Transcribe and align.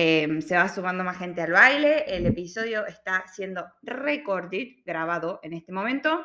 Em, 0.00 0.40
se 0.42 0.54
va 0.56 0.68
sumando 0.68 1.02
más 1.02 1.18
gente 1.18 1.42
al 1.42 1.50
baile. 1.50 2.04
El 2.06 2.24
episodio 2.24 2.86
está 2.86 3.24
siendo 3.26 3.66
recorded, 3.82 4.84
grabado 4.86 5.40
en 5.42 5.54
este 5.54 5.72
momento. 5.72 6.24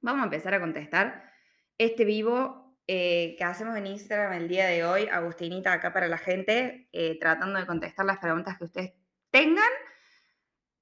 Vamos 0.00 0.22
a 0.22 0.24
empezar 0.24 0.54
a 0.54 0.60
contestar 0.60 1.30
este 1.76 2.06
vivo 2.06 2.78
eh, 2.86 3.34
que 3.36 3.44
hacemos 3.44 3.76
en 3.76 3.86
Instagram 3.86 4.32
el 4.32 4.48
día 4.48 4.68
de 4.68 4.82
hoy. 4.86 5.08
Agustinita 5.12 5.74
acá 5.74 5.92
para 5.92 6.08
la 6.08 6.16
gente, 6.16 6.88
eh, 6.90 7.18
tratando 7.20 7.58
de 7.58 7.66
contestar 7.66 8.06
las 8.06 8.16
preguntas 8.16 8.56
que 8.56 8.64
ustedes 8.64 8.94
tengan 9.30 9.68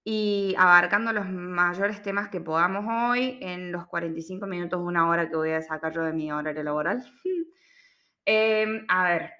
y 0.04 0.54
abarcando 0.56 1.12
los 1.12 1.28
mayores 1.28 2.00
temas 2.00 2.28
que 2.28 2.40
podamos 2.40 2.84
hoy 2.88 3.40
en 3.42 3.72
los 3.72 3.88
45 3.88 4.46
minutos, 4.46 4.80
una 4.80 5.08
hora 5.08 5.28
que 5.28 5.34
voy 5.34 5.50
a 5.50 5.62
sacar 5.62 5.92
yo 5.92 6.04
de 6.04 6.12
mi 6.12 6.30
horario 6.30 6.62
laboral. 6.62 7.04
Em, 8.26 8.86
a 8.88 9.04
ver, 9.04 9.32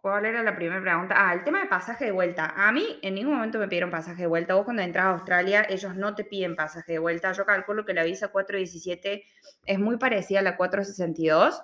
¿cuál 0.00 0.24
era 0.24 0.42
la 0.42 0.56
primera 0.56 0.80
pregunta? 0.80 1.14
Ah, 1.16 1.34
el 1.34 1.44
tema 1.44 1.60
de 1.60 1.66
pasaje 1.66 2.06
de 2.06 2.12
vuelta. 2.12 2.54
A 2.56 2.72
mí 2.72 2.98
en 3.02 3.14
ningún 3.14 3.34
momento 3.34 3.58
me 3.58 3.68
pidieron 3.68 3.90
pasaje 3.90 4.22
de 4.22 4.28
vuelta. 4.28 4.54
Vos 4.54 4.64
cuando 4.64 4.82
entras 4.82 5.04
a 5.04 5.10
Australia, 5.10 5.66
ellos 5.68 5.94
no 5.96 6.14
te 6.14 6.24
piden 6.24 6.56
pasaje 6.56 6.92
de 6.92 6.98
vuelta. 6.98 7.32
Yo 7.32 7.44
calculo 7.44 7.84
que 7.84 7.94
la 7.94 8.04
visa 8.04 8.28
417 8.28 9.24
es 9.66 9.78
muy 9.78 9.96
parecida 9.98 10.40
a 10.40 10.42
la 10.42 10.56
462. 10.56 11.62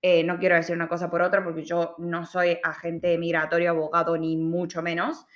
Eh, 0.00 0.22
no 0.24 0.38
quiero 0.38 0.54
decir 0.54 0.76
una 0.76 0.88
cosa 0.88 1.10
por 1.10 1.22
otra 1.22 1.42
porque 1.42 1.64
yo 1.64 1.96
no 1.98 2.24
soy 2.24 2.58
agente 2.62 3.16
migratorio, 3.18 3.70
abogado, 3.70 4.16
ni 4.16 4.36
mucho 4.36 4.82
menos. 4.82 5.26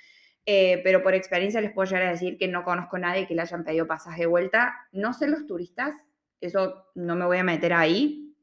Eh, 0.45 0.81
pero 0.83 1.01
por 1.01 1.13
experiencia 1.13 1.61
les 1.61 1.71
puedo 1.71 1.89
llegar 1.89 2.07
a 2.07 2.11
decir 2.11 2.37
que 2.37 2.47
no 2.47 2.63
conozco 2.63 2.97
a 2.97 2.99
nadie 2.99 3.27
que 3.27 3.33
le 3.35 3.41
hayan 3.41 3.63
pedido 3.63 3.87
pasaje 3.87 4.21
de 4.21 4.27
vuelta. 4.27 4.87
No 4.91 5.13
sé 5.13 5.27
los 5.27 5.47
turistas, 5.47 5.95
eso 6.41 6.87
no 6.95 7.15
me 7.15 7.25
voy 7.25 7.37
a 7.37 7.43
meter 7.43 7.73
ahí, 7.73 8.35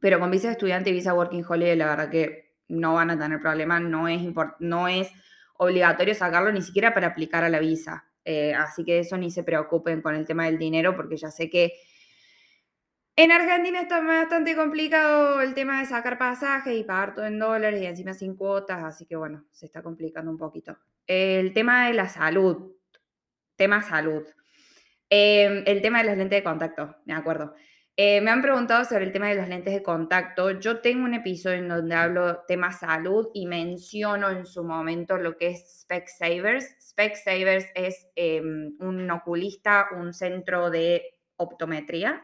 pero 0.00 0.20
con 0.20 0.30
visa 0.30 0.48
de 0.48 0.52
estudiante 0.52 0.90
y 0.90 0.92
visa 0.92 1.14
working 1.14 1.44
holiday, 1.48 1.76
la 1.76 1.86
verdad 1.86 2.10
que 2.10 2.47
no 2.68 2.94
van 2.94 3.10
a 3.10 3.18
tener 3.18 3.40
problema, 3.40 3.80
no 3.80 4.08
es, 4.08 4.22
no 4.60 4.88
es 4.88 5.10
obligatorio 5.54 6.14
sacarlo 6.14 6.52
ni 6.52 6.62
siquiera 6.62 6.94
para 6.94 7.08
aplicar 7.08 7.44
a 7.44 7.48
la 7.48 7.58
visa. 7.58 8.04
Eh, 8.24 8.54
así 8.54 8.84
que 8.84 8.98
eso 8.98 9.16
ni 9.16 9.30
se 9.30 9.42
preocupen 9.42 10.02
con 10.02 10.14
el 10.14 10.26
tema 10.26 10.46
del 10.46 10.58
dinero, 10.58 10.94
porque 10.94 11.16
ya 11.16 11.30
sé 11.30 11.48
que 11.48 11.72
en 13.16 13.32
Argentina 13.32 13.80
está 13.80 14.00
bastante 14.00 14.54
complicado 14.54 15.40
el 15.40 15.52
tema 15.52 15.80
de 15.80 15.86
sacar 15.86 16.18
pasajes 16.18 16.78
y 16.78 16.84
pagar 16.84 17.16
todo 17.16 17.26
en 17.26 17.40
dólares 17.40 17.82
y 17.82 17.86
encima 17.86 18.14
sin 18.14 18.36
cuotas, 18.36 18.84
así 18.84 19.06
que 19.06 19.16
bueno, 19.16 19.44
se 19.50 19.66
está 19.66 19.82
complicando 19.82 20.30
un 20.30 20.38
poquito. 20.38 20.78
El 21.04 21.52
tema 21.52 21.88
de 21.88 21.94
la 21.94 22.08
salud, 22.08 22.76
tema 23.56 23.82
salud. 23.82 24.22
Em, 25.10 25.64
el 25.66 25.82
tema 25.82 25.98
de 25.98 26.04
las 26.04 26.16
lentes 26.16 26.38
de 26.38 26.44
contacto, 26.44 26.94
me 27.06 27.14
acuerdo. 27.14 27.54
Eh, 28.00 28.20
me 28.20 28.30
han 28.30 28.42
preguntado 28.42 28.84
sobre 28.84 29.06
el 29.06 29.12
tema 29.12 29.26
de 29.26 29.34
las 29.34 29.48
lentes 29.48 29.74
de 29.74 29.82
contacto. 29.82 30.52
Yo 30.52 30.80
tengo 30.80 31.04
un 31.04 31.14
episodio 31.14 31.56
en 31.56 31.68
donde 31.68 31.96
hablo 31.96 32.44
tema 32.46 32.70
salud 32.70 33.28
y 33.34 33.46
menciono 33.46 34.30
en 34.30 34.46
su 34.46 34.62
momento 34.62 35.18
lo 35.18 35.36
que 35.36 35.48
es 35.48 35.80
Specsavers. 35.80 36.76
Specsavers 36.80 37.66
es 37.74 38.06
em, 38.14 38.76
un 38.78 39.10
oculista, 39.10 39.88
un 39.96 40.14
centro 40.14 40.70
de 40.70 41.02
optometría 41.36 42.22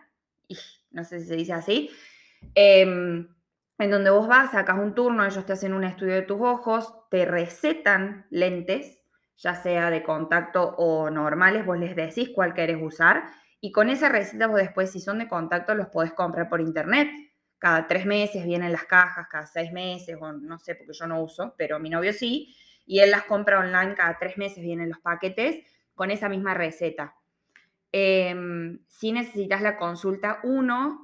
no 0.91 1.05
sé 1.05 1.20
si 1.20 1.27
se 1.27 1.36
dice 1.36 1.53
así, 1.53 1.91
em, 2.55 3.28
en 3.78 3.91
donde 3.91 4.11
vos 4.11 4.28
vas, 4.28 4.53
sacas 4.53 4.78
un 4.78 4.94
turno, 4.94 5.25
ellos 5.25 5.44
te 5.44 5.53
hacen 5.53 5.75
un 5.75 5.84
estudio 5.84 6.14
de 6.14 6.22
tus 6.22 6.41
ojos, 6.41 6.94
te 7.11 7.25
recetan 7.25 8.27
lentes, 8.31 9.03
ya 9.36 9.55
sea 9.56 9.91
de 9.91 10.03
contacto 10.03 10.62
o 10.77 11.11
normales, 11.11 11.66
vos 11.66 11.78
les 11.78 11.97
decís 11.97 12.31
cuál 12.33 12.55
querés 12.55 12.78
usar, 12.81 13.25
y 13.65 13.73
con 13.73 13.89
esa 13.89 14.11
receta 14.11 14.47
vos 14.47 14.59
después, 14.59 14.93
si 14.93 15.01
son 15.01 15.20
de 15.20 15.27
contacto, 15.27 15.75
los 15.75 15.87
podés 15.87 16.12
comprar 16.12 16.51
por 16.51 16.61
internet. 16.61 17.09
Cada 17.57 17.87
tres 17.87 18.05
meses 18.05 18.45
vienen 18.45 18.73
las 18.73 18.84
cajas, 18.84 19.27
cada 19.31 19.47
seis 19.47 19.73
meses, 19.73 20.19
o 20.21 20.34
no 20.34 20.59
sé, 20.59 20.75
porque 20.75 20.93
yo 20.93 21.06
no 21.06 21.23
uso, 21.23 21.55
pero 21.56 21.81
mi 21.81 21.89
novio 21.89 22.12
sí, 22.12 22.55
y 22.84 22.98
él 22.98 23.11
las 23.11 23.25
compra 23.25 23.61
online, 23.61 23.95
cada 23.95 24.19
tres 24.19 24.37
meses 24.37 24.62
vienen 24.62 24.91
los 24.91 24.98
paquetes 24.98 25.65
con 25.95 26.11
esa 26.11 26.29
misma 26.29 26.53
receta. 26.53 27.15
Em, 27.91 28.81
si 28.87 29.12
necesitas 29.12 29.62
la 29.62 29.78
consulta 29.78 30.41
1, 30.43 31.00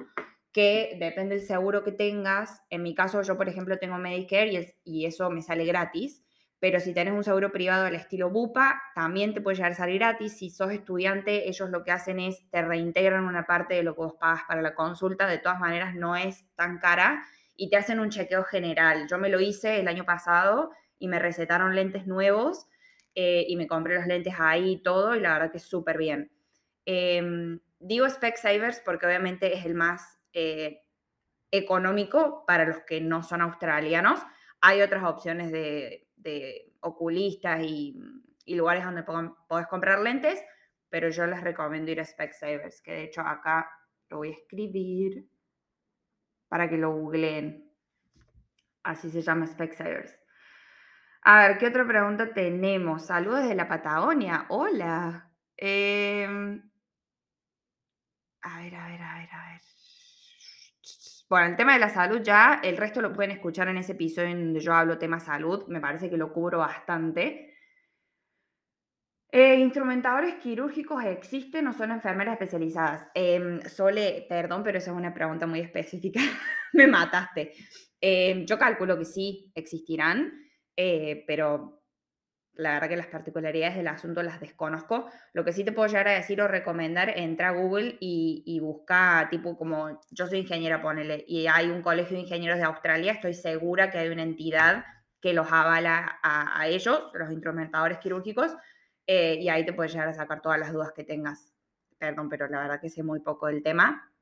que 0.53 0.99
depende 1.01 1.37
del 1.37 1.47
seguro 1.47 1.83
que 1.83 1.93
tengas. 1.93 2.61
En 2.69 2.83
mi 2.83 2.95
caso, 2.95 3.23
yo, 3.23 3.39
por 3.39 3.49
ejemplo, 3.49 3.79
tengo 3.79 3.97
Medicare 3.97 4.75
y, 4.85 5.07
eso 5.07 5.31
me 5.31 5.41
sale 5.41 5.65
gratis. 5.65 6.23
Pero 6.61 6.79
si 6.79 6.93
tienes 6.93 7.15
un 7.15 7.25
seguro 7.25 7.51
privado 7.51 7.87
al 7.87 7.95
estilo 7.95 8.29
BUPA, 8.29 8.83
también 8.95 9.33
te 9.33 9.41
puede 9.41 9.57
llegar 9.57 9.73
a 9.73 9.75
salir 9.75 9.99
gratis. 9.99 10.37
Si 10.37 10.51
sos 10.51 10.71
estudiante, 10.71 11.49
ellos 11.49 11.71
lo 11.71 11.83
que 11.83 11.91
hacen 11.91 12.21
es 12.21 12.49
te 12.51 12.61
reintegran 12.61 13.25
una 13.25 13.47
parte 13.47 13.75
de 13.75 13.83
lo 13.83 13.95
que 13.95 14.03
vos 14.03 14.15
pagas 14.21 14.43
para 14.47 14.61
la 14.61 14.75
consulta. 14.75 15.27
De 15.27 15.39
todas 15.39 15.59
maneras, 15.59 15.95
no 15.95 16.17
es 16.17 16.47
tan 16.57 16.79
cara 16.79 17.25
y 17.57 17.71
te 17.71 17.79
hacen 17.79 17.99
un 17.99 18.11
chequeo 18.11 18.45
general. 18.45 19.07
Yo 19.09 19.19
me 19.19 19.31
lo 19.31 19.41
hice 19.41 19.81
el 19.81 19.89
año 19.89 20.05
pasado 20.05 20.71
y 20.99 21.09
me 21.09 21.19
recetaron 21.19 21.75
lentes 21.75 22.07
nuevos 22.07 22.67
eh, 23.15 23.47
y 23.49 23.57
me 23.57 23.67
compré 23.67 23.97
los 23.97 24.07
lentes 24.07 24.35
ahí 24.39 24.73
y 24.73 24.83
todo 24.83 25.17
y 25.17 25.21
la 25.21 25.33
verdad 25.33 25.51
que 25.51 25.59
es 25.59 25.65
súper 25.65 25.97
bien. 25.97 26.31
Em, 26.85 27.61
digo 27.79 28.09
Specsavers 28.09 28.81
porque 28.81 29.07
obviamente 29.07 29.57
es 29.57 29.65
el 29.65 29.75
más 29.75 30.19
eh, 30.33 30.83
económico 31.51 32.45
para 32.47 32.65
los 32.65 32.81
que 32.81 33.01
no 33.01 33.23
son 33.23 33.41
australianos. 33.41 34.21
Hay 34.61 34.83
otras 34.83 35.05
opciones 35.05 35.51
de, 35.51 36.10
oculistas 36.81 37.63
y, 37.63 38.01
lugares 38.47 38.85
donde 38.85 39.05
podés 39.05 39.67
comprar 39.69 40.01
lentes, 40.01 40.43
pero 40.89 41.09
yo 41.09 41.27
les 41.27 41.41
recomiendo 41.41 41.91
ir 41.91 42.01
a 42.01 42.05
Specsavers, 42.05 42.83
que 42.83 42.93
de 42.93 43.05
hecho 43.05 43.21
acá 43.21 43.71
lo 44.09 44.19
voy 44.19 44.31
a 44.31 44.33
escribir 44.33 45.29
para 46.49 46.69
que 46.69 46.77
lo 46.77 46.93
googleen. 46.93 47.71
Así 48.83 49.09
se 49.09 49.23
llama 49.23 49.47
Specsavers. 49.47 50.19
A 51.23 51.47
ver, 51.47 51.59
¿qué 51.59 51.67
otra 51.69 51.87
pregunta 51.87 52.33
tenemos? 52.33 53.07
Saludos 53.07 53.47
de 53.47 53.55
la 53.55 53.69
Patagonia. 53.69 54.47
Hola. 54.49 55.31
Eh, 55.57 56.27
a 58.43 58.59
ver, 58.59 58.75
a 58.75 58.89
ver, 58.89 59.03
a 59.03 59.19
ver, 59.19 59.29
a 59.33 59.53
ver. 59.53 59.61
Bueno, 61.31 61.47
el 61.47 61.57
tema 61.57 61.75
de 61.75 61.79
la 61.79 61.89
salud 61.89 62.21
ya, 62.23 62.61
el 62.61 62.77
resto 62.77 63.01
lo 63.01 63.13
pueden 63.13 63.31
escuchar 63.31 63.69
en 63.69 63.77
ese 63.77 63.93
episodio 63.93 64.31
en 64.31 64.47
donde 64.47 64.59
yo 64.59 64.75
hablo 64.75 64.99
tema 64.99 65.21
salud, 65.21 65.65
me 65.69 65.81
parece 65.81 66.11
que 66.11 66.17
lo 66.17 66.33
cubro 66.33 66.59
bastante. 66.59 67.55
Eh, 69.31 69.55
¿Instrumentadores 69.61 70.35
quirúrgicos 70.43 71.05
existen 71.05 71.69
o 71.69 71.73
son 71.73 71.93
enfermeras 71.93 72.33
especializadas? 72.33 73.07
Em, 73.15 73.61
Sole, 73.63 74.27
perdón, 74.29 74.65
pero 74.65 74.79
esa 74.79 74.91
es 74.91 74.97
una 74.97 75.15
pregunta 75.15 75.47
muy 75.47 75.61
específica. 75.61 76.19
me 76.73 76.89
mataste. 76.89 77.53
Em, 78.01 78.45
yo 78.45 78.59
calculo 78.59 78.99
que 78.99 79.05
sí 79.05 79.53
existirán, 79.55 80.33
eh, 80.77 81.23
pero 81.29 81.80
la 82.61 82.75
verdad 82.75 82.89
que 82.91 82.97
las 82.97 83.07
particularidades 83.07 83.77
del 83.77 83.89
asunto 83.89 84.23
las 84.23 84.39
desconozco. 84.39 85.11
Lo 85.33 85.45
que 85.45 85.53
sí 85.53 85.65
te 85.65 85.73
puedo 85.73 85.89
llegar 85.89 86.09
a 86.09 86.13
decir 86.13 86.41
o 86.43 86.49
recomendar, 86.49 87.19
entra 87.19 87.49
a 87.49 87.53
Google 87.53 87.97
y, 88.01 88.61
busca, 88.61 89.29
tipo 89.31 89.57
como, 89.57 90.01
yo 90.11 90.27
soy 90.27 90.41
ingeniera, 90.41 90.83
ponele, 90.83 91.25
y 91.27 91.47
hay 91.47 91.71
un 91.71 91.81
colegio 91.81 92.17
de 92.17 92.23
ingenieros 92.23 92.59
de 92.59 92.65
Australia, 92.65 93.13
estoy 93.13 93.35
segura 93.35 93.91
que 93.91 93.99
hay 93.99 94.09
una 94.09 94.23
entidad 94.23 94.85
que 95.21 95.33
los 95.33 95.51
avala 95.51 96.19
a, 96.23 96.69
ellos, 96.69 97.11
los 97.15 97.31
instrumentadores 97.33 97.99
quirúrgicos, 97.99 98.55
eh, 99.07 99.39
y 99.41 99.49
ahí 99.49 99.65
te 99.65 99.73
puedes 99.73 99.93
llegar 99.93 100.09
a 100.09 100.13
sacar 100.13 100.43
todas 100.43 100.59
las 100.61 100.73
dudas 100.73 100.93
que 100.93 101.05
tengas. 101.05 101.55
Perdón, 101.99 102.29
pero 102.29 102.47
la 102.49 102.61
verdad 102.61 102.81
que 102.81 102.91
sé 102.91 103.03
muy 103.03 103.21
poco 103.21 103.47
del 103.47 103.63
tema. 103.63 104.13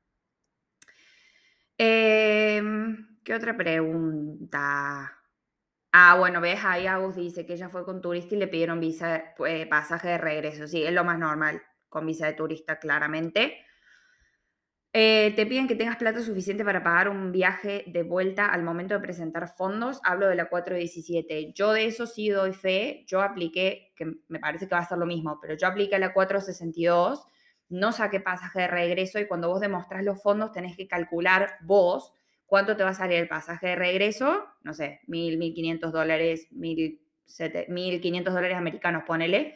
Em, 1.77 3.19
¿Qué 3.23 3.33
otra 3.33 3.55
pregunta? 3.55 5.18
Ah, 5.91 6.15
bueno, 6.19 6.39
ves, 6.39 6.59
ahí 6.63 6.85
Agus 6.85 7.15
dice 7.15 7.45
que 7.45 7.53
ella 7.53 7.67
fue 7.69 7.83
con 7.83 7.99
turista 8.01 8.35
y 8.35 8.37
le 8.37 8.47
pidieron 8.47 8.79
visa, 8.79 9.33
pues, 9.35 9.65
pasaje 9.67 10.09
de 10.09 10.17
regreso. 10.19 10.67
Sí, 10.67 10.83
es 10.83 10.93
lo 10.93 11.03
más 11.03 11.17
normal 11.17 11.61
con 11.87 12.05
visa 12.05 12.27
de 12.27 12.33
turista, 12.33 12.77
claramente. 12.79 13.65
Eh, 14.93 15.33
te 15.35 15.45
piden 15.45 15.67
que 15.67 15.75
tengas 15.75 15.97
plata 15.97 16.21
suficiente 16.21 16.65
para 16.65 16.83
pagar 16.83 17.09
un 17.09 17.31
viaje 17.31 17.83
de 17.87 18.01
vuelta 18.03 18.47
al 18.47 18.63
momento 18.63 18.95
de 18.95 18.99
presentar 18.99 19.47
fondos. 19.55 19.99
Hablo 20.03 20.27
de 20.27 20.35
la 20.35 20.49
417. 20.49 21.53
Yo 21.53 21.73
de 21.73 21.85
eso 21.85 22.07
sí 22.07 22.29
doy 22.29 22.53
fe. 22.53 23.03
Yo 23.07 23.21
apliqué, 23.21 23.91
que 23.95 24.05
me 24.27 24.39
parece 24.39 24.67
que 24.67 24.75
va 24.75 24.81
a 24.81 24.87
ser 24.87 24.97
lo 24.97 25.05
mismo, 25.05 25.39
pero 25.41 25.55
yo 25.55 25.67
apliqué 25.67 25.99
la 25.99 26.13
462, 26.13 27.23
no 27.69 27.91
saqué 27.91 28.19
pasaje 28.19 28.61
de 28.61 28.67
regreso 28.67 29.19
y 29.19 29.27
cuando 29.27 29.49
vos 29.49 29.61
demostrás 29.61 30.03
los 30.03 30.21
fondos 30.21 30.51
tenés 30.51 30.75
que 30.75 30.87
calcular 30.87 31.57
vos 31.61 32.13
¿Cuánto 32.49 32.75
te 32.75 32.83
va 32.83 32.89
a 32.89 32.95
salir 32.95 33.19
el 33.19 33.27
pasaje 33.27 33.67
de 33.67 33.75
regreso? 33.75 34.43
No 34.63 34.73
sé, 34.73 35.01
mil, 35.05 35.37
mil 35.37 35.53
quinientos 35.53 35.93
dólares, 35.93 36.47
mil 36.49 36.99
quinientos 38.01 38.33
dólares 38.33 38.57
americanos, 38.57 39.03
ponele. 39.05 39.53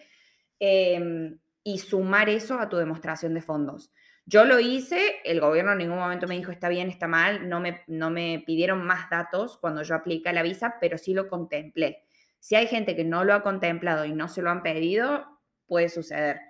Em, 0.60 1.40
y 1.64 1.80
sumar 1.80 2.30
eso 2.30 2.60
a 2.60 2.70
tu 2.70 2.78
demostración 2.78 3.34
de 3.34 3.42
fondos. 3.42 3.92
Yo 4.28 4.46
lo 4.46 4.60
hice, 4.60 5.22
el 5.24 5.42
gobierno 5.42 5.72
en 5.72 5.80
ningún 5.80 5.98
momento 5.98 6.28
me 6.28 6.38
dijo 6.38 6.52
está 6.52 6.70
bien, 6.70 6.90
está 6.90 7.08
mal, 7.08 7.50
no 7.50 7.60
me, 7.60 7.82
no 7.88 8.12
me 8.12 8.44
pidieron 8.46 8.86
más 8.86 9.10
datos 9.10 9.58
cuando 9.58 9.82
yo 9.82 9.96
apliqué 9.96 10.32
la 10.32 10.44
visa, 10.44 10.76
pero 10.80 11.00
sí 11.00 11.16
lo 11.16 11.28
contemplé. 11.28 12.04
Si 12.40 12.54
hay 12.54 12.68
gente 12.68 12.96
que 12.96 13.06
no 13.06 13.24
lo 13.24 13.34
ha 13.34 13.42
contemplado 13.42 14.06
y 14.06 14.12
no 14.12 14.28
se 14.28 14.44
lo 14.44 14.52
han 14.52 14.62
pedido, 14.62 15.26
puede 15.66 15.90
suceder. 15.90 16.42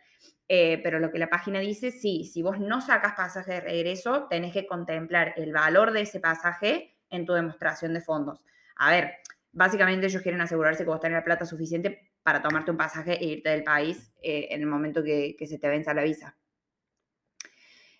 Eh, 0.47 0.79
pero 0.83 0.99
lo 0.99 1.11
que 1.11 1.19
la 1.19 1.29
página 1.29 1.59
dice, 1.59 1.91
sí, 1.91 2.25
si 2.25 2.41
vos 2.41 2.59
no 2.59 2.81
sacas 2.81 3.13
pasaje 3.13 3.53
de 3.53 3.61
regreso, 3.61 4.27
tenés 4.29 4.53
que 4.53 4.67
contemplar 4.67 5.33
el 5.37 5.53
valor 5.53 5.91
de 5.91 6.01
ese 6.01 6.19
pasaje 6.19 6.97
en 7.09 7.25
tu 7.25 7.33
demostración 7.33 7.93
de 7.93 8.01
fondos. 8.01 8.43
A 8.75 8.91
ver, 8.91 9.15
básicamente 9.51 10.07
ellos 10.07 10.21
quieren 10.21 10.41
asegurarse 10.41 10.83
que 10.83 10.89
vos 10.89 10.99
tenés 10.99 11.17
la 11.17 11.23
plata 11.23 11.45
suficiente 11.45 12.11
para 12.23 12.41
tomarte 12.41 12.71
un 12.71 12.77
pasaje 12.77 13.13
e 13.13 13.25
irte 13.25 13.49
del 13.49 13.63
país 13.63 14.11
eh, 14.21 14.47
en 14.51 14.61
el 14.61 14.67
momento 14.67 15.03
que, 15.03 15.35
se 15.39 15.59
te 15.59 15.69
venza 15.69 15.93
la 15.93 16.03
visa. 16.03 16.35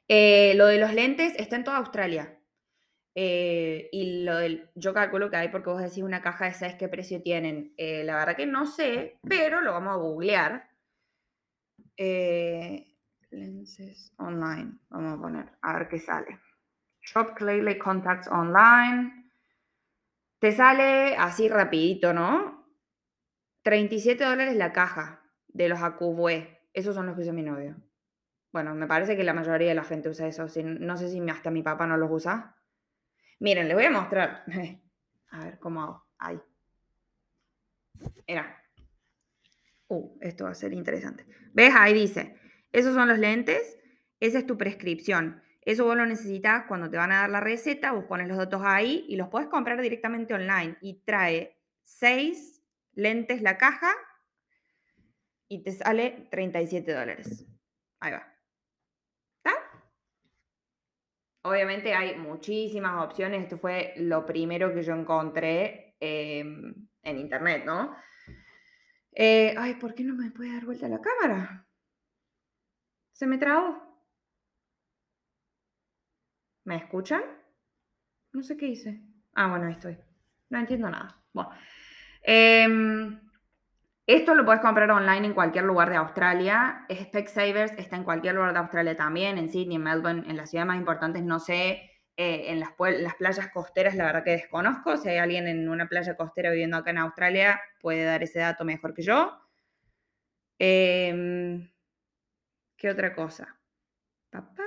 Eh, 0.07 0.53
lo 0.55 0.67
de 0.67 0.79
los 0.79 0.93
lentes 0.93 1.33
está 1.37 1.55
en 1.55 1.63
toda 1.63 1.77
Australia. 1.77 2.37
Y 3.15 4.23
lo 4.23 4.37
del, 4.37 4.71
yo 4.73 4.91
calculo 4.91 5.29
que 5.29 5.37
hay 5.37 5.49
porque 5.49 5.69
vos 5.69 5.81
decís 5.81 6.03
una 6.03 6.23
caja 6.23 6.45
de 6.45 6.53
6, 6.53 6.75
¿qué 6.79 6.87
precio 6.87 7.21
tienen? 7.21 7.73
la 7.77 8.15
verdad 8.15 8.35
que 8.35 8.47
no 8.47 8.65
sé, 8.65 9.19
pero 9.27 9.61
lo 9.61 9.71
vamos 9.71 9.93
a 9.93 9.97
googlear. 9.97 10.72
Lenses 13.31 14.13
online, 14.17 14.79
vamos 14.89 15.17
a 15.17 15.21
poner, 15.21 15.51
a 15.61 15.73
ver 15.73 15.87
qué 15.87 15.99
sale. 15.99 16.39
Shop 17.01 17.33
Clearly 17.35 17.77
Contacts 17.77 18.27
Online. 18.27 19.29
Te 20.39 20.51
sale 20.51 21.15
así 21.17 21.49
rapidito, 21.49 22.13
¿no? 22.13 22.65
37 23.63 24.23
dólares 24.23 24.55
la 24.55 24.73
caja 24.73 25.21
de 25.47 25.69
los 25.69 25.81
Acubue. 25.81 26.67
Esos 26.73 26.95
son 26.95 27.05
los 27.05 27.15
que 27.15 27.21
usa 27.21 27.33
mi 27.33 27.43
novio. 27.43 27.75
Bueno, 28.51 28.75
me 28.75 28.87
parece 28.87 29.15
que 29.15 29.23
la 29.23 29.33
mayoría 29.33 29.69
de 29.69 29.75
la 29.75 29.83
gente 29.83 30.09
usa 30.09 30.27
eso. 30.27 30.45
No 30.63 30.97
sé 30.97 31.09
si 31.09 31.19
hasta 31.29 31.49
mi 31.49 31.63
papá 31.63 31.87
no 31.87 31.97
los 31.97 32.11
usa. 32.11 32.55
Miren, 33.39 33.67
les 33.67 33.75
voy 33.75 33.85
a 33.85 33.91
mostrar. 33.91 34.43
A 35.31 35.43
ver 35.43 35.59
cómo 35.59 35.81
hago. 35.81 36.05
Ahí. 36.19 36.39
Mira. 38.27 38.62
Uh, 39.87 40.17
esto 40.21 40.45
va 40.45 40.51
a 40.51 40.55
ser 40.55 40.73
interesante. 40.73 41.25
¿Ves? 41.53 41.73
Ahí 41.75 41.93
dice. 41.93 42.35
Esos 42.71 42.95
son 42.95 43.07
los 43.07 43.19
lentes. 43.19 43.77
Esa 44.19 44.39
es 44.39 44.45
tu 44.45 44.57
prescripción. 44.57 45.41
Eso 45.61 45.85
vos 45.85 45.95
lo 45.95 46.05
necesitas 46.05 46.65
cuando 46.67 46.89
te 46.89 46.97
van 46.97 47.11
a 47.11 47.21
dar 47.21 47.29
la 47.29 47.39
receta, 47.39 47.93
vos 47.93 48.05
pones 48.05 48.27
los 48.27 48.37
datos 48.37 48.61
ahí 48.65 49.05
y 49.07 49.15
los 49.15 49.29
puedes 49.29 49.47
comprar 49.47 49.81
directamente 49.81 50.33
online. 50.33 50.77
Y 50.81 51.03
trae 51.05 51.57
seis 51.81 52.61
lentes 52.93 53.41
la 53.41 53.57
caja 53.57 53.91
y 55.47 55.63
te 55.63 55.71
sale 55.71 56.27
37 56.31 56.93
dólares. 56.93 57.45
Ahí 57.99 58.11
va. 58.11 58.27
¿Está? 59.37 59.53
Obviamente 61.43 61.93
hay 61.93 62.17
muchísimas 62.17 63.05
opciones. 63.05 63.43
Esto 63.43 63.57
fue 63.57 63.93
lo 63.97 64.25
primero 64.25 64.73
que 64.73 64.83
yo 64.83 64.93
encontré 64.93 65.95
em, 65.99 66.73
en 67.03 67.17
internet, 67.17 67.63
¿no? 67.65 67.95
Eh, 69.15 69.53
ay, 69.57 69.75
¿por 69.75 69.93
qué 69.93 70.03
no 70.03 70.15
me 70.15 70.31
puede 70.31 70.53
dar 70.53 70.65
vuelta 70.65 70.87
la 70.87 71.01
cámara? 71.01 71.67
Se 73.13 73.27
me 73.27 73.37
trabó. 73.37 73.81
¿Me 76.65 76.77
escuchan? 76.77 77.21
No 78.31 78.41
sé 78.41 78.57
qué 78.57 78.67
hice. 78.67 79.01
Ah, 79.33 79.47
bueno, 79.47 79.67
ahí 79.67 79.73
estoy. 79.73 79.97
No 80.49 80.59
entiendo 80.59 80.89
nada. 80.89 81.21
Bueno. 81.33 81.51
Em, 82.23 83.19
esto 84.07 84.35
lo 84.35 84.45
puedes 84.45 84.61
comprar 84.61 84.89
online 84.91 85.27
en 85.27 85.33
cualquier 85.33 85.65
lugar 85.65 85.89
de 85.89 85.97
Australia. 85.97 86.85
Specsavers 86.91 87.73
está 87.77 87.95
en 87.95 88.03
cualquier 88.03 88.35
lugar 88.35 88.53
de 88.53 88.59
Australia 88.59 88.95
también, 88.95 89.37
en 89.37 89.49
Sydney, 89.49 89.75
en 89.75 89.83
Melbourne, 89.83 90.23
en 90.27 90.37
las 90.37 90.49
ciudades 90.49 90.67
más 90.67 90.77
importantes, 90.77 91.23
no 91.23 91.39
sé. 91.39 91.92
Eh, 92.15 92.51
en 92.51 92.59
las, 92.59 92.69
las, 92.77 93.15
playas 93.15 93.47
costeras, 93.49 93.95
la 93.95 94.05
verdad 94.05 94.23
que 94.23 94.31
desconozco. 94.31 94.97
Si 94.97 95.09
hay 95.09 95.17
alguien 95.17 95.47
en 95.47 95.67
una 95.67 95.87
playa 95.89 96.15
costera 96.15 96.51
viviendo 96.51 96.77
acá 96.77 96.91
en 96.91 96.99
Australia, 96.99 97.59
puede 97.81 98.03
dar 98.03 98.21
ese 98.23 98.39
dato 98.39 98.65
mejor 98.65 98.93
que 98.93 99.01
yo. 99.01 99.39
Em, 100.59 101.69
¿Qué 102.77 102.89
otra 102.89 103.13
cosa? 103.15 103.57
Papá. 104.31 104.63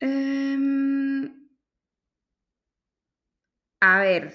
Em, 0.00 1.48
a 3.80 4.00
ver, 4.00 4.32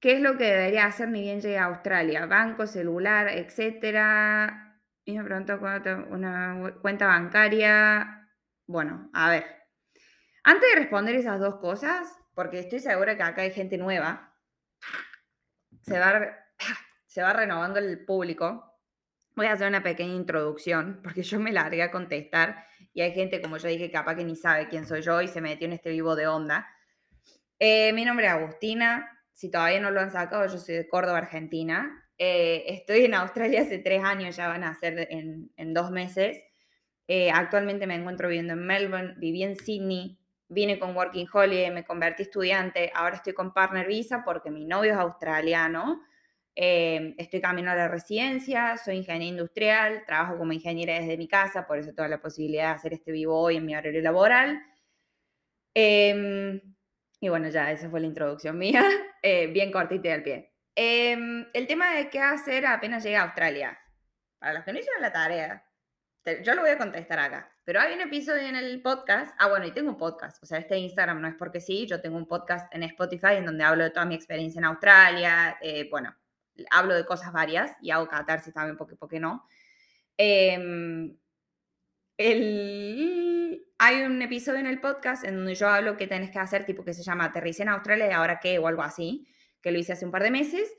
¿qué 0.00 0.14
es 0.14 0.20
lo 0.20 0.36
que 0.38 0.44
debería 0.44 0.86
hacer 0.86 1.08
ni 1.08 1.22
bien 1.22 1.40
llegue 1.40 1.58
a 1.58 1.66
Australia? 1.66 2.26
Banco, 2.26 2.66
celular, 2.66 3.28
etcétera. 3.28 4.80
Y 5.04 5.16
me 5.18 5.24
preguntó 5.24 5.58
una 6.10 6.74
cuenta 6.82 7.06
bancaria. 7.06 8.28
Bueno, 8.66 9.10
a 9.12 9.30
ver. 9.30 9.63
Antes 10.44 10.68
de 10.74 10.80
responder 10.80 11.14
esas 11.14 11.40
dos 11.40 11.56
cosas, 11.56 12.06
porque 12.34 12.58
estoy 12.58 12.78
segura 12.78 13.16
que 13.16 13.22
acá 13.22 13.42
hay 13.42 13.50
gente 13.50 13.78
nueva, 13.78 14.34
se 15.82 15.98
va, 15.98 17.32
renovando 17.32 17.78
el 17.78 18.04
público. 18.04 18.70
Voy 19.34 19.46
a 19.46 19.52
hacer 19.52 19.66
una 19.68 19.82
pequeña 19.82 20.14
introducción, 20.14 21.00
porque 21.02 21.22
yo 21.22 21.40
me 21.40 21.50
largué 21.50 21.82
a 21.82 21.90
contestar 21.90 22.66
y 22.92 23.00
hay 23.00 23.12
gente, 23.12 23.40
como 23.40 23.56
yo 23.56 23.68
dije, 23.68 23.90
capaz 23.90 24.16
que 24.16 24.24
ni 24.24 24.36
sabe 24.36 24.68
quién 24.68 24.86
soy 24.86 25.00
yo 25.00 25.22
y 25.22 25.28
se 25.28 25.40
metió 25.40 25.66
en 25.66 25.72
este 25.72 25.90
vivo 25.90 26.14
de 26.14 26.26
onda. 26.26 26.68
Eh, 27.58 27.94
mi 27.94 28.04
nombre 28.04 28.26
es 28.26 28.32
Agustina, 28.32 29.08
si 29.32 29.50
todavía 29.50 29.80
no 29.80 29.90
lo 29.90 30.00
han 30.00 30.12
sacado, 30.12 30.46
yo 30.46 30.58
soy 30.58 30.74
de 30.74 30.88
Córdoba, 30.88 31.18
Argentina. 31.18 32.06
Eh, 32.18 32.64
estoy 32.68 33.06
en 33.06 33.14
Australia 33.14 33.62
hace 33.62 33.78
tres 33.78 34.04
años, 34.04 34.36
ya 34.36 34.48
van 34.48 34.62
a 34.62 34.74
ser 34.74 35.08
en, 35.10 35.74
dos 35.74 35.90
meses. 35.90 36.38
Eh, 37.08 37.30
actualmente 37.30 37.86
me 37.86 37.94
encuentro 37.94 38.28
viviendo 38.28 38.52
en 38.52 38.66
Melbourne, 38.66 39.14
viví 39.16 39.42
en 39.42 39.56
Sydney, 39.56 40.18
vine 40.48 40.78
con 40.78 40.96
Working 40.96 41.26
Holiday, 41.32 41.70
me 41.70 41.84
convertí 41.84 42.22
estudiante, 42.24 42.90
ahora 42.94 43.16
estoy 43.16 43.32
con 43.32 43.52
Partner 43.52 43.86
Visa 43.86 44.22
porque 44.24 44.50
mi 44.50 44.64
novio 44.64 44.92
es 44.92 44.98
australiano. 44.98 46.02
Eh, 46.56 47.14
estoy 47.18 47.40
camino 47.40 47.72
a 47.72 47.74
la 47.74 47.88
residencia, 47.88 48.76
soy 48.76 48.96
ingeniera 48.98 49.24
industrial, 49.24 50.04
trabajo 50.06 50.38
como 50.38 50.52
ingeniera 50.52 50.94
desde 50.94 51.16
mi 51.16 51.26
casa, 51.26 51.66
por 51.66 51.78
eso 51.78 51.92
tengo 51.92 52.08
la 52.08 52.20
posibilidad 52.20 52.68
de 52.68 52.74
hacer 52.74 52.92
este 52.92 53.10
vivo 53.10 53.40
hoy 53.40 53.56
en 53.56 53.66
mi 53.66 53.74
horario 53.74 54.00
laboral. 54.02 54.62
Em, 55.74 56.60
y 57.20 57.28
bueno, 57.28 57.48
ya 57.48 57.72
esa 57.72 57.90
fue 57.90 58.00
la 58.00 58.06
introducción 58.06 58.56
mía, 58.58 58.82
eh, 59.22 59.48
bien 59.48 59.72
cortita 59.72 60.08
y 60.08 60.10
al 60.12 60.22
pie. 60.22 60.52
Em, 60.76 61.46
el 61.52 61.66
tema 61.66 61.94
de 61.94 62.08
qué 62.10 62.20
hacer 62.20 62.66
apenas 62.66 63.02
llegue 63.02 63.16
a 63.16 63.22
Australia. 63.24 63.78
Para 64.38 64.54
los 64.54 64.64
que 64.64 64.72
no 64.72 64.78
hicieron 64.78 65.02
la 65.02 65.12
tarea, 65.12 65.64
yo 66.42 66.54
lo 66.54 66.62
voy 66.62 66.70
a 66.70 66.78
contestar 66.78 67.18
acá. 67.18 67.53
Pero 67.64 67.80
hay 67.80 67.94
un 67.94 68.02
episodio 68.02 68.42
en 68.42 68.56
el 68.56 68.82
podcast. 68.82 69.34
Ah, 69.38 69.48
bueno, 69.48 69.66
y 69.66 69.72
tengo 69.72 69.88
un 69.88 69.96
podcast. 69.96 70.42
O 70.42 70.46
sea, 70.46 70.58
este 70.58 70.76
Instagram 70.76 71.20
no 71.20 71.28
es 71.28 71.34
porque 71.34 71.60
sí. 71.60 71.86
Yo 71.86 72.00
tengo 72.00 72.18
un 72.18 72.26
podcast 72.26 72.72
en 72.74 72.82
Spotify 72.82 73.36
en 73.36 73.46
donde 73.46 73.64
hablo 73.64 73.84
de 73.84 73.90
toda 73.90 74.04
mi 74.04 74.14
experiencia 74.14 74.58
en 74.58 74.66
Australia. 74.66 75.56
Eh, 75.62 75.88
bueno, 75.90 76.14
hablo 76.70 76.94
de 76.94 77.06
cosas 77.06 77.32
varias 77.32 77.74
y 77.80 77.90
hago 77.90 78.06
catarsis 78.06 78.52
también 78.52 78.76
porque, 78.76 78.96
porque 78.96 79.18
no. 79.18 79.46
Em, 80.18 81.16
hay 82.18 84.02
un 84.02 84.20
episodio 84.20 84.60
en 84.60 84.66
el 84.66 84.80
podcast 84.80 85.24
en 85.24 85.36
donde 85.36 85.54
yo 85.54 85.68
hablo 85.68 85.96
que 85.96 86.06
tenés 86.06 86.30
que 86.30 86.38
hacer, 86.38 86.66
tipo 86.66 86.84
que 86.84 86.92
se 86.92 87.02
llama 87.02 87.24
Aterrice 87.24 87.62
en 87.62 87.70
Australia 87.70 88.08
y 88.08 88.12
ahora 88.12 88.40
qué 88.40 88.58
o 88.58 88.68
algo 88.68 88.82
así, 88.82 89.26
que 89.62 89.72
lo 89.72 89.78
hice 89.78 89.94
hace 89.94 90.04
un 90.04 90.12
par 90.12 90.22
de 90.22 90.30
meses, 90.30 90.70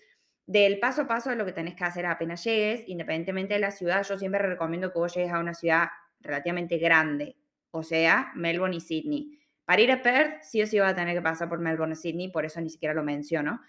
del 0.45 0.79
paso 0.79 1.01
a 1.01 1.07
paso 1.07 1.31
de 1.31 1.35
lo 1.35 1.45
que 1.45 1.51
tenés 1.51 1.75
que 1.75 1.83
hacer 1.83 2.05
apenas 2.05 2.43
llegues, 2.43 2.87
independientemente 2.87 3.55
de 3.55 3.59
la 3.59 3.71
ciudad. 3.71 4.05
Yo 4.07 4.17
siempre 4.19 4.39
recomiendo 4.39 4.93
que 4.93 4.99
vos 4.99 5.13
llegues 5.15 5.33
a 5.33 5.39
una 5.39 5.55
ciudad 5.55 5.89
relativamente 6.25 6.77
grande, 6.77 7.37
o 7.71 7.83
sea, 7.83 8.31
Melbourne 8.35 8.77
y 8.77 8.81
Sydney. 8.81 9.39
Para 9.65 9.81
ir 9.81 9.91
a 9.91 10.01
Perth, 10.01 10.43
sí 10.43 10.61
o 10.61 10.67
sí 10.67 10.77
va 10.79 10.89
a 10.89 10.95
tener 10.95 11.15
que 11.15 11.21
pasar 11.21 11.49
por 11.49 11.59
Melbourne 11.59 11.93
y 11.93 11.95
Sydney, 11.95 12.31
por 12.31 12.45
eso 12.45 12.61
ni 12.61 12.69
siquiera 12.69 12.93
lo 12.93 13.03
menciono. 13.03 13.61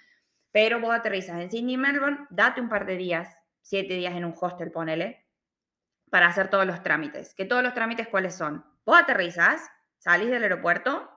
Pero 0.53 0.81
vos 0.81 0.95
aterrizas 0.95 1.41
en 1.41 1.51
Sydney 1.51 1.75
y 1.75 1.79
Melbourne, 1.79 2.27
date 2.31 2.61
un 2.61 2.69
par 2.69 2.87
de 2.87 2.97
días, 2.97 3.37
siete 3.63 3.95
días 3.95 4.15
en 4.15 4.25
un 4.25 4.35
hostel, 4.39 4.71
ponele, 4.71 5.27
para 6.11 6.29
hacer 6.29 6.49
todos 6.49 6.67
los 6.67 6.83
trámites. 6.83 7.35
¿Que 7.35 7.45
todos 7.45 7.63
los 7.63 7.75
trámites 7.75 8.09
cuáles 8.09 8.35
son? 8.35 8.65
Vos 8.85 8.99
aterrizas, 8.99 9.69
salís 9.99 10.31
del 10.31 10.43
aeropuerto, 10.43 11.11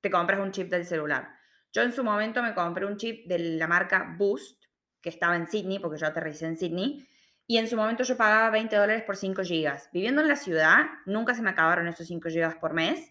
te 0.00 0.10
compras 0.10 0.40
un 0.40 0.52
chip 0.52 0.68
del 0.70 0.84
celular. 0.84 1.28
Yo 1.72 1.82
en 1.82 1.92
su 1.92 2.02
momento 2.02 2.42
me 2.42 2.54
compré 2.54 2.86
un 2.86 2.96
chip 2.96 3.28
de 3.28 3.38
la 3.38 3.68
marca 3.68 4.14
Boost, 4.18 4.64
que 5.00 5.10
estaba 5.10 5.36
en 5.36 5.46
Sydney, 5.46 5.78
porque 5.78 5.98
yo 5.98 6.06
aterricé 6.06 6.46
en 6.46 6.56
Sydney, 6.56 7.06
y 7.50 7.58
en 7.58 7.66
su 7.66 7.76
momento 7.76 8.04
yo 8.04 8.16
pagaba 8.16 8.48
20 8.50 8.76
dólares 8.76 9.02
por 9.02 9.16
5 9.16 9.42
gigas. 9.42 9.90
Viviendo 9.92 10.22
en 10.22 10.28
la 10.28 10.36
ciudad, 10.36 10.84
nunca 11.04 11.34
se 11.34 11.42
me 11.42 11.50
acabaron 11.50 11.88
esos 11.88 12.06
5 12.06 12.28
gigas 12.28 12.54
por 12.54 12.74
mes, 12.74 13.10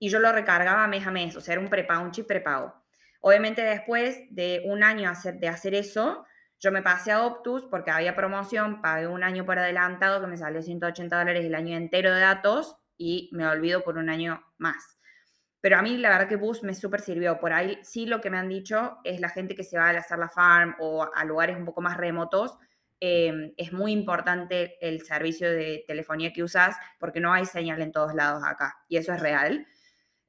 y 0.00 0.08
yo 0.08 0.18
lo 0.18 0.32
recargaba 0.32 0.88
mes 0.88 1.06
a 1.06 1.12
mes, 1.12 1.36
o 1.36 1.40
sea, 1.40 1.52
era 1.52 1.60
un 1.60 1.68
prepago, 1.68 2.02
un 2.02 2.10
chip 2.10 2.26
prepago. 2.26 2.74
Obviamente 3.20 3.62
después 3.62 4.18
de 4.30 4.64
un 4.64 4.82
año 4.82 5.12
de 5.34 5.46
hacer 5.46 5.74
eso, 5.76 6.26
yo 6.58 6.72
me 6.72 6.82
pasé 6.82 7.12
a 7.12 7.24
Optus 7.24 7.64
porque 7.70 7.92
había 7.92 8.16
promoción, 8.16 8.82
pagué 8.82 9.06
un 9.06 9.22
año 9.22 9.46
por 9.46 9.60
adelantado 9.60 10.20
que 10.20 10.26
me 10.26 10.36
salió 10.36 10.62
180 10.62 11.16
dólares 11.16 11.44
el 11.44 11.54
año 11.54 11.76
entero 11.76 12.12
de 12.12 12.18
datos 12.18 12.76
y 12.98 13.30
me 13.30 13.46
olvido 13.46 13.84
por 13.84 13.98
un 13.98 14.10
año 14.10 14.42
más. 14.58 14.98
Pero 15.60 15.78
a 15.78 15.82
mí 15.82 15.96
la 15.96 16.08
verdad 16.08 16.26
que 16.28 16.34
Bus 16.34 16.64
me 16.64 16.74
súper 16.74 17.02
sirvió. 17.02 17.38
Por 17.38 17.52
ahí 17.52 17.78
sí 17.84 18.06
lo 18.06 18.20
que 18.20 18.30
me 18.30 18.38
han 18.38 18.48
dicho 18.48 18.98
es 19.04 19.20
la 19.20 19.28
gente 19.28 19.54
que 19.54 19.62
se 19.62 19.78
va 19.78 19.90
a 19.90 19.96
hacer 19.96 20.18
la 20.18 20.28
farm 20.28 20.74
o 20.80 21.08
a 21.14 21.24
lugares 21.24 21.56
un 21.56 21.64
poco 21.64 21.82
más 21.82 21.96
remotos. 21.96 22.58
Eh, 23.00 23.52
es 23.56 23.72
muy 23.72 23.92
importante 23.92 24.78
el 24.80 25.02
servicio 25.02 25.50
de 25.50 25.84
telefonía 25.86 26.32
que 26.32 26.42
usas 26.42 26.76
porque 26.98 27.20
no 27.20 27.32
hay 27.32 27.44
señal 27.44 27.82
en 27.82 27.92
todos 27.92 28.14
lados 28.14 28.42
acá 28.44 28.78
y 28.88 28.96
eso 28.96 29.12
es 29.12 29.20
real. 29.20 29.66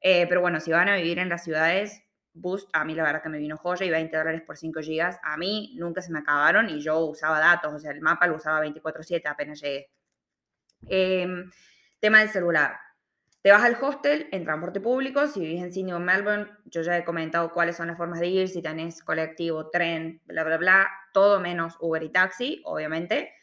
Eh, 0.01 0.27
pero 0.27 0.41
bueno, 0.41 0.59
si 0.59 0.71
van 0.71 0.89
a 0.89 0.95
vivir 0.95 1.19
en 1.19 1.29
las 1.29 1.43
ciudades, 1.43 2.03
Boost, 2.33 2.69
a 2.73 2.85
mí 2.85 2.93
la 2.93 3.03
verdad 3.03 3.23
que 3.23 3.29
me 3.29 3.39
vino 3.39 3.57
joya 3.57 3.85
y 3.85 3.89
20 3.89 4.15
dólares 4.15 4.41
por 4.45 4.57
5 4.57 4.81
gigas. 4.81 5.19
A 5.23 5.37
mí 5.37 5.73
nunca 5.77 6.01
se 6.01 6.11
me 6.11 6.19
acabaron 6.19 6.69
y 6.69 6.81
yo 6.81 6.99
usaba 6.99 7.39
datos, 7.39 7.73
o 7.73 7.79
sea, 7.79 7.91
el 7.91 8.01
mapa 8.01 8.27
lo 8.27 8.35
usaba 8.35 8.59
24/7 8.61 9.27
apenas 9.27 9.61
llegué. 9.61 9.89
Em, 10.87 11.49
tema 11.99 12.19
del 12.19 12.29
celular. 12.29 12.77
Te 13.41 13.51
vas 13.51 13.63
al 13.63 13.77
hostel 13.81 14.27
en 14.31 14.43
transporte 14.43 14.81
público, 14.81 15.25
si 15.27 15.39
vives 15.39 15.63
en 15.63 15.71
Sydney 15.71 15.93
o 15.93 15.99
Melbourne, 15.99 16.47
yo 16.65 16.81
ya 16.81 16.97
he 16.97 17.05
comentado 17.05 17.53
cuáles 17.53 17.77
son 17.77 17.87
las 17.87 17.97
formas 17.97 18.19
de 18.19 18.27
ir, 18.27 18.49
si 18.49 18.61
tenés 18.61 19.01
colectivo, 19.03 19.69
tren, 19.69 20.21
bla, 20.25 20.43
bla, 20.43 20.57
bla, 20.57 20.89
todo 21.17 21.39
menos 21.39 21.75
Uber 21.79 22.03
y 22.03 22.09
taxi, 22.09 22.61
obviamente. 22.63 23.33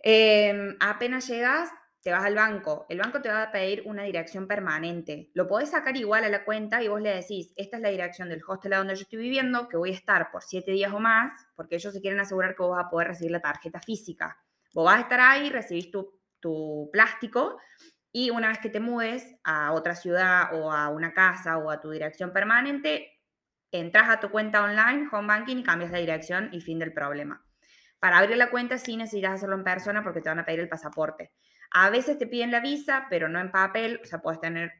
Em, 0.00 0.76
apenas 0.80 1.28
llegas, 1.28 1.70
te 2.02 2.10
vas 2.10 2.24
al 2.24 2.34
banco. 2.34 2.84
El 2.88 2.98
banco 2.98 3.22
te 3.22 3.28
va 3.28 3.44
a 3.44 3.52
pedir 3.52 3.84
una 3.86 4.02
dirección 4.02 4.48
permanente. 4.48 5.30
Lo 5.34 5.46
podés 5.46 5.70
sacar 5.70 5.96
igual 5.96 6.24
a 6.24 6.28
la 6.28 6.44
cuenta 6.44 6.82
y 6.82 6.88
vos 6.88 7.00
le 7.00 7.14
decís, 7.14 7.52
esta 7.54 7.76
es 7.76 7.82
la 7.84 7.90
dirección 7.90 8.28
del 8.28 8.42
hostel 8.44 8.72
a 8.72 8.78
donde 8.78 8.96
yo 8.96 9.02
estoy 9.02 9.20
viviendo, 9.20 9.68
que 9.68 9.76
voy 9.76 9.90
a 9.90 9.94
estar 9.94 10.32
por 10.32 10.42
siete 10.42 10.72
días 10.72 10.92
o 10.92 10.98
más, 10.98 11.30
porque 11.54 11.76
ellos 11.76 11.94
se 11.94 12.00
quieren 12.00 12.18
asegurar 12.18 12.56
que 12.56 12.62
vos 12.64 12.76
vas 12.76 12.86
a 12.86 12.90
poder 12.90 13.06
recibir 13.06 13.30
la 13.30 13.40
tarjeta 13.40 13.78
física. 13.78 14.36
Vos 14.74 14.84
vas 14.84 14.98
a 14.98 15.02
estar 15.02 15.20
ahí, 15.20 15.50
recibís 15.50 15.92
tu, 15.92 16.20
tu 16.40 16.90
plástico 16.92 17.56
y 18.10 18.30
una 18.30 18.48
vez 18.48 18.58
que 18.58 18.68
te 18.68 18.80
mudes 18.80 19.36
a 19.44 19.74
otra 19.74 19.94
ciudad 19.94 20.60
o 20.60 20.72
a 20.72 20.88
una 20.88 21.12
casa 21.12 21.56
o 21.58 21.70
a 21.70 21.80
tu 21.80 21.90
dirección 21.90 22.32
permanente, 22.32 23.17
entras 23.72 24.08
a 24.08 24.20
tu 24.20 24.30
cuenta 24.30 24.62
online, 24.62 25.08
home 25.12 25.28
banking, 25.28 25.58
y 25.58 25.62
cambias 25.62 25.90
la 25.90 25.98
dirección 25.98 26.50
y 26.52 26.60
fin 26.60 26.78
del 26.78 26.92
problema. 26.92 27.44
Para 27.98 28.18
abrir 28.18 28.36
la 28.36 28.50
cuenta 28.50 28.78
sí 28.78 28.96
necesitas 28.96 29.32
hacerlo 29.32 29.56
en 29.56 29.64
persona 29.64 30.02
porque 30.02 30.20
te 30.20 30.28
van 30.28 30.38
a 30.38 30.44
pedir 30.44 30.60
el 30.60 30.68
pasaporte. 30.68 31.32
A 31.70 31.90
veces 31.90 32.18
te 32.18 32.26
piden 32.26 32.50
la 32.50 32.60
visa, 32.60 33.06
pero 33.10 33.28
no 33.28 33.40
en 33.40 33.50
papel, 33.50 34.00
o 34.02 34.06
sea, 34.06 34.20
puedes 34.20 34.40
tener 34.40 34.72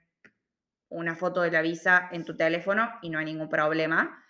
una 0.88 1.14
foto 1.14 1.42
de 1.42 1.50
la 1.50 1.62
visa 1.62 2.09
en 2.12 2.25
tu 2.25 2.37
teléfono 2.37 2.90
y 3.02 3.11
no 3.11 3.18
hay 3.18 3.26
ningún 3.26 3.49
problema. 3.49 4.25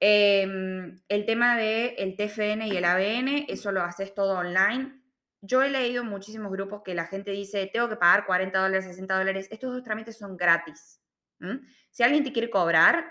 Em, 0.00 1.00
el 1.08 1.26
tema 1.26 1.56
del 1.56 1.94
el 1.98 2.16
TFN 2.16 2.66
y 2.66 2.76
el 2.76 2.84
ABN, 2.84 3.46
eso 3.48 3.70
lo 3.72 3.82
haces 3.82 4.14
todo 4.14 4.38
online. 4.38 5.00
Yo 5.40 5.62
he 5.62 5.70
leído 5.70 6.04
muchísimos 6.04 6.50
grupos 6.50 6.82
que 6.84 6.94
la 6.94 7.06
gente 7.06 7.32
dice, 7.32 7.68
tengo 7.72 7.88
que 7.88 7.96
pagar 7.96 8.26
40 8.26 8.58
dólares, 8.58 8.84
60 8.86 9.18
dólares. 9.18 9.48
Estos 9.50 9.72
dos 9.72 9.82
trámites 9.82 10.16
son 10.18 10.36
gratis. 10.36 11.00
Si 11.90 12.02
alguien 12.04 12.22
te 12.22 12.32
quiere 12.32 12.48
cobrar, 12.48 13.04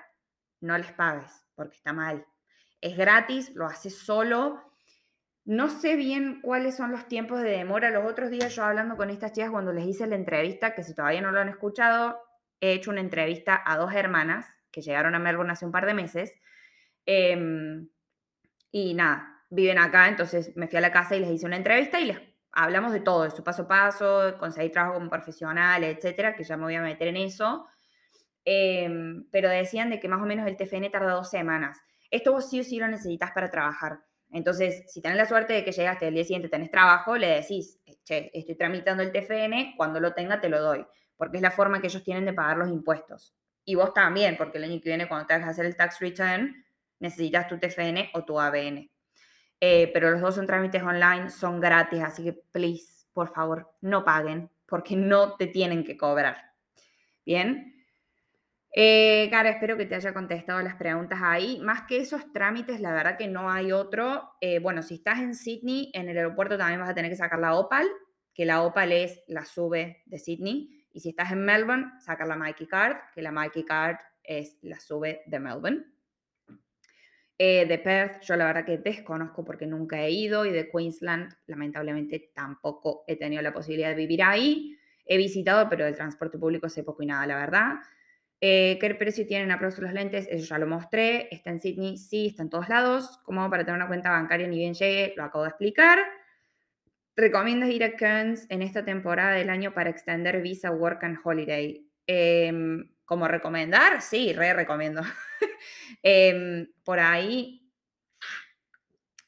no 0.62 0.78
les 0.78 0.92
pagues, 0.94 1.46
porque 1.56 1.76
está 1.76 1.94
mal. 1.94 2.26
Es 2.80 2.98
gratis, 2.98 3.54
lo 3.54 3.66
haces 3.66 3.98
solo 3.98 4.72
no 5.46 5.70
sé 5.70 5.96
bien 5.96 6.40
cuáles 6.42 6.78
son 6.78 6.92
los 6.92 7.08
tiempos 7.08 7.42
de 7.42 7.50
demora. 7.50 7.90
Los 7.90 8.06
otros 8.06 8.30
días 8.30 8.56
yo 8.56 8.64
hablando 8.64 8.96
con 8.96 9.10
estas 9.10 9.34
chicas 9.34 9.50
cuando 9.50 9.74
les 9.74 9.86
hice 9.86 10.06
la 10.08 10.16
entrevista, 10.16 10.76
que 10.76 10.84
si 10.84 10.94
todavía 10.94 11.22
no 11.22 11.32
lo 11.32 11.40
han 11.40 11.50
escuchado, 11.50 12.20
he 12.60 12.74
hecho 12.74 12.92
una 12.92 13.02
entrevista 13.02 13.62
a 13.66 13.78
dos 13.78 13.94
hermanas 13.94 14.46
que 14.72 14.82
llegaron 14.82 15.16
a 15.16 15.20
Melbourne 15.20 15.52
hace 15.52 15.66
un 15.66 15.72
par 15.72 15.86
de 15.86 15.94
meses. 15.94 16.32
Em, 17.06 17.90
y 18.72 18.94
nada, 18.94 19.44
viven 19.50 19.80
acá, 19.80 20.08
entonces 20.08 20.56
me 20.56 20.68
fui 20.68 20.78
a 20.78 20.82
la 20.82 20.92
casa 20.92 21.16
y 21.16 21.20
les 21.20 21.32
hice 21.32 21.48
una 21.48 21.58
entrevista 21.58 22.00
y 22.00 22.06
les 22.06 22.20
hablamos 22.52 22.94
de 22.94 23.00
todo, 23.00 23.24
de 23.24 23.32
su 23.32 23.44
paso 23.44 23.64
a 23.64 23.68
paso, 23.68 24.38
conseguir 24.38 24.72
trabajo 24.72 24.96
como 24.96 25.10
profesional, 25.10 25.84
etcétera, 25.84 26.36
que 26.36 26.44
ya 26.44 26.56
me 26.56 26.64
voy 26.64 26.76
a 26.76 26.82
meter 26.82 27.08
en 27.08 27.18
eso. 27.18 27.68
Em, 28.46 29.26
pero 29.32 29.50
decían 29.50 29.90
de 29.90 30.00
que 30.00 30.08
más 30.08 30.22
o 30.22 30.26
menos 30.26 30.48
el 30.48 30.58
TFN 30.58 30.90
tarda 30.90 31.14
dos 31.14 31.30
semanas. 31.30 31.80
Esto 32.10 32.32
vos 32.34 32.50
sí 32.50 32.60
o 32.60 32.64
sí 32.64 32.80
lo 32.80 32.88
necesitas 32.88 33.32
para 33.32 33.50
trabajar. 33.50 34.00
Entonces, 34.32 34.84
si 34.88 35.02
tenés 35.02 35.18
la 35.18 35.26
suerte 35.26 35.54
de 35.54 35.64
que 35.64 35.72
llegaste 35.72 36.08
el 36.08 36.14
día 36.14 36.24
siguiente, 36.24 36.50
tenés 36.50 36.72
trabajo, 36.72 37.18
le 37.18 37.28
decís, 37.28 37.80
che, 38.04 38.32
estoy 38.34 38.56
tramitando 38.56 39.04
el 39.04 39.12
TFN, 39.12 39.76
cuando 39.76 40.00
lo 40.00 40.14
tenga 40.14 40.40
te 40.40 40.50
lo 40.50 40.62
doy, 40.62 40.86
porque 41.18 41.38
es 41.38 41.44
la 41.44 41.52
forma 41.52 41.82
que 41.82 41.88
ellos 41.88 42.04
tienen 42.04 42.26
de 42.26 42.34
pagar 42.34 42.58
los 42.58 42.70
impuestos. 42.70 43.36
Y 43.66 43.76
vos 43.76 43.94
también, 43.94 44.38
porque 44.38 44.58
el 44.58 44.64
año 44.64 44.82
que 44.82 44.90
viene, 44.90 45.08
cuando 45.08 45.28
tengas 45.28 45.44
que 45.44 45.50
hacer 45.52 45.66
el 45.66 45.76
tax 45.76 46.00
return, 46.00 46.66
necesitas 47.00 47.48
tu 47.48 47.60
TFN 47.60 48.10
o 48.14 48.24
tu 48.24 48.40
ABN. 48.40 48.90
Eh, 49.60 49.92
pero 49.94 50.12
los 50.12 50.22
dos 50.22 50.36
son 50.36 50.48
trámites 50.48 50.82
online, 50.82 51.30
son 51.30 51.60
gratis, 51.60 52.02
así 52.02 52.24
que, 52.24 52.34
please, 52.34 53.06
por 53.14 53.34
favor, 53.34 53.70
no 53.82 54.04
paguen, 54.04 54.50
porque 54.66 54.96
no 54.96 55.36
te 55.36 55.48
tienen 55.48 55.84
que 55.84 55.98
cobrar. 55.98 56.54
Bien. 57.26 57.81
Eh, 58.74 59.28
Cara, 59.30 59.50
espero 59.50 59.76
que 59.76 59.86
te 59.86 59.96
haya 59.96 60.14
contestado 60.14 60.62
las 60.62 60.76
preguntas 60.76 61.20
ahí. 61.22 61.60
Más 61.60 61.84
que 61.84 61.98
esos 61.98 62.32
trámites, 62.32 62.80
la 62.80 62.94
verdad 62.94 63.18
que 63.18 63.28
no 63.28 63.50
hay 63.50 63.72
otro. 63.72 64.32
Eh, 64.40 64.60
bueno, 64.60 64.82
si 64.82 64.96
estás 64.96 65.20
en 65.20 65.36
Sydney, 65.36 65.92
en 65.94 66.08
el 66.08 66.18
aeropuerto 66.18 66.58
también 66.58 66.80
vas 66.80 66.90
a 66.90 66.96
tener 66.96 67.12
que 67.12 67.18
sacar 67.18 67.40
la 67.40 67.56
OPAL, 67.56 67.88
que 68.34 68.46
la 68.46 68.62
OPAL 68.64 68.92
es 68.94 69.20
la 69.28 69.44
sube 69.46 70.04
de 70.06 70.20
Sydney. 70.20 70.86
Y 70.94 71.02
si 71.02 71.10
estás 71.10 71.32
en 71.32 71.44
Melbourne, 71.44 71.92
sacar 72.00 72.28
la 72.28 72.36
Mikey 72.38 72.68
Card, 72.68 72.98
que 73.14 73.22
la 73.22 73.32
Mikey 73.32 73.66
Card 73.66 73.98
es 74.24 74.58
la 74.62 74.80
sube 74.80 75.22
de 75.26 75.40
Melbourne. 75.40 75.86
Eh, 77.38 77.66
de 77.66 77.80
Perth, 77.80 78.22
yo 78.22 78.36
la 78.36 78.46
verdad 78.46 78.64
que 78.64 78.78
desconozco 78.78 79.44
porque 79.44 79.66
nunca 79.66 80.00
he 80.00 80.12
ido. 80.12 80.46
Y 80.46 80.52
de 80.52 80.70
Queensland, 80.70 81.34
lamentablemente 81.48 82.32
tampoco 82.34 83.04
he 83.08 83.18
tenido 83.18 83.42
la 83.42 83.52
posibilidad 83.52 83.90
de 83.90 83.96
vivir 83.96 84.24
ahí. 84.24 84.78
He 85.06 85.18
visitado, 85.18 85.68
pero 85.68 85.86
el 85.86 85.96
transporte 85.96 86.38
público 86.38 86.70
sé 86.70 86.84
poco 86.84 87.04
y 87.04 87.08
nada, 87.08 87.26
la 87.26 87.36
verdad. 87.36 87.74
Eh, 88.44 88.80
¿Qué 88.82 88.96
precio 88.96 89.28
tienen 89.28 89.52
a 89.52 89.62
los 89.62 89.94
lentes? 89.94 90.28
Eso 90.28 90.46
ya 90.46 90.58
lo 90.58 90.66
mostré. 90.66 91.28
Está 91.34 91.52
en 91.52 91.60
Sydney, 91.60 91.98
sí, 91.98 92.28
está 92.28 92.42
en 92.42 92.50
todos 92.50 92.70
lados. 92.70 93.20
Como 93.24 93.48
para 93.52 93.64
tener 93.64 93.78
una 93.78 93.88
cuenta 93.88 94.10
bancaria 94.10 94.48
ni 94.48 94.58
bien 94.58 94.74
llegue, 94.74 95.14
lo 95.16 95.24
acabo 95.24 95.44
de 95.44 95.52
explicar. 95.52 96.00
¿Recomiendas 97.16 97.70
ir 97.70 97.84
a 97.84 97.96
Cairns 97.96 98.48
en 98.50 98.64
esta 98.64 98.84
temporada 98.84 99.34
del 99.34 99.52
año 99.52 99.76
para 99.76 99.92
extender 99.92 100.42
Visa 100.42 100.72
Work 100.72 101.04
and 101.04 101.20
Holiday? 101.24 101.88
Em, 102.08 102.90
¿Cómo 103.06 103.28
recomendar? 103.28 104.02
Sí, 104.02 104.34
re 104.34 104.54
recomiendo. 104.54 105.02
Em, 106.04 106.68
por 106.84 107.00
ahí. 107.00 107.72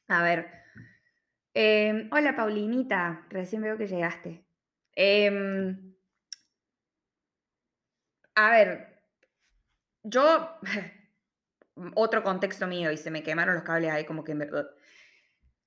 A 0.08 0.24
ver. 0.24 0.48
Em, 1.54 2.10
hola, 2.12 2.36
Paulinita. 2.36 3.28
Recién 3.30 3.62
veo 3.62 3.78
que 3.78 3.86
llegaste. 3.88 4.44
a 8.36 8.52
ver, 8.52 8.93
yo, 10.04 10.50
otro 11.96 12.24
contexto 12.24 12.68
mío 12.68 12.92
y 12.92 12.98
se 12.98 13.12
me 13.12 13.24
quemaron 13.24 13.56
los 13.56 13.64
cables 13.64 13.92
ahí 13.92 14.06
como 14.06 14.24
que 14.24 14.36
me... 14.36 14.48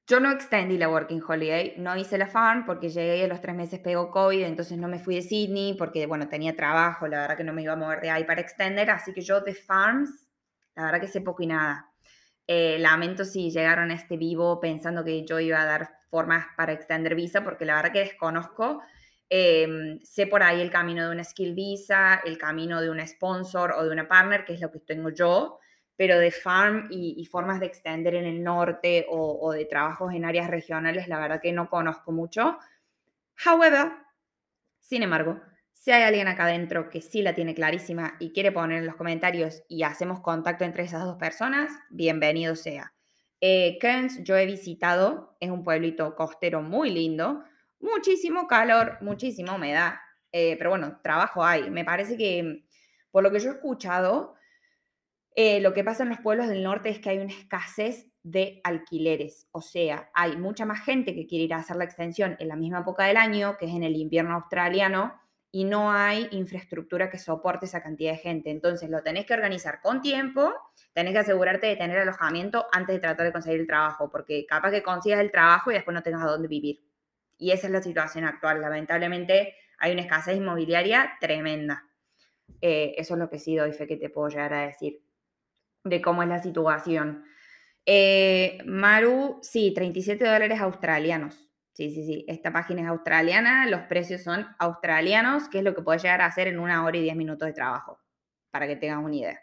Yo 0.08 0.20
no 0.20 0.30
extendí 0.30 0.78
la 0.78 0.88
Working 0.88 1.20
Holiday, 1.26 1.74
no 1.78 1.96
hice 1.96 2.16
la 2.16 2.28
farm 2.28 2.64
porque 2.64 2.90
llegué 2.90 3.24
a 3.24 3.26
los 3.26 3.40
tres 3.40 3.56
meses 3.56 3.80
pegó 3.80 4.12
COVID, 4.12 4.44
entonces 4.44 4.78
no 4.78 4.86
me 4.86 5.00
fui 5.00 5.16
de 5.16 5.22
Sydney 5.22 5.74
porque, 5.76 6.06
bueno, 6.06 6.28
tenía 6.28 6.54
trabajo, 6.54 7.08
la 7.08 7.22
verdad 7.22 7.36
que 7.36 7.42
no 7.42 7.52
me 7.52 7.62
iba 7.62 7.72
a 7.72 7.76
mover 7.76 8.00
de 8.00 8.10
ahí 8.10 8.22
para 8.22 8.40
extender, 8.40 8.88
así 8.90 9.12
que 9.12 9.22
yo 9.22 9.40
de 9.40 9.54
farms, 9.54 10.28
la 10.76 10.84
verdad 10.84 11.00
que 11.00 11.08
sé 11.08 11.22
poco 11.22 11.42
y 11.42 11.48
nada. 11.48 11.90
Eh, 12.46 12.78
lamento 12.78 13.24
si 13.24 13.50
llegaron 13.50 13.90
a 13.90 13.94
este 13.94 14.16
vivo 14.16 14.60
pensando 14.60 15.02
que 15.02 15.26
yo 15.26 15.40
iba 15.40 15.60
a 15.60 15.64
dar 15.64 15.90
formas 16.08 16.46
para 16.56 16.72
extender 16.72 17.16
visa, 17.16 17.42
porque 17.42 17.64
la 17.64 17.74
verdad 17.74 17.92
que 17.92 17.98
desconozco. 18.00 18.82
Em, 19.28 19.98
sé 20.04 20.26
por 20.28 20.42
ahí 20.42 20.60
el 20.60 20.70
camino 20.70 21.04
de 21.04 21.10
una 21.10 21.24
skill 21.24 21.54
visa, 21.54 22.20
el 22.24 22.38
camino 22.38 22.80
de 22.80 22.90
una 22.90 23.06
sponsor 23.06 23.72
o 23.72 23.84
de 23.84 23.90
una 23.90 24.06
partner, 24.06 24.44
que 24.44 24.54
es 24.54 24.60
lo 24.60 24.70
que 24.70 24.78
tengo 24.78 25.10
yo, 25.10 25.58
pero 25.96 26.18
de 26.18 26.30
farm 26.30 26.88
y, 26.90 27.24
formas 27.26 27.58
de 27.58 27.66
extender 27.66 28.14
en 28.14 28.26
el 28.26 28.44
norte 28.44 29.06
o, 29.08 29.52
de 29.52 29.64
trabajos 29.64 30.12
en 30.12 30.24
áreas 30.24 30.48
regionales, 30.48 31.08
la 31.08 31.18
verdad 31.18 31.40
que 31.40 31.52
no 31.52 31.68
conozco 31.68 32.12
mucho. 32.12 32.58
However, 33.44 33.92
sin 34.80 35.02
embargo, 35.02 35.40
si 35.72 35.90
hay 35.90 36.02
alguien 36.02 36.28
acá 36.28 36.44
adentro 36.44 36.90
que 36.90 37.00
sí 37.00 37.22
la 37.22 37.34
tiene 37.34 37.54
clarísima 37.54 38.16
y 38.20 38.32
quiere 38.32 38.52
poner 38.52 38.78
en 38.78 38.86
los 38.86 38.96
comentarios 38.96 39.64
y 39.68 39.82
hacemos 39.82 40.20
contacto 40.20 40.64
entre 40.64 40.84
esas 40.84 41.04
dos 41.04 41.16
personas, 41.16 41.72
bienvenido 41.90 42.56
sea. 42.56 42.92
Eh, 43.40 43.78
Cairns 43.80 44.22
yo 44.22 44.36
he 44.36 44.46
visitado, 44.46 45.36
es 45.40 45.50
un 45.50 45.64
pueblito 45.64 46.14
costero 46.14 46.62
muy 46.62 46.90
lindo, 46.90 47.42
muchísimo 47.94 48.46
calor, 48.46 48.98
muchísima 49.00 49.54
humedad, 49.54 49.94
eh, 50.32 50.56
pero 50.58 50.70
bueno, 50.70 51.00
trabajo 51.02 51.44
hay. 51.44 51.70
Me 51.70 51.84
parece 51.84 52.16
que, 52.16 52.64
por 53.10 53.22
lo 53.22 53.30
que 53.30 53.40
yo 53.40 53.50
he 53.50 53.54
escuchado, 53.54 54.34
eh, 55.34 55.60
lo 55.60 55.72
que 55.72 55.84
pasa 55.84 56.02
en 56.02 56.08
los 56.08 56.20
pueblos 56.20 56.48
del 56.48 56.62
norte 56.62 56.88
es 56.88 56.98
que 56.98 57.10
hay 57.10 57.18
una 57.18 57.32
escasez 57.32 58.06
de 58.22 58.60
alquileres, 58.64 59.46
o 59.52 59.62
sea, 59.62 60.10
hay 60.12 60.36
mucha 60.36 60.64
más 60.64 60.84
gente 60.84 61.14
que 61.14 61.28
quiere 61.28 61.44
ir 61.44 61.54
a 61.54 61.58
hacer 61.58 61.76
la 61.76 61.84
extensión 61.84 62.36
en 62.40 62.48
la 62.48 62.56
misma 62.56 62.80
época 62.80 63.04
del 63.04 63.16
año, 63.16 63.56
que 63.56 63.66
es 63.66 63.72
en 63.72 63.84
el 63.84 63.94
invierno 63.94 64.34
australiano, 64.34 65.14
y 65.52 65.64
no 65.64 65.92
hay 65.92 66.28
infraestructura 66.32 67.08
que 67.08 67.18
soporte 67.18 67.66
esa 67.66 67.82
cantidad 67.82 68.12
de 68.12 68.18
gente. 68.18 68.50
Entonces 68.50 68.90
lo 68.90 69.02
tenés 69.02 69.26
que 69.26 69.34
organizar 69.34 69.80
con 69.80 70.02
tiempo, 70.02 70.52
tenés 70.92 71.12
que 71.12 71.20
asegurarte 71.20 71.66
de 71.68 71.76
tener 71.76 71.98
alojamiento 71.98 72.66
antes 72.72 72.96
de 72.96 73.00
tratar 73.00 73.26
de 73.26 73.32
conseguir 73.32 73.60
el 73.60 73.66
trabajo, 73.66 74.10
porque 74.10 74.44
capaz 74.46 74.70
que 74.70 74.82
consigas 74.82 75.20
el 75.20 75.30
trabajo 75.30 75.70
y 75.70 75.74
después 75.74 75.94
no 75.94 76.02
tengas 76.02 76.22
a 76.22 76.26
dónde 76.26 76.48
vivir. 76.48 76.85
Y 77.38 77.50
esa 77.50 77.66
es 77.66 77.72
la 77.72 77.82
situación 77.82 78.24
actual. 78.24 78.60
Lamentablemente 78.60 79.54
hay 79.78 79.92
una 79.92 80.02
escasez 80.02 80.36
inmobiliaria 80.36 81.16
tremenda. 81.20 81.84
Eh, 82.60 82.94
eso 82.96 83.14
es 83.14 83.20
lo 83.20 83.28
que 83.28 83.38
sí 83.38 83.56
doy 83.56 83.72
fe 83.72 83.86
que 83.86 83.96
te 83.96 84.08
puedo 84.08 84.28
llegar 84.28 84.54
a 84.54 84.66
decir 84.66 85.02
de 85.84 86.00
cómo 86.00 86.22
es 86.22 86.28
la 86.28 86.42
situación. 86.42 87.24
Eh, 87.84 88.58
Maru, 88.64 89.38
sí, 89.42 89.72
37 89.74 90.24
dólares 90.24 90.60
australianos. 90.60 91.50
Sí, 91.72 91.90
sí, 91.90 92.06
sí. 92.06 92.24
Esta 92.26 92.52
página 92.52 92.82
es 92.82 92.88
australiana, 92.88 93.66
los 93.66 93.82
precios 93.82 94.22
son 94.22 94.46
australianos, 94.58 95.48
que 95.48 95.58
es 95.58 95.64
lo 95.64 95.74
que 95.74 95.82
puedes 95.82 96.02
llegar 96.02 96.22
a 96.22 96.26
hacer 96.26 96.48
en 96.48 96.58
una 96.58 96.84
hora 96.84 96.96
y 96.96 97.02
diez 97.02 97.14
minutos 97.14 97.46
de 97.46 97.52
trabajo, 97.52 98.00
para 98.50 98.66
que 98.66 98.76
tengas 98.76 99.04
una 99.04 99.14
idea. 99.14 99.40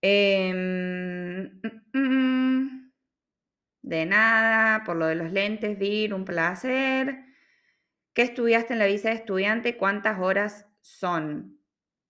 Eh, 0.00 1.50
de 3.86 4.04
nada, 4.04 4.82
por 4.84 4.96
lo 4.96 5.06
de 5.06 5.14
los 5.14 5.32
lentes, 5.32 5.78
Vir, 5.78 6.12
un 6.12 6.24
placer. 6.24 7.24
¿Qué 8.12 8.22
estudiaste 8.22 8.72
en 8.72 8.80
la 8.80 8.86
visa 8.86 9.10
de 9.10 9.14
estudiante? 9.14 9.76
¿Cuántas 9.76 10.18
horas 10.18 10.66
son? 10.80 11.60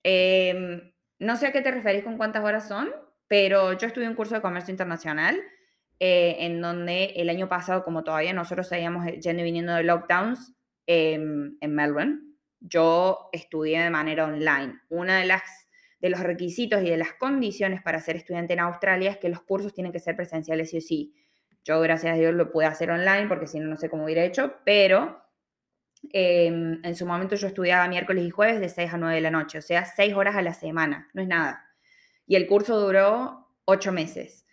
Em, 0.02 0.94
no 1.18 1.36
sé 1.36 1.48
a 1.48 1.52
qué 1.52 1.60
te 1.60 1.70
referís 1.70 2.02
con 2.02 2.16
cuántas 2.16 2.42
horas 2.42 2.66
son, 2.66 2.88
pero 3.28 3.74
yo 3.74 3.86
estudié 3.86 4.08
un 4.08 4.14
curso 4.14 4.34
de 4.34 4.40
comercio 4.40 4.72
internacional 4.72 5.38
eh, 6.00 6.36
en 6.40 6.62
donde 6.62 7.12
el 7.16 7.28
año 7.28 7.48
pasado, 7.48 7.84
como 7.84 8.04
todavía 8.04 8.32
nosotros 8.32 8.68
seguíamos 8.68 9.04
yendo 9.20 9.42
y 9.42 9.44
viniendo 9.44 9.74
de 9.74 9.82
lockdowns 9.82 10.54
em, 10.86 11.58
en 11.60 11.74
Melbourne, 11.74 12.20
yo 12.60 13.28
estudié 13.32 13.82
de 13.82 13.90
manera 13.90 14.24
online. 14.24 14.80
Una 14.88 15.18
de 15.18 15.26
las 15.26 15.42
de 16.00 16.10
los 16.10 16.20
requisitos 16.20 16.82
y 16.82 16.90
de 16.90 16.96
las 16.96 17.14
condiciones 17.14 17.82
para 17.82 18.00
ser 18.00 18.16
estudiante 18.16 18.52
en 18.52 18.60
Australia 18.60 19.10
es 19.10 19.18
que 19.18 19.28
los 19.28 19.42
cursos 19.42 19.74
tienen 19.74 19.92
que 19.92 19.98
ser 19.98 20.16
presenciales 20.16 20.70
sí 20.70 20.78
o 20.78 20.80
sí. 20.80 21.14
Yo, 21.66 21.80
gracias 21.80 22.14
a 22.14 22.16
Dios, 22.16 22.32
lo 22.32 22.52
pude 22.52 22.66
hacer 22.66 22.92
online 22.92 23.26
porque 23.26 23.48
si 23.48 23.58
no, 23.58 23.66
no 23.66 23.76
sé 23.76 23.90
cómo 23.90 24.04
hubiera 24.04 24.24
hecho, 24.24 24.54
pero 24.64 25.20
em, 26.12 26.80
en 26.84 26.94
su 26.94 27.06
momento 27.06 27.34
yo 27.34 27.48
estudiaba 27.48 27.88
miércoles 27.88 28.24
y 28.24 28.30
jueves 28.30 28.60
de 28.60 28.68
6 28.68 28.94
a 28.94 28.98
9 28.98 29.16
de 29.16 29.20
la 29.20 29.32
noche, 29.32 29.58
o 29.58 29.62
sea, 29.62 29.84
6 29.84 30.14
horas 30.14 30.36
a 30.36 30.42
la 30.42 30.54
semana, 30.54 31.10
no 31.12 31.22
es 31.22 31.26
nada. 31.28 31.64
Y 32.24 32.36
el 32.36 32.46
curso 32.46 32.78
duró 32.78 33.48
8 33.64 33.90
meses. 33.90 34.46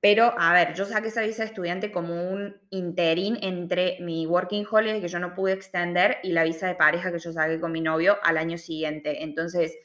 Pero, 0.00 0.34
a 0.38 0.54
ver, 0.54 0.72
yo 0.74 0.86
saqué 0.86 1.08
esa 1.08 1.20
visa 1.22 1.42
de 1.42 1.48
estudiante 1.48 1.92
como 1.92 2.30
un 2.30 2.56
interín 2.70 3.38
entre 3.42 3.98
mi 4.00 4.26
working 4.26 4.66
holiday 4.70 5.00
que 5.02 5.08
yo 5.08 5.18
no 5.18 5.34
pude 5.34 5.52
extender 5.52 6.18
y 6.22 6.32
la 6.32 6.44
visa 6.44 6.68
de 6.68 6.74
pareja 6.74 7.12
que 7.12 7.18
yo 7.18 7.32
saqué 7.32 7.60
con 7.60 7.72
mi 7.72 7.82
novio 7.82 8.16
al 8.22 8.38
año 8.38 8.56
siguiente. 8.56 9.24
Entonces, 9.24 9.76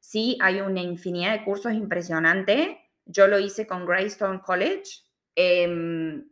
sí, 0.00 0.38
hay 0.40 0.60
una 0.60 0.80
infinidad 0.80 1.32
de 1.32 1.44
cursos 1.44 1.72
impresionante. 1.72 2.80
Yo 3.04 3.28
lo 3.28 3.38
hice 3.38 3.66
con 3.66 3.86
Greystone 3.86 4.40
College. 4.40 5.05
Em, 5.36 6.26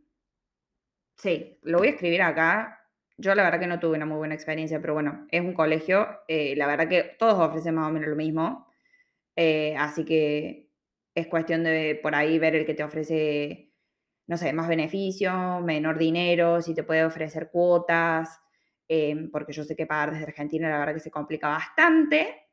sí, 1.17 1.57
lo 1.63 1.79
voy 1.79 1.87
a 1.87 1.91
escribir 1.91 2.21
acá. 2.21 2.79
Yo 3.17 3.33
la 3.35 3.43
verdad 3.43 3.59
que 3.59 3.67
no 3.67 3.79
tuve 3.79 3.95
una 3.97 4.05
muy 4.05 4.17
buena 4.17 4.35
experiencia, 4.35 4.81
pero 4.81 4.93
bueno, 4.93 5.25
es 5.31 5.41
un 5.41 5.53
colegio. 5.53 6.07
Eh, 6.27 6.55
la 6.57 6.67
verdad 6.67 6.87
que 6.89 7.15
todos 7.19 7.39
ofrecen 7.39 7.75
más 7.75 7.89
o 7.89 7.91
menos 7.93 8.09
lo 8.09 8.15
mismo. 8.15 8.67
Eh, 9.37 9.75
así 9.77 10.05
que 10.05 10.69
es 11.15 11.27
cuestión 11.27 11.63
de 11.65 11.99
por 12.03 12.15
ahí 12.15 12.39
ver 12.39 12.55
el 12.55 12.65
que 12.67 12.75
te 12.75 12.83
ofrece, 12.85 13.71
no 14.27 14.37
sé, 14.37 14.53
más 14.53 14.69
beneficios, 14.69 15.61
menor 15.63 15.97
dinero, 15.99 16.61
si 16.61 16.75
te 16.75 16.83
puede 16.83 17.05
ofrecer 17.05 17.49
cuotas, 17.51 18.39
em, 18.89 19.31
porque 19.31 19.53
yo 19.53 19.63
sé 19.65 19.75
que 19.77 19.87
pagar 19.87 20.11
desde 20.13 20.25
Argentina 20.25 20.69
la 20.69 20.79
verdad 20.79 20.95
que 20.95 21.01
se 21.01 21.11
complica 21.11 21.49
bastante. 21.49 22.44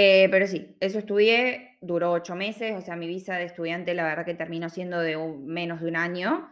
Eh, 0.00 0.28
pero 0.30 0.46
sí, 0.46 0.76
eso 0.78 1.00
estudié, 1.00 1.76
duró 1.80 2.12
ocho 2.12 2.36
meses, 2.36 2.72
o 2.76 2.80
sea, 2.80 2.94
mi 2.94 3.08
visa 3.08 3.34
de 3.34 3.46
estudiante 3.46 3.94
la 3.94 4.04
verdad 4.04 4.24
que 4.24 4.34
terminó 4.34 4.68
siendo 4.68 5.00
de 5.00 5.16
menos 5.16 5.80
de 5.80 5.88
un 5.88 5.96
año. 5.96 6.48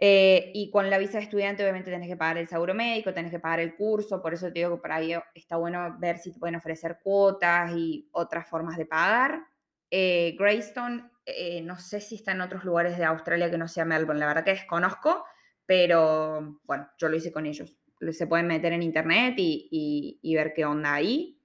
Eh, 0.00 0.50
y 0.54 0.70
con 0.70 0.88
la 0.88 0.96
visa 0.96 1.18
de 1.18 1.24
estudiante 1.24 1.62
obviamente 1.62 1.90
tenés 1.90 2.08
que 2.08 2.16
pagar 2.16 2.38
el 2.38 2.48
seguro 2.48 2.72
médico, 2.72 3.12
tenés 3.12 3.30
que 3.30 3.40
pagar 3.40 3.60
el 3.60 3.76
curso, 3.76 4.22
por 4.22 4.32
eso 4.32 4.46
te 4.46 4.60
digo 4.60 4.74
que 4.76 4.80
por 4.80 4.92
ahí 4.92 5.14
está 5.34 5.58
bueno 5.58 5.98
ver 5.98 6.16
si 6.16 6.32
te 6.32 6.38
pueden 6.38 6.56
ofrecer 6.56 6.98
cuotas 7.02 7.72
y 7.76 8.08
otras 8.12 8.48
formas 8.48 8.78
de 8.78 8.86
pagar. 8.86 9.42
Eh, 9.90 10.34
Greystone, 10.38 11.10
eh, 11.26 11.60
no 11.60 11.78
sé 11.78 12.00
si 12.00 12.14
está 12.14 12.32
en 12.32 12.40
otros 12.40 12.64
lugares 12.64 12.96
de 12.96 13.04
Australia 13.04 13.50
que 13.50 13.58
no 13.58 13.68
sea 13.68 13.84
Melbourne, 13.84 14.20
la 14.20 14.28
verdad 14.28 14.44
que 14.44 14.52
desconozco, 14.52 15.26
pero 15.66 16.58
bueno, 16.64 16.88
yo 16.96 17.10
lo 17.10 17.16
hice 17.16 17.32
con 17.32 17.44
ellos. 17.44 17.76
Se 18.12 18.26
pueden 18.26 18.46
meter 18.46 18.72
en 18.72 18.82
internet 18.82 19.34
y, 19.36 20.18
y 20.22 20.34
ver 20.34 20.54
qué 20.54 20.64
onda 20.64 20.94
ahí. 20.94 21.38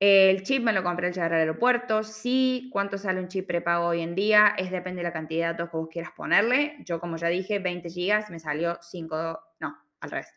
El 0.00 0.44
chip 0.44 0.62
me 0.62 0.72
lo 0.72 0.84
compré 0.84 1.08
al 1.08 1.12
llegar 1.12 1.32
al 1.32 1.40
aeropuerto. 1.40 2.04
Sí, 2.04 2.68
¿cuánto 2.72 2.98
sale 2.98 3.20
un 3.20 3.26
chip 3.28 3.48
prepago 3.48 3.86
hoy 3.86 4.00
en 4.00 4.14
día? 4.14 4.54
Es 4.56 4.70
depende 4.70 5.00
de 5.00 5.04
la 5.04 5.12
cantidad 5.12 5.48
de 5.48 5.52
datos 5.52 5.70
que 5.70 5.76
vos 5.76 5.88
quieras 5.90 6.12
ponerle. 6.16 6.76
Yo, 6.84 7.00
como 7.00 7.16
ya 7.16 7.28
dije, 7.28 7.58
20 7.58 7.90
gigas 7.90 8.30
me 8.30 8.38
salió 8.38 8.78
5, 8.80 9.40
no, 9.58 9.76
al 10.00 10.10
revés. 10.10 10.32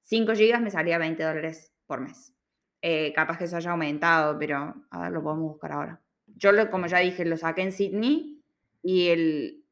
5 0.00 0.32
gigas 0.34 0.62
me 0.62 0.70
salía 0.70 0.96
20 0.96 1.22
dólares 1.22 1.74
por 1.86 2.00
mes. 2.00 2.32
Eh, 2.80 3.12
capaz 3.12 3.36
que 3.36 3.44
eso 3.44 3.56
haya 3.56 3.72
aumentado, 3.72 4.38
pero 4.38 4.74
a 4.90 5.02
ver, 5.02 5.12
lo 5.12 5.22
podemos 5.22 5.52
buscar 5.52 5.72
ahora. 5.72 6.00
Yo, 6.26 6.52
lo, 6.52 6.70
como 6.70 6.86
ya 6.86 6.98
dije, 6.98 7.24
lo 7.26 7.36
saqué 7.36 7.62
en 7.62 7.72
Sydney 7.72 8.42
y 8.82 9.08
el, 9.08 9.64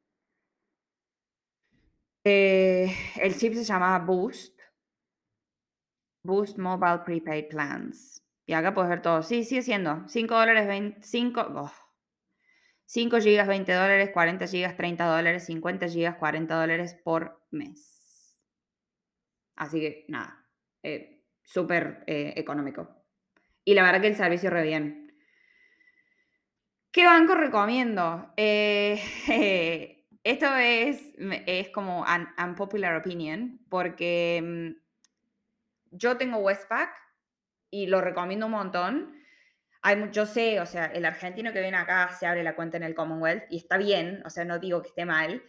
eh, 2.24 2.94
el 3.16 3.36
chip 3.38 3.54
se 3.54 3.64
llamaba 3.64 4.04
Boost. 4.04 4.60
Boost 6.22 6.58
Mobile 6.58 6.98
Prepaid 7.06 7.48
Plans. 7.48 8.22
Y 8.46 8.52
acá 8.52 8.74
puedes 8.74 8.90
ver 8.90 9.02
todo. 9.02 9.22
Sí, 9.22 9.44
sigue 9.44 9.62
siendo 9.62 10.08
5 10.08 10.34
dólares, 10.34 10.66
25, 10.66 11.72
5 12.86 13.20
gigas, 13.20 13.46
20 13.46 13.72
dólares, 13.72 14.10
40 14.12 14.46
gigas, 14.46 14.76
30 14.76 15.06
dólares, 15.06 15.44
50 15.46 15.88
gigas, 15.88 16.16
40 16.16 16.54
dólares 16.60 16.94
por 17.04 17.40
mes. 17.50 18.40
Así 19.54 19.78
que 19.78 20.06
nada, 20.08 20.44
eh, 20.82 21.22
súper 21.44 22.02
eh, 22.06 22.32
económico. 22.36 22.88
Y 23.64 23.74
la 23.74 23.82
verdad 23.82 24.00
que 24.00 24.08
el 24.08 24.16
servicio 24.16 24.50
re 24.50 24.62
bien. 24.62 25.14
¿Qué 26.90 27.04
banco 27.04 27.34
recomiendo? 27.34 28.32
Eh, 28.36 29.00
esto 30.24 30.56
es, 30.56 31.14
es 31.46 31.68
como 31.68 32.00
un 32.00 32.28
unpopular 32.42 32.96
opinion, 32.96 33.60
porque 33.68 34.40
mm, 34.42 35.96
yo 35.96 36.16
tengo 36.16 36.38
Westpac 36.38 36.90
y 37.70 37.86
lo 37.86 38.00
recomiendo 38.00 38.46
un 38.46 38.52
montón. 38.52 39.16
Hay, 39.82 40.10
yo 40.12 40.26
sé, 40.26 40.60
o 40.60 40.66
sea, 40.66 40.86
el 40.86 41.04
argentino 41.04 41.52
que 41.52 41.60
viene 41.60 41.76
acá 41.76 42.10
se 42.18 42.26
abre 42.26 42.42
la 42.42 42.54
cuenta 42.54 42.76
en 42.76 42.82
el 42.82 42.94
Commonwealth 42.94 43.44
y 43.50 43.56
está 43.56 43.78
bien, 43.78 44.22
o 44.26 44.30
sea, 44.30 44.44
no 44.44 44.58
digo 44.58 44.82
que 44.82 44.88
esté 44.88 45.06
mal, 45.06 45.42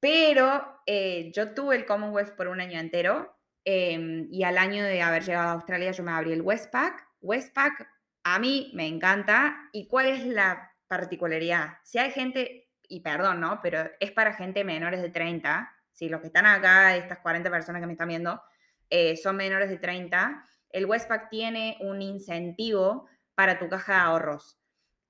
pero 0.00 0.82
eh, 0.84 1.30
yo 1.34 1.54
tuve 1.54 1.76
el 1.76 1.86
Commonwealth 1.86 2.34
por 2.34 2.48
un 2.48 2.60
año 2.60 2.80
entero 2.80 3.38
em, 3.64 4.26
y 4.30 4.42
al 4.42 4.58
año 4.58 4.84
de 4.84 5.00
haber 5.00 5.24
llegado 5.24 5.48
a 5.50 5.52
Australia 5.52 5.92
yo 5.92 6.02
me 6.02 6.10
abrí 6.10 6.32
el 6.32 6.42
Westpac. 6.42 7.06
Westpac 7.20 7.86
a 8.24 8.38
mí 8.38 8.72
me 8.74 8.86
encanta. 8.86 9.68
¿Y 9.72 9.86
cuál 9.86 10.06
es 10.06 10.26
la 10.26 10.72
particularidad? 10.88 11.78
Si 11.84 11.98
hay 11.98 12.10
gente, 12.10 12.68
y 12.88 13.00
perdón, 13.00 13.40
¿no? 13.40 13.60
Pero 13.62 13.90
es 14.00 14.10
para 14.10 14.34
gente 14.34 14.64
menores 14.64 15.02
de 15.02 15.10
30, 15.10 15.72
si 15.92 16.08
los 16.08 16.20
que 16.20 16.28
están 16.28 16.46
acá, 16.46 16.96
estas 16.96 17.18
40 17.18 17.50
personas 17.50 17.80
que 17.80 17.86
me 17.86 17.92
están 17.92 18.08
viendo, 18.08 18.42
eh, 18.90 19.16
son 19.16 19.36
menores 19.36 19.70
de 19.70 19.78
30, 19.78 20.44
el 20.72 20.86
Westpac 20.86 21.28
tiene 21.28 21.76
un 21.80 22.02
incentivo 22.02 23.06
para 23.34 23.58
tu 23.58 23.68
caja 23.68 23.94
de 23.94 24.00
ahorros. 24.00 24.58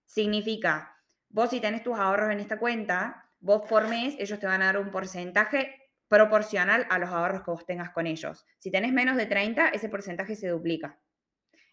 Significa, 0.06 0.96
vos 1.28 1.50
si 1.50 1.60
tenés 1.60 1.82
tus 1.82 1.98
ahorros 1.98 2.30
en 2.30 2.40
esta 2.40 2.58
cuenta, 2.58 3.28
vos 3.40 3.62
por 3.68 3.88
mes 3.88 4.14
ellos 4.18 4.38
te 4.38 4.46
van 4.46 4.62
a 4.62 4.66
dar 4.66 4.78
un 4.78 4.90
porcentaje 4.90 5.78
proporcional 6.08 6.86
a 6.90 6.98
los 6.98 7.08
ahorros 7.08 7.42
que 7.42 7.50
vos 7.50 7.64
tengas 7.64 7.90
con 7.90 8.06
ellos. 8.06 8.44
Si 8.58 8.70
tenés 8.70 8.92
menos 8.92 9.16
de 9.16 9.26
30, 9.26 9.68
ese 9.68 9.88
porcentaje 9.88 10.36
se 10.36 10.48
duplica. 10.48 11.00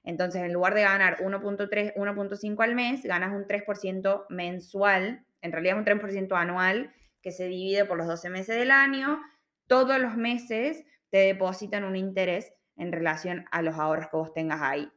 Entonces, 0.03 0.43
en 0.43 0.53
lugar 0.53 0.73
de 0.75 0.83
ganar 0.83 1.17
1.3, 1.17 1.93
1.5 1.95 2.63
al 2.63 2.75
mes, 2.75 3.03
ganas 3.03 3.33
un 3.33 3.45
3% 3.45 4.25
mensual, 4.29 5.25
en 5.41 5.51
realidad 5.51 5.75
es 5.75 5.79
un 5.79 5.99
3% 5.99 6.37
anual 6.37 6.93
que 7.21 7.31
se 7.31 7.47
divide 7.47 7.85
por 7.85 7.97
los 7.97 8.07
12 8.07 8.29
meses 8.29 8.55
del 8.55 8.71
año. 8.71 9.19
Todos 9.67 9.99
los 9.99 10.15
meses 10.15 10.85
te 11.09 11.17
depositan 11.17 11.83
un 11.83 11.95
interés 11.95 12.53
en 12.79 12.91
relación 12.91 13.45
a 13.51 13.61
los 13.61 13.75
ahorros 13.75 14.07
que 14.07 14.17
vos 14.17 14.33
tengas 14.33 14.61
ahí. 14.61 14.91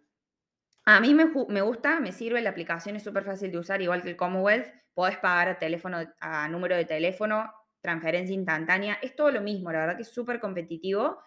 A 0.84 1.00
mí 1.00 1.14
me, 1.14 1.24
gusta, 1.62 2.00
me 2.00 2.12
sirve, 2.12 2.40
la 2.40 2.50
aplicación 2.50 2.96
es 2.96 3.04
súper 3.04 3.24
fácil 3.24 3.52
de 3.52 3.58
usar, 3.58 3.82
igual 3.82 4.02
que 4.02 4.10
el 4.10 4.16
Commonwealth. 4.16 4.66
Podés 4.94 5.16
pagar 5.18 5.48
a, 5.48 5.58
teléfono, 5.58 5.98
a 6.20 6.48
número 6.48 6.76
de 6.76 6.84
teléfono, 6.84 7.52
transferencia 7.80 8.34
instantánea. 8.34 8.98
Es 9.02 9.14
todo 9.14 9.30
lo 9.30 9.40
mismo, 9.40 9.70
la 9.70 9.80
verdad 9.80 9.96
que 9.96 10.02
es 10.02 10.12
súper 10.12 10.40
competitivo. 10.40 11.18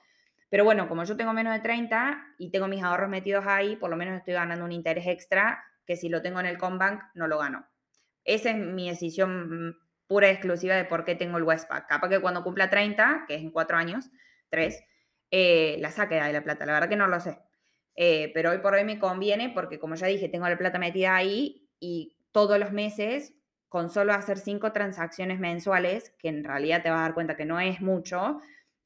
Pero 0.49 0.63
bueno, 0.63 0.87
como 0.87 1.03
yo 1.03 1.17
tengo 1.17 1.33
menos 1.33 1.53
de 1.53 1.59
30 1.59 2.35
y 2.37 2.51
tengo 2.51 2.67
mis 2.67 2.83
ahorros 2.83 3.09
metidos 3.09 3.45
ahí, 3.47 3.75
por 3.75 3.89
lo 3.89 3.97
menos 3.97 4.17
estoy 4.17 4.33
ganando 4.33 4.65
un 4.65 4.71
interés 4.71 5.07
extra 5.07 5.63
que 5.85 5.95
si 5.95 6.09
lo 6.09 6.21
tengo 6.21 6.39
en 6.39 6.45
el 6.45 6.57
Combank 6.57 7.01
no 7.13 7.27
lo 7.27 7.37
gano. 7.39 7.65
Esa 8.23 8.51
es 8.51 8.57
mi 8.57 8.89
decisión 8.89 9.67
mm, 9.67 9.75
pura 10.07 10.27
y 10.27 10.31
exclusiva 10.31 10.75
de 10.75 10.85
por 10.85 11.05
qué 11.05 11.15
tengo 11.15 11.37
el 11.37 11.43
Westpac. 11.43 11.87
Capaz 11.87 12.09
que 12.09 12.19
cuando 12.19 12.43
cumpla 12.43 12.69
30, 12.69 13.25
que 13.27 13.35
es 13.35 13.41
en 13.41 13.51
cuatro 13.51 13.77
años, 13.77 14.09
tres, 14.49 14.83
eh, 15.31 15.77
la 15.79 15.91
saque 15.91 16.15
de 16.15 16.33
la 16.33 16.43
plata. 16.43 16.65
La 16.65 16.73
verdad 16.73 16.89
que 16.89 16.95
no 16.95 17.07
lo 17.07 17.19
sé. 17.19 17.39
Eh, 17.95 18.31
pero 18.33 18.51
hoy 18.51 18.59
por 18.59 18.73
hoy 18.73 18.83
me 18.83 18.99
conviene 18.99 19.49
porque, 19.49 19.79
como 19.79 19.95
ya 19.95 20.07
dije, 20.07 20.29
tengo 20.29 20.47
la 20.49 20.57
plata 20.57 20.79
metida 20.79 21.15
ahí 21.15 21.69
y 21.79 22.17
todos 22.31 22.59
los 22.59 22.71
meses, 22.71 23.33
con 23.69 23.89
solo 23.89 24.13
hacer 24.13 24.37
cinco 24.37 24.71
transacciones 24.73 25.39
mensuales, 25.39 26.13
que 26.19 26.29
en 26.29 26.43
realidad 26.43 26.83
te 26.83 26.89
vas 26.89 26.99
a 26.99 27.03
dar 27.03 27.13
cuenta 27.13 27.37
que 27.37 27.45
no 27.45 27.59
es 27.59 27.81
mucho, 27.81 28.39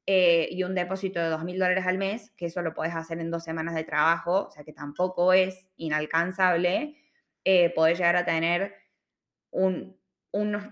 eh, 0.05 0.47
y 0.51 0.63
un 0.63 0.75
depósito 0.75 1.19
de 1.19 1.29
dos 1.29 1.43
mil 1.43 1.59
dólares 1.59 1.85
al 1.85 1.97
mes, 1.97 2.31
que 2.37 2.47
eso 2.47 2.61
lo 2.61 2.73
puedes 2.73 2.95
hacer 2.95 3.19
en 3.19 3.31
dos 3.31 3.43
semanas 3.43 3.75
de 3.75 3.83
trabajo, 3.83 4.47
o 4.47 4.51
sea 4.51 4.63
que 4.63 4.73
tampoco 4.73 5.33
es 5.33 5.67
inalcanzable, 5.77 6.95
eh, 7.43 7.71
podés 7.75 7.97
llegar 7.99 8.15
a 8.15 8.25
tener 8.25 8.75
un, 9.51 9.99
unos 10.31 10.63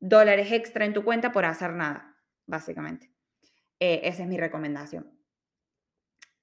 dólares 0.00 0.50
extra 0.52 0.84
en 0.84 0.94
tu 0.94 1.04
cuenta 1.04 1.32
por 1.32 1.44
hacer 1.44 1.72
nada, 1.74 2.16
básicamente. 2.46 3.11
Eh, 3.84 4.00
esa 4.04 4.22
es 4.22 4.28
mi 4.28 4.38
recomendación. 4.38 5.10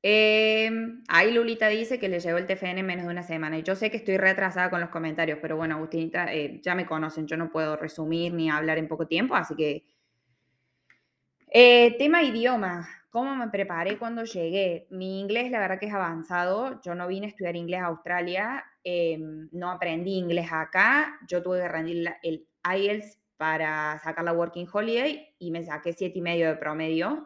Em, 0.01 1.03
ahí 1.07 1.31
Lulita 1.31 1.69
dice 1.69 1.97
que 1.97 2.09
le 2.09 2.19
llegó 2.19 2.37
el 2.37 2.45
TFN 2.45 2.79
en 2.79 2.85
menos 2.85 3.05
de 3.05 3.11
una 3.11 3.23
semana. 3.23 3.57
Y 3.57 3.63
yo 3.63 3.77
sé 3.77 3.89
que 3.89 3.95
estoy 3.95 4.17
retrasada 4.17 4.69
con 4.69 4.81
los 4.81 4.89
comentarios, 4.89 5.39
pero 5.41 5.55
bueno, 5.55 5.75
Agustinita, 5.75 6.33
eh, 6.33 6.59
ya 6.61 6.75
me 6.75 6.85
conocen, 6.85 7.27
yo 7.27 7.37
no 7.37 7.49
puedo 7.49 7.77
resumir 7.77 8.33
ni 8.33 8.49
hablar 8.49 8.77
en 8.77 8.89
poco 8.89 9.07
tiempo, 9.07 9.35
así 9.35 9.55
que... 9.55 9.85
Eh, 11.47 11.95
tema 11.97 12.23
idioma. 12.23 12.89
¿Cómo 13.09 13.33
me 13.37 13.47
preparé 13.47 13.97
cuando 13.97 14.25
llegué? 14.25 14.87
Mi 14.89 15.21
inglés, 15.21 15.49
la 15.49 15.59
verdad 15.59 15.79
que 15.79 15.85
es 15.85 15.93
avanzado. 15.93 16.81
Yo 16.81 16.93
no 16.93 17.07
vine 17.07 17.27
a 17.27 17.29
estudiar 17.29 17.55
inglés 17.55 17.79
a 17.79 17.85
Australia, 17.85 18.65
em, 18.83 19.47
no 19.53 19.71
aprendí 19.71 20.17
inglés 20.17 20.49
acá. 20.51 21.17
Yo 21.25 21.41
tuve 21.41 21.61
que 21.61 21.69
rendir 21.69 22.05
el 22.21 22.45
IELTS 22.65 23.17
para 23.39 23.97
sacar 23.99 24.25
la 24.25 24.33
Working 24.33 24.67
Holiday 24.69 25.33
y 25.39 25.49
me 25.49 25.63
saqué 25.63 25.93
siete 25.93 26.19
y 26.19 26.21
medio 26.21 26.49
de 26.49 26.57
promedio. 26.57 27.25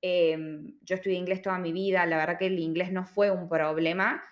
Em, 0.00 0.78
yo 0.82 0.94
estudié 0.94 1.16
inglés 1.16 1.42
toda 1.42 1.58
mi 1.58 1.72
vida, 1.72 2.06
la 2.06 2.16
verdad 2.16 2.38
que 2.38 2.46
el 2.46 2.60
inglés 2.60 2.92
no 2.92 3.04
fue 3.04 3.32
un 3.32 3.48
problema, 3.48 4.22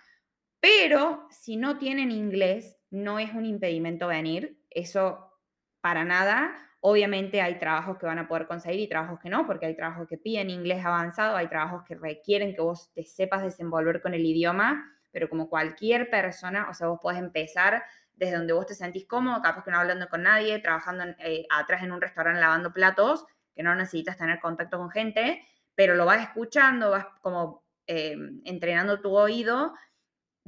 pero 0.61 1.27
si 1.29 1.57
no 1.57 1.77
tienen 1.77 2.11
inglés, 2.11 2.77
no 2.91 3.19
es 3.19 3.33
un 3.33 3.45
impedimento 3.45 4.07
venir, 4.07 4.57
eso 4.69 5.33
para 5.81 6.05
nada. 6.05 6.55
Obviamente 6.79 7.41
hay 7.41 7.59
trabajos 7.59 7.97
que 7.97 8.05
van 8.05 8.19
a 8.19 8.29
poder 8.29 8.47
conseguir 8.47 8.79
y 8.79 8.87
trabajos 8.87 9.19
que 9.19 9.29
no, 9.29 9.45
porque 9.45 9.65
hay 9.65 9.75
trabajos 9.75 10.07
que 10.07 10.17
piden 10.17 10.49
inglés 10.49 10.85
avanzado, 10.85 11.35
hay 11.35 11.49
trabajos 11.49 11.83
que 11.85 11.95
requieren 11.95 12.55
que 12.55 12.61
vos 12.61 12.89
te 12.93 13.03
sepas 13.03 13.43
desenvolver 13.43 14.01
con 14.01 14.13
el 14.13 14.25
idioma, 14.25 14.97
pero 15.11 15.27
como 15.27 15.49
cualquier 15.49 16.09
persona, 16.09 16.69
o 16.69 16.73
sea, 16.73 16.87
vos 16.87 16.99
podés 17.01 17.19
empezar 17.19 17.83
desde 18.17 18.35
donde 18.35 18.53
vos 18.53 18.65
te 18.65 18.75
sentís 18.75 19.07
cómodo, 19.07 19.41
capaz 19.41 19.63
que 19.63 19.71
no 19.71 19.79
hablando 19.79 20.07
con 20.09 20.23
nadie, 20.23 20.59
trabajando 20.59 21.05
eh, 21.19 21.45
atrás 21.49 21.83
en 21.83 21.91
un 21.91 22.01
restaurante 22.01 22.41
lavando 22.41 22.73
platos, 22.73 23.25
que 23.55 23.63
no 23.63 23.73
necesitas 23.75 24.17
tener 24.17 24.39
contacto 24.39 24.77
con 24.77 24.89
gente, 24.89 25.41
pero 25.75 25.95
lo 25.95 26.05
vas 26.05 26.21
escuchando, 26.21 26.91
vas 26.91 27.05
como 27.21 27.63
eh, 27.87 28.17
entrenando 28.43 28.99
tu 28.99 29.15
oído 29.15 29.73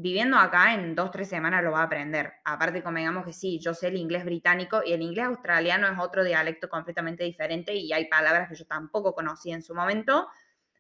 viviendo 0.02 0.38
acá 0.38 0.74
en 0.74 0.96
dos, 0.96 1.12
tres 1.12 1.28
semanas 1.28 1.62
lo 1.62 1.72
va 1.72 1.82
a 1.82 1.84
aprender. 1.84 2.32
Aparte, 2.46 2.82
como 2.82 3.00
digamos 3.00 3.26
que 3.26 3.34
sí, 3.34 3.60
yo 3.60 3.74
sé 3.74 3.90
el 3.90 3.98
inglés 3.98 4.24
británico 4.24 4.82
y 4.86 4.94
el 4.94 5.02
inglés 5.02 5.26
australiano 5.26 5.88
es 5.88 6.00
otro 6.00 6.24
dialecto 6.24 6.70
completamente 6.70 7.26
diferente 7.26 7.74
y 7.74 7.92
hay 7.92 8.06
palabras 8.06 8.48
que 8.48 8.56
yo 8.56 8.66
tampoco 8.66 9.14
conocí 9.14 9.52
en 9.52 9.62
su 9.62 9.76
momento, 9.76 10.30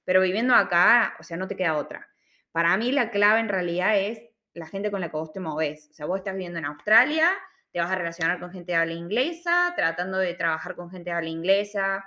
pero 0.06 0.21
viviendo 0.21 0.56
acá, 0.56 1.15
o 1.19 1.23
sea, 1.23 1.36
no 1.36 1.49
te 1.49 1.58
queda 1.58 1.75
otra. 1.75 2.08
Para 2.54 2.78
mí 2.78 2.93
la 2.93 3.12
clave 3.12 3.41
en 3.41 3.49
realidad 3.49 3.97
es 3.97 4.19
la 4.53 4.65
gente 4.65 4.91
con 4.91 5.01
la 5.01 5.09
que 5.09 5.17
vos 5.17 5.31
te 5.31 5.39
moves. 5.39 5.89
O 5.89 5.93
sea, 5.93 6.05
vos 6.05 6.17
estás 6.17 6.33
viviendo 6.33 6.59
en 6.59 6.65
Australia, 6.65 7.29
te 7.71 7.79
vas 7.79 7.91
a 7.91 7.95
relacionar 7.95 8.39
con 8.39 8.51
gente 8.51 8.71
de 8.71 8.77
habla 8.77 8.93
inglesa, 8.93 9.73
tratando 9.75 10.17
de 10.17 10.33
trabajar 10.33 10.75
con 10.75 10.89
gente 10.89 11.12
de 11.12 11.15
habla 11.15 11.29
inglesa. 11.29 12.05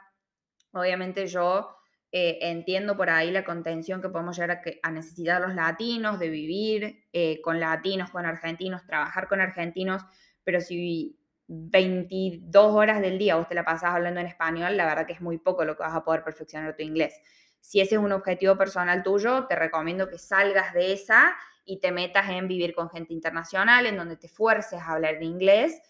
Obviamente 0.73 1.27
yo 1.27 1.77
eh, 2.11 2.39
entiendo 2.43 2.97
por 2.97 3.09
ahí 3.09 3.31
la 3.31 3.45
contención 3.45 4.03
que 4.03 4.09
podemos 4.09 4.37
llegar 4.37 4.63
a, 4.83 4.91
necesitar 4.91 5.41
los 5.41 5.55
latinos, 5.55 6.19
de 6.19 6.29
vivir 6.29 7.07
eh, 7.13 7.41
con 7.41 7.61
latinos, 7.61 8.11
con 8.11 8.27
argentinos, 8.27 8.85
trabajar 8.85 9.29
con 9.29 9.41
argentinos, 9.41 10.03
pero 10.45 10.61
si 10.61 11.19
22 11.47 12.73
horas 12.75 13.01
del 13.01 13.19
día 13.19 13.37
vos 13.37 13.49
te 13.49 13.55
la 13.55 13.65
pasas 13.65 13.95
hablando 13.95 14.21
en 14.21 14.27
español, 14.27 14.77
la 14.77 14.87
verdad 14.87 15.07
que 15.07 15.13
es 15.15 15.21
muy 15.21 15.39
poco 15.39 15.65
lo 15.65 15.77
que 15.77 15.83
vas 15.83 15.95
a 15.95 16.05
poder 16.05 16.23
perfeccionar 16.23 16.77
tu 16.77 16.83
inglés. 16.83 17.21
Si 17.61 17.81
ese 17.81 17.95
es 17.95 18.01
un 18.01 18.13
objetivo 18.13 18.57
personal 18.59 19.03
tuyo, 19.03 19.47
te 19.47 19.55
recomiendo 19.55 20.09
que 20.09 20.19
salgas 20.19 20.75
de 20.75 20.93
esa 20.93 21.35
y 21.65 21.81
te 21.81 21.93
metas 21.93 22.29
en 22.31 22.49
vivir 22.49 22.75
con 22.75 22.91
gente 22.91 23.13
internacional, 23.13 23.87
en 23.87 23.97
donde 23.97 24.17
te 24.17 24.29
fuerces 24.29 24.81
a 24.81 24.93
hablar 24.93 25.15
en 25.15 25.23
inglés 25.25 25.81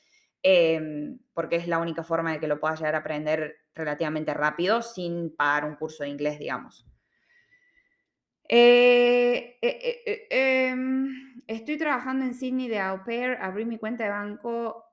Em, 0.42 1.18
porque 1.34 1.56
es 1.56 1.68
la 1.68 1.78
única 1.78 2.02
forma 2.02 2.32
de 2.32 2.40
que 2.40 2.48
lo 2.48 2.58
puedas 2.58 2.80
llegar 2.80 2.96
a 2.96 2.98
aprender 2.98 3.58
relativamente 3.74 4.34
rápido 4.34 4.82
sin 4.82 5.34
pagar 5.36 5.64
un 5.64 5.76
curso 5.76 6.02
de 6.02 6.10
inglés, 6.10 6.38
digamos. 6.38 6.84
Eh, 8.48 9.58
eh, 9.62 10.02
eh, 10.04 10.26
em, 10.30 11.42
estoy 11.46 11.78
trabajando 11.78 12.24
en 12.24 12.34
Sydney 12.34 12.68
de 12.68 12.80
au 12.80 13.04
pair, 13.04 13.38
abrí 13.40 13.64
mi 13.64 13.78
cuenta 13.78 14.04
de 14.04 14.10
banco 14.10 14.84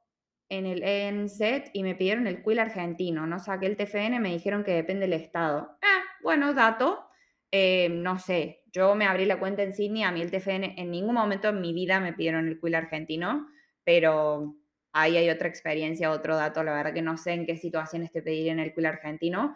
en 0.49 0.67
el 0.67 0.83
ENZ 0.83 1.71
y 1.73 1.81
me 1.81 1.95
pidieron 1.95 2.27
el 2.27 2.43
quill 2.43 2.59
argentino, 2.59 3.25
no 3.25 3.39
saqué 3.39 3.65
el 3.65 3.75
TFN, 3.75 4.19
me 4.19 4.29
dijeron 4.29 4.63
que 4.63 4.71
depende 4.71 5.07
del 5.07 5.13
estado. 5.13 5.77
Ah, 5.81 6.03
bueno, 6.21 6.53
dato, 6.53 7.08
em, 7.51 8.01
no 8.01 8.19
sé, 8.19 8.63
yo 8.71 8.95
me 8.95 9.05
abrí 9.05 9.25
la 9.25 9.39
cuenta 9.39 9.63
en 9.63 9.73
Sydney, 9.73 10.03
a 10.03 10.11
mí 10.11 10.21
el 10.21 10.31
TFN 10.31 10.75
en 10.77 10.91
ningún 10.91 11.15
momento 11.15 11.49
en 11.49 11.61
mi 11.61 11.73
vida 11.73 11.99
me 11.99 12.13
pidieron 12.13 12.47
el 12.47 12.59
quill 12.59 12.75
argentino, 12.75 13.47
pero 13.83 14.55
ahí 14.91 15.17
hay 15.17 15.29
otra 15.29 15.47
experiencia, 15.47 16.11
otro 16.11 16.35
dato, 16.35 16.63
la 16.63 16.73
verdad 16.73 16.93
que 16.93 17.01
no 17.01 17.17
sé 17.17 17.31
en 17.33 17.45
qué 17.45 17.57
situaciones 17.57 18.11
te 18.11 18.21
pedirían 18.21 18.59
el 18.59 18.73
quill 18.73 18.85
argentino. 18.85 19.55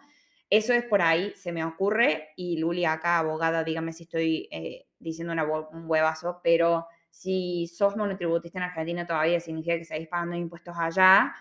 Eso 0.50 0.72
es 0.72 0.84
por 0.84 1.02
ahí, 1.02 1.32
se 1.36 1.52
me 1.52 1.64
ocurre, 1.64 2.28
y 2.36 2.58
Luli 2.58 2.84
acá, 2.84 3.18
abogada, 3.18 3.64
dígame 3.64 3.92
si 3.92 4.04
estoy 4.04 4.48
eh, 4.50 4.86
diciendo 4.98 5.32
una, 5.32 5.44
un 5.44 5.88
huevazo, 5.88 6.40
pero 6.42 6.86
si 7.10 7.66
sos 7.68 7.96
monotributista 7.96 8.58
en 8.58 8.64
Argentina 8.64 9.06
todavía 9.06 9.40
significa 9.40 9.78
que 9.78 9.84
seguís 9.84 10.08
pagando 10.08 10.36
impuestos 10.36 10.74
allá, 10.78 11.34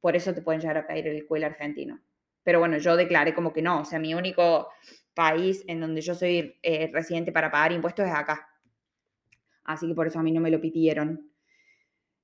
por 0.00 0.16
eso 0.16 0.32
te 0.34 0.42
pueden 0.42 0.60
llegar 0.60 0.78
a 0.78 0.86
pedir 0.86 1.08
el 1.08 1.26
quill 1.26 1.44
argentino. 1.44 2.00
Pero 2.42 2.58
bueno, 2.58 2.78
yo 2.78 2.96
declaré 2.96 3.34
como 3.34 3.52
que 3.52 3.60
no, 3.60 3.80
o 3.80 3.84
sea, 3.84 3.98
mi 3.98 4.14
único 4.14 4.68
país 5.20 5.62
en 5.66 5.80
donde 5.80 6.00
yo 6.00 6.14
soy 6.14 6.58
eh, 6.62 6.90
residente 6.94 7.30
para 7.30 7.50
pagar 7.50 7.72
impuestos 7.72 8.06
es 8.06 8.14
acá. 8.14 8.48
Así 9.64 9.86
que 9.86 9.94
por 9.94 10.06
eso 10.06 10.18
a 10.18 10.22
mí 10.22 10.32
no 10.32 10.40
me 10.40 10.50
lo 10.50 10.62
pidieron. 10.62 11.30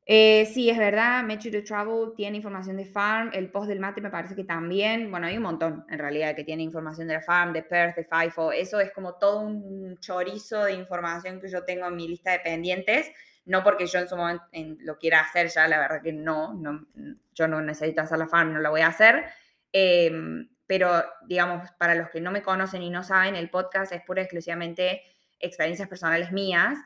Eh, 0.06 0.46
sí, 0.46 0.70
es 0.70 0.78
verdad, 0.78 1.24
Metro 1.24 1.50
to 1.50 1.62
Travel 1.62 2.12
tiene 2.16 2.38
información 2.38 2.76
de 2.76 2.86
Farm, 2.86 3.30
el 3.34 3.50
post 3.50 3.68
del 3.68 3.80
mate 3.80 4.00
me 4.00 4.08
parece 4.08 4.36
que 4.36 4.44
también, 4.44 5.10
bueno, 5.10 5.26
hay 5.26 5.36
un 5.36 5.42
montón 5.42 5.84
en 5.90 5.98
realidad 5.98 6.36
que 6.36 6.44
tiene 6.44 6.62
información 6.62 7.08
de 7.08 7.14
la 7.14 7.20
Farm, 7.20 7.52
de 7.52 7.64
Perth, 7.64 7.96
de 7.96 8.04
FIFO, 8.04 8.52
eso 8.52 8.78
es 8.78 8.92
como 8.92 9.14
todo 9.16 9.40
un 9.40 9.98
chorizo 9.98 10.62
de 10.62 10.74
información 10.74 11.40
que 11.40 11.48
yo 11.48 11.64
tengo 11.64 11.88
en 11.88 11.96
mi 11.96 12.06
lista 12.06 12.30
de 12.30 12.38
pendientes, 12.38 13.10
no 13.46 13.64
porque 13.64 13.88
yo 13.88 13.98
en 13.98 14.08
su 14.08 14.16
momento 14.16 14.44
lo 14.54 14.96
quiera 14.96 15.22
hacer 15.22 15.48
ya, 15.48 15.66
la 15.66 15.80
verdad 15.80 16.00
que 16.00 16.12
no, 16.12 16.54
no, 16.54 16.86
yo 17.34 17.48
no 17.48 17.60
necesito 17.60 18.02
hacer 18.02 18.18
la 18.18 18.28
Farm, 18.28 18.52
no 18.52 18.60
la 18.60 18.70
voy 18.70 18.82
a 18.82 18.86
hacer, 18.86 19.24
em, 19.72 20.48
pero 20.66 21.04
digamos, 21.26 21.70
para 21.78 21.94
los 21.94 22.10
que 22.10 22.20
no 22.20 22.30
me 22.30 22.42
conocen 22.42 22.82
y 22.82 22.90
no 22.90 23.04
saben, 23.04 23.36
el 23.36 23.50
podcast 23.50 23.92
es 23.92 24.02
pura 24.02 24.20
y 24.20 24.24
exclusivamente 24.24 25.02
experiencias 25.38 25.88
personales 25.88 26.32
mías, 26.32 26.78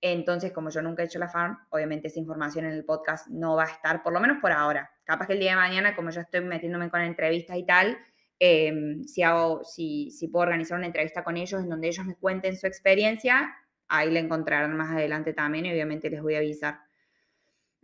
entonces, 0.00 0.52
como 0.52 0.70
yo 0.70 0.82
nunca 0.82 1.02
he 1.02 1.06
hecho 1.06 1.18
la 1.18 1.28
farm, 1.28 1.58
obviamente 1.70 2.08
esa 2.08 2.20
información 2.20 2.66
en 2.66 2.72
el 2.72 2.84
podcast 2.84 3.28
no 3.28 3.56
va 3.56 3.64
a 3.64 3.70
estar, 3.70 4.02
por 4.02 4.12
lo 4.12 4.20
menos 4.20 4.38
por 4.40 4.52
ahora. 4.52 4.90
Capaz 5.04 5.26
que 5.26 5.32
el 5.32 5.40
día 5.40 5.50
de 5.50 5.56
mañana, 5.56 5.96
como 5.96 6.10
yo 6.10 6.20
estoy 6.20 6.42
metiéndome 6.42 6.90
con 6.90 7.00
entrevistas 7.00 7.56
y 7.56 7.64
tal, 7.64 7.98
em, 8.38 9.04
si, 9.04 9.22
hago, 9.22 9.64
si, 9.64 10.10
si 10.10 10.28
puedo 10.28 10.44
organizar 10.44 10.76
una 10.76 10.86
entrevista 10.86 11.24
con 11.24 11.36
ellos 11.36 11.62
en 11.62 11.68
donde 11.68 11.88
ellos 11.88 12.04
me 12.04 12.14
cuenten 12.14 12.56
su 12.56 12.66
experiencia, 12.66 13.54
ahí 13.88 14.10
la 14.10 14.20
encontrarán 14.20 14.76
más 14.76 14.90
adelante 14.90 15.32
también 15.32 15.66
y 15.66 15.72
obviamente 15.72 16.10
les 16.10 16.20
voy 16.22 16.34
a 16.34 16.38
avisar. 16.38 16.80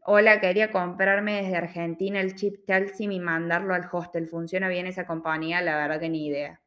Hola, 0.05 0.41
quería 0.41 0.73
comprarme 0.73 1.43
desde 1.43 1.57
Argentina 1.57 2.21
el 2.21 2.35
chip 2.35 2.67
Telsim 2.67 3.13
y 3.13 3.21
mandarlo 3.21 3.73
al 3.73 3.89
hostel. 3.91 4.27
¿Funciona 4.27 4.69
bien 4.69 4.89
esa 4.89 5.07
compañía? 5.07 5.63
La 5.63 5.77
verdad 5.77 6.01
que 6.01 6.09
ni 6.09 6.27
idea. 6.27 6.61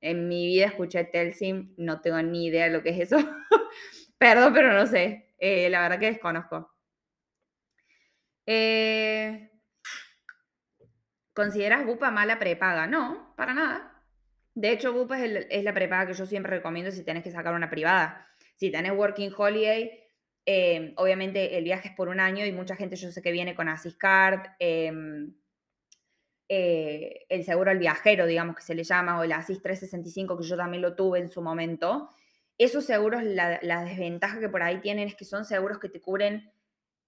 En 0.00 0.28
mi 0.28 0.46
vida 0.46 0.66
escuché 0.66 1.04
Telsim, 1.04 1.74
no 1.76 2.00
tengo 2.00 2.20
ni 2.22 2.46
idea 2.46 2.64
de 2.64 2.70
lo 2.72 2.82
que 2.82 2.90
es 2.90 3.00
eso. 3.00 3.18
Perdón, 4.18 4.52
pero 4.52 4.72
no 4.72 4.86
sé. 4.86 5.32
Eh, 5.38 5.70
la 5.70 5.82
verdad 5.82 6.00
que 6.00 6.06
desconozco. 6.06 6.72
Eh, 8.46 9.50
¿Consideras 11.34 11.86
Bupa 11.86 12.10
mala 12.10 12.38
prepaga? 12.40 12.88
No, 12.88 13.32
para 13.36 13.54
nada. 13.54 14.02
De 14.54 14.72
hecho, 14.72 14.92
Bupa 14.92 15.22
es, 15.24 15.64
la 15.64 15.72
prepaga 15.72 16.08
que 16.08 16.14
yo 16.14 16.26
siempre 16.26 16.56
recomiendo 16.56 16.90
si 16.90 17.04
tienes 17.04 17.22
que 17.22 17.30
sacar 17.30 17.54
una 17.54 17.70
privada. 17.70 18.26
Si 18.56 18.72
tenés 18.72 18.92
Working 18.92 19.32
Holiday, 19.36 20.05
em, 20.46 20.94
obviamente 20.96 21.58
el 21.58 21.64
viaje 21.64 21.88
es 21.88 21.94
por 21.94 22.08
un 22.08 22.20
año 22.20 22.46
y 22.46 22.52
mucha 22.52 22.76
gente 22.76 22.96
yo 22.96 23.10
sé 23.10 23.20
que 23.20 23.32
viene 23.32 23.54
con 23.54 23.68
Asiscard, 23.68 24.46
em, 24.58 25.34
eh, 26.48 27.26
el 27.28 27.44
seguro 27.44 27.72
al 27.72 27.78
viajero, 27.78 28.26
digamos 28.26 28.54
que 28.56 28.62
se 28.62 28.74
le 28.74 28.84
llama, 28.84 29.18
o 29.18 29.24
el 29.24 29.32
Asis 29.32 29.60
365, 29.60 30.38
que 30.38 30.44
yo 30.44 30.56
también 30.56 30.82
lo 30.82 30.94
tuve 30.94 31.18
en 31.18 31.28
su 31.28 31.42
momento. 31.42 32.08
Esos 32.58 32.84
seguros, 32.84 33.22
la, 33.24 33.84
desventaja 33.84 34.40
que 34.40 34.48
por 34.48 34.62
ahí 34.62 34.80
tienen 34.80 35.08
es 35.08 35.14
que 35.16 35.24
son 35.24 35.44
seguros 35.44 35.78
que 35.78 35.88
te 35.88 36.00
cubren 36.00 36.52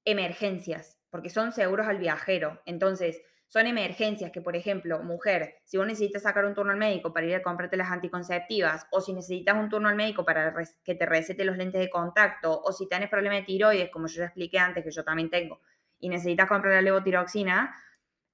emergencias, 0.04 0.98
porque 1.10 1.30
son 1.30 1.52
seguros 1.52 1.86
al 1.86 1.98
viajero. 1.98 2.60
Entonces, 2.66 3.22
son 3.48 3.66
emergencias 3.66 4.30
que, 4.30 4.42
por 4.42 4.56
ejemplo, 4.56 5.02
mujer, 5.02 5.56
si 5.64 5.78
vos 5.78 5.86
necesitas 5.86 6.22
sacar 6.22 6.44
un 6.44 6.54
turno 6.54 6.72
al 6.72 6.78
médico 6.78 7.14
para 7.14 7.26
ir 7.26 7.34
a 7.34 7.42
comprarte 7.42 7.78
las 7.78 7.90
anticonceptivas, 7.90 8.86
o 8.90 9.00
si 9.00 9.14
necesitas 9.14 9.56
un 9.56 9.70
turno 9.70 9.88
al 9.88 9.96
médico 9.96 10.24
para 10.24 10.54
que 10.84 10.94
te 10.94 11.06
recete 11.06 11.44
los 11.44 11.56
lentes 11.56 11.80
de 11.80 11.88
contacto, 11.88 12.60
o 12.60 12.72
si 12.72 12.86
tienes 12.88 13.08
problema 13.08 13.36
de 13.36 13.42
tiroides, 13.42 13.90
como 13.90 14.06
yo 14.06 14.18
ya 14.18 14.26
expliqué 14.26 14.58
antes, 14.58 14.84
que 14.84 14.90
yo 14.90 15.02
también 15.02 15.30
tengo, 15.30 15.60
y 15.98 16.10
necesitas 16.10 16.46
comprar 16.46 16.74
la 16.74 16.82
levotiroxina, 16.82 17.74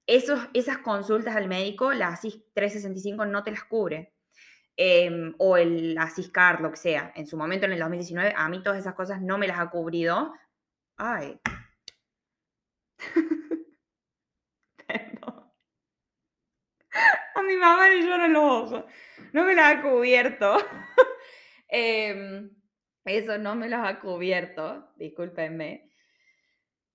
esos, 0.05 0.39
esas 0.53 0.79
consultas 0.79 1.35
al 1.35 1.47
médico, 1.47 1.93
la 1.93 2.09
ASIS 2.09 2.43
365 2.53 3.25
no 3.25 3.43
te 3.43 3.51
las 3.51 3.63
cubre. 3.63 4.13
Em, 4.77 5.33
o 5.37 5.55
el 5.55 5.97
Asiscar, 5.97 6.59
lo 6.59 6.69
que 6.69 6.77
sea. 6.77 7.13
En 7.15 7.27
su 7.27 7.37
momento, 7.37 7.65
en 7.65 7.71
el 7.71 7.79
2019, 7.79 8.33
a 8.35 8.49
mí 8.49 8.61
todas 8.61 8.77
esas 8.77 8.93
cosas 8.93 9.21
no 9.21 9.37
me 9.37 9.47
las 9.47 9.59
ha 9.59 9.69
cubrido. 9.69 10.33
Ay. 10.97 11.39
A 17.35 17.41
mi 17.41 17.55
mamá 17.55 17.89
le 17.89 18.01
lloran 18.01 18.33
los 18.33 18.43
ojos. 18.43 18.85
No 19.33 19.43
me 19.43 19.55
las 19.55 19.75
ha 19.75 19.81
cubierto. 19.81 20.57
Em, 21.67 22.51
eso 23.03 23.37
no 23.37 23.55
me 23.55 23.67
las 23.67 23.87
ha 23.87 23.99
cubierto. 23.99 24.93
Discúlpenme. 24.97 25.89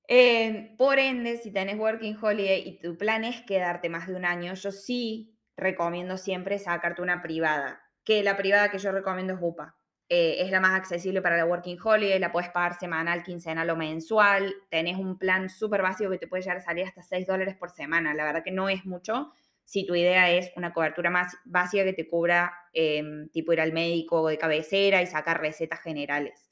Em, 0.08 0.76
por 0.76 0.98
ende, 0.98 1.36
si 1.38 1.52
tenés 1.52 1.76
Working 1.78 2.16
Holiday 2.20 2.62
y 2.66 2.80
tu 2.80 2.96
plan 2.96 3.24
es 3.24 3.42
quedarte 3.42 3.88
más 3.88 4.06
de 4.08 4.16
un 4.16 4.24
año, 4.24 4.54
yo 4.54 4.72
sí 4.72 5.38
recomiendo 5.56 6.16
siempre 6.16 6.58
sacarte 6.58 7.02
una 7.02 7.22
privada. 7.22 7.80
que 8.04 8.22
la 8.22 8.36
privada 8.36 8.70
que 8.70 8.78
yo 8.78 8.92
recomiendo 8.92 9.34
es 9.34 9.38
UPA. 9.42 9.76
Eh, 10.12 10.42
es 10.42 10.50
la 10.50 10.58
más 10.58 10.72
accesible 10.72 11.22
para 11.22 11.36
la 11.36 11.46
Working 11.46 11.78
Holiday, 11.80 12.18
la 12.18 12.32
puedes 12.32 12.50
pagar 12.50 12.76
semanal, 12.76 13.22
quincenal 13.22 13.70
o 13.70 13.76
mensual. 13.76 14.52
Tenés 14.68 14.96
un 14.96 15.16
plan 15.16 15.48
súper 15.48 15.82
básico 15.82 16.10
que 16.10 16.18
te 16.18 16.26
puede 16.26 16.42
llegar 16.42 16.56
a 16.56 16.60
salir 16.60 16.84
hasta 16.84 17.00
6 17.00 17.28
dólares 17.28 17.54
por 17.56 17.70
semana. 17.70 18.12
La 18.12 18.24
verdad 18.24 18.42
que 18.42 18.50
no 18.50 18.68
es 18.68 18.84
mucho 18.84 19.32
si 19.62 19.86
tu 19.86 19.94
idea 19.94 20.28
es 20.32 20.50
una 20.56 20.72
cobertura 20.72 21.10
más 21.10 21.36
básica 21.44 21.84
que 21.84 21.92
te 21.92 22.08
cubra 22.08 22.52
em, 22.72 23.28
tipo 23.28 23.52
ir 23.52 23.60
al 23.60 23.72
médico 23.72 24.26
de 24.26 24.36
cabecera 24.36 25.00
y 25.00 25.06
sacar 25.06 25.40
recetas 25.40 25.80
generales. 25.80 26.50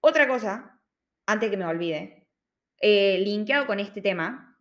Otra 0.00 0.28
cosa, 0.28 0.78
antes 1.24 1.48
que 1.48 1.56
me 1.56 1.64
olvide, 1.64 2.26
eh, 2.78 3.18
linkeado 3.20 3.66
con 3.66 3.80
este 3.80 4.02
tema, 4.02 4.58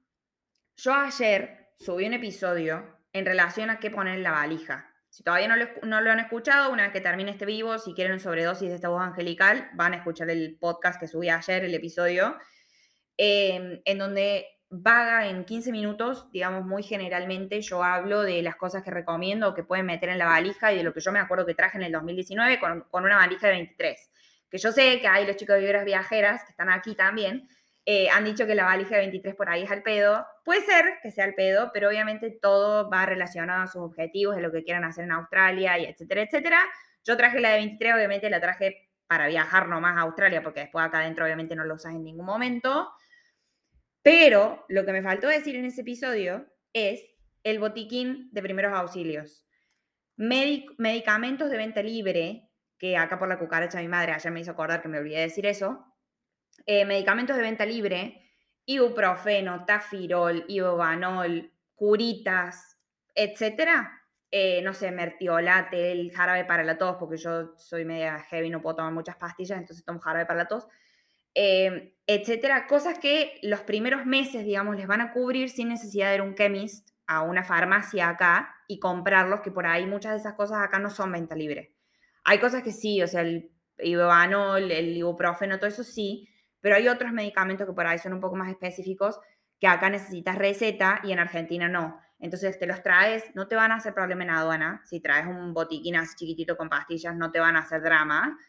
yo 0.78 0.94
ayer 0.94 1.74
subí 1.78 2.08
un 2.08 2.14
episodio 2.14 2.98
en 3.12 3.26
relación 3.26 3.70
a 3.70 3.80
qué 3.80 3.92
poner 3.92 4.16
en 4.16 4.24
la 4.24 4.32
valija. 4.32 4.95
Si 5.16 5.24
todavía 5.24 5.48
no 5.48 6.02
lo, 6.02 6.12
han 6.12 6.20
escuchado, 6.20 6.74
una 6.74 6.84
vez 6.84 6.92
que 6.92 7.00
termine 7.00 7.32
este 7.32 7.46
vivo, 7.46 7.78
si 7.78 7.94
quieren 7.94 8.20
sobredosis 8.20 8.68
de 8.68 8.76
esta 8.76 8.90
voz 8.90 9.02
angelical, 9.02 9.70
van 9.74 9.94
a 9.94 9.96
escuchar 9.96 10.30
el 10.30 10.58
podcast 10.60 11.00
que 11.00 11.08
subí 11.08 11.30
ayer, 11.30 11.64
el 11.64 11.74
episodio, 11.74 12.36
em, 13.16 13.80
en 13.86 13.98
donde 13.98 14.46
vaga 14.70 15.30
en 15.30 15.46
15 15.46 15.72
minutos, 15.72 16.30
digamos 16.34 16.66
muy 16.66 16.84
generalmente, 16.84 17.62
yo 17.62 17.82
hablo 17.82 18.24
de 18.24 18.42
las 18.42 18.58
cosas 18.58 18.84
que 18.84 18.92
recomiendo 18.92 19.48
o 19.48 19.54
que 19.54 19.64
pueden 19.64 19.86
meter 19.86 20.10
en 20.10 20.18
la 20.18 20.26
valija 20.26 20.74
y 20.74 20.78
de 20.80 20.84
lo 20.84 20.94
que 20.94 21.00
yo 21.00 21.14
me 21.14 21.20
acuerdo 21.20 21.46
que 21.46 21.56
traje 21.56 21.78
en 21.78 21.86
el 21.86 21.94
2019 21.94 22.60
con, 22.60 22.82
con 22.92 23.06
una 23.06 23.16
valija 23.16 23.48
de 23.48 23.54
23. 23.54 24.12
Que 24.50 24.58
yo 24.58 24.74
sé 24.74 25.00
que 25.00 25.08
hay 25.08 25.26
los 25.26 25.38
chicos 25.38 25.56
de 25.56 25.62
vibras 25.62 25.86
viajeras 25.86 26.44
que 26.44 26.52
están 26.52 26.70
aquí 26.70 26.94
también, 26.94 27.48
eh, 27.88 28.10
han 28.10 28.26
dicho 28.26 28.48
que 28.48 28.56
la 28.56 28.66
valija 28.66 28.96
de 28.96 29.02
23 29.02 29.36
por 29.36 29.48
ahí 29.50 29.64
es 29.64 29.72
al 29.72 29.84
pedo. 29.84 30.26
Puede 30.44 30.62
ser 30.62 30.86
que 31.04 31.12
sea 31.12 31.26
al 31.26 31.36
pedo, 31.36 31.70
pero 31.72 31.90
obviamente 31.90 32.32
todo 32.32 32.90
va 32.90 33.06
relacionado 33.06 33.64
a 33.64 33.68
sus 33.68 33.82
objetivos, 33.82 34.36
de 34.36 34.42
lo 34.42 34.52
que 34.52 34.64
quieran 34.64 34.84
hacer 34.84 35.04
en 35.04 35.12
Australia, 35.12 35.78
y 35.78 35.86
etcétera, 35.86 36.24
etcétera. 36.24 36.60
Yo 37.04 37.16
traje 37.16 37.40
la 37.40 37.52
de 37.52 37.58
23, 37.58 37.94
obviamente 37.94 38.30
la 38.30 38.42
traje 38.42 38.90
para 39.08 39.28
viajar 39.28 39.68
nomás 39.68 39.98
a 39.98 40.02
Australia, 40.02 40.42
porque 40.42 40.62
después 40.62 40.84
acá 40.84 41.00
adentro 41.00 41.26
obviamente 41.26 41.56
no 41.56 41.64
lo 41.64 41.76
usas 41.76 41.94
en 41.94 42.04
ningún 42.04 42.26
momento. 42.26 42.92
Pero 44.02 44.66
lo 44.68 44.84
que 44.86 44.92
me 44.92 45.04
faltó 45.04 45.28
decir 45.28 45.56
en 45.56 45.66
ese 45.66 45.82
episodio 45.82 46.48
es 46.74 47.02
el 47.44 47.60
botiquín 47.60 48.30
de 48.32 48.42
primeros 48.42 48.74
auxilios. 48.74 49.46
medicamentos 50.18 51.52
de 51.52 51.58
venta 51.58 51.84
libre, 51.84 52.50
que 52.80 52.98
acá 52.98 53.20
por 53.20 53.28
la 53.28 53.38
cucaracha 53.38 53.80
mi 53.80 53.88
madre 53.88 54.14
ayer 54.14 54.32
me 54.32 54.40
hizo 54.40 54.52
acordar 54.52 54.82
que 54.82 54.88
me 54.88 54.98
olvidé 54.98 55.18
de 55.18 55.24
decir 55.24 55.46
eso, 55.46 55.86
eh, 56.66 56.86
medicamentos 56.86 57.36
de 57.36 57.42
venta 57.42 57.66
libre, 57.66 58.22
ibuprofeno, 58.66 59.66
tafirol, 59.66 60.46
ibobanol, 60.48 61.52
curitas, 61.76 62.78
etcétera. 63.14 64.02
Eh, 64.32 64.62
no 64.64 64.74
sé, 64.74 64.92
mertiolate, 64.92 65.92
el 65.92 66.12
jarabe 66.12 66.44
para 66.46 66.64
la 66.64 66.78
tos, 66.78 66.98
porque 67.00 67.18
yo 67.18 67.56
soy 67.58 67.86
media 67.86 68.20
heavy, 68.20 68.50
no 68.50 68.62
puedo 68.62 68.78
tomar 68.78 68.92
muchas 68.92 69.16
pastillas, 69.16 69.58
entonces 69.58 69.86
tomo 69.86 70.00
jarabe 70.00 70.26
para 70.26 70.40
la 70.40 70.48
tos, 70.48 70.68
eh, 71.36 71.96
etcétera. 72.06 72.68
Cosas 72.68 73.00
que 73.00 73.40
los 73.44 73.62
primeros 73.62 74.06
meses, 74.06 74.44
digamos, 74.44 74.76
les 74.76 74.88
van 74.88 75.02
a 75.02 75.14
cubrir 75.14 75.50
sin 75.50 75.70
necesidad 75.70 76.10
de 76.10 76.16
ir 76.16 76.22
a 76.22 76.24
un 76.24 76.36
chemist, 76.36 76.90
a 77.08 77.22
una 77.22 77.44
farmacia 77.44 78.10
acá 78.10 78.56
y 78.68 78.80
comprarlos, 78.80 79.42
que 79.42 79.52
por 79.52 79.68
ahí 79.68 79.86
muchas 79.86 80.14
de 80.14 80.18
esas 80.18 80.34
cosas 80.34 80.58
acá 80.62 80.80
no 80.80 80.90
son 80.90 81.12
venta 81.12 81.36
libre. 81.36 81.74
Hay 82.24 82.40
cosas 82.40 82.64
que 82.64 82.72
sí, 82.72 83.02
o 83.02 83.08
sea, 83.08 83.22
el 83.22 83.52
ibobanol, 83.78 84.72
el 84.72 84.98
ibuprofeno, 84.98 85.60
todo 85.60 85.68
eso 85.68 85.84
sí, 85.84 86.28
pero 86.66 86.78
hay 86.78 86.88
otros 86.88 87.12
medicamentos 87.12 87.68
que 87.68 87.74
por 87.74 87.86
ahí 87.86 88.00
son 88.00 88.14
un 88.14 88.20
poco 88.20 88.36
más 88.36 88.50
específicos 88.50 89.20
que 89.60 89.68
acá 89.68 89.88
necesitas 89.88 90.36
receta 90.36 91.00
y 91.04 91.12
en 91.12 91.20
Argentina 91.20 91.70
no. 91.70 92.02
Entonces 92.18 92.58
te 92.58 92.66
los 92.66 92.82
traes, 92.82 93.24
no 93.36 93.48
te 93.48 93.56
van 93.56 93.72
a 93.72 93.76
hacer 93.76 93.94
problema 93.94 94.24
en 94.24 94.32
aduana. 94.32 94.82
Si 94.84 95.00
traes 95.00 95.28
un 95.28 95.54
botiquín 95.54 95.96
así 95.96 96.16
chiquitito 96.16 96.58
con 96.58 96.68
pastillas, 96.68 97.16
no 97.16 97.30
te 97.30 97.40
van 97.40 97.56
a 97.56 97.60
hacer 97.60 97.84
drama. 97.84 98.40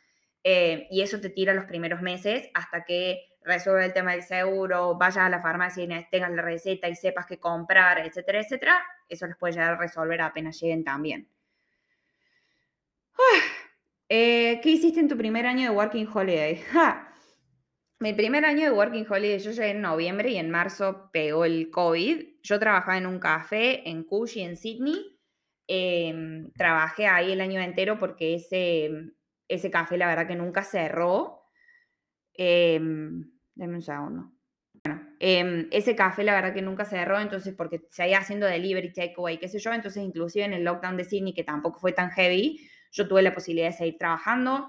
Eh, 0.43 0.87
y 0.91 1.03
eso 1.03 1.21
te 1.21 1.29
tira 1.29 1.53
los 1.53 1.67
primeros 1.67 2.01
meses 2.01 2.49
hasta 2.55 2.87
que 2.87 3.21
resuelve 3.45 3.85
el 3.85 3.93
tema 3.93 4.13
del 4.13 4.23
seguro, 4.23 4.97
vayas 4.97 5.19
a 5.19 5.29
la 5.29 5.43
farmacia 5.43 5.85
y 5.85 6.09
tengas 6.11 6.31
la 6.31 6.41
receta 6.41 6.89
y 6.89 6.95
sepas 6.95 7.27
qué 7.27 7.39
comprar, 7.39 7.99
etcétera, 7.99 8.41
etcétera. 8.41 8.83
Eso 9.11 9.27
les 9.27 9.37
puede 9.37 9.53
llegar 9.53 9.75
a 9.75 9.77
resolver 9.77 10.23
apenas 10.23 10.59
lleguen 10.59 10.85
también. 10.85 11.29
Eh, 14.09 14.59
¿Qué 14.63 14.71
hiciste 14.71 15.01
en 15.01 15.09
tu 15.09 15.19
primer 15.19 15.45
año 15.45 15.65
de 15.65 15.77
Working 15.77 16.09
Holiday? 16.11 16.63
Mi 17.99 18.13
primer 18.13 18.45
año 18.45 18.65
de 18.65 18.73
Working 18.73 19.07
Holiday, 19.09 19.39
yo 19.39 19.53
llegué 19.53 19.71
en 19.71 19.81
noviembre 19.81 20.31
y 20.31 20.37
en 20.37 20.51
marzo 20.51 21.09
pegó 21.13 21.47
el 21.47 21.71
COVID. 21.71 22.41
Yo 22.43 22.59
trabajaba 22.59 22.99
en 22.99 23.07
un 23.07 23.19
café 23.19 23.89
en 23.89 24.05
Cushy, 24.05 24.43
en 24.43 24.57
Sydney. 24.57 25.19
Em, 25.67 26.53
trabajé 26.53 27.07
ahí 27.07 27.33
el 27.33 27.41
año 27.41 27.59
entero 27.61 27.99
porque 27.99 28.35
ese, 28.35 28.91
ese 29.49 29.71
café, 29.71 29.97
la 29.97 30.09
verdad 30.09 30.29
que 30.29 30.37
nunca 30.37 30.63
cerró. 30.63 31.45
Eh, 32.35 32.79
un 32.79 33.83
segundo. 33.83 34.31
Bueno, 34.85 35.01
em, 35.19 35.67
ese 35.73 35.97
café, 35.97 36.23
la 36.23 36.35
verdad 36.35 36.53
que 36.53 36.61
nunca 36.61 36.85
cerró, 36.85 37.19
entonces, 37.19 37.55
porque 37.55 37.87
se 37.89 38.11
iba 38.11 38.19
haciendo 38.19 38.47
delivery, 38.47 38.93
takeaway, 38.93 39.39
qué 39.39 39.49
sé 39.49 39.59
yo. 39.59 39.73
Entonces, 39.73 40.03
inclusive 40.03 40.45
en 40.45 40.53
el 40.53 40.65
lockdown 40.65 40.99
de 40.99 41.05
Sydney, 41.05 41.33
que 41.33 41.45
tampoco 41.45 41.81
fue 41.81 41.93
tan 41.93 42.11
heavy, 42.11 42.61
yo 42.93 43.09
tuve 43.09 43.23
la 43.23 43.33
posibilidad 43.33 43.69
de 43.69 43.73
seguir 43.73 43.97
trabajando. 43.99 44.69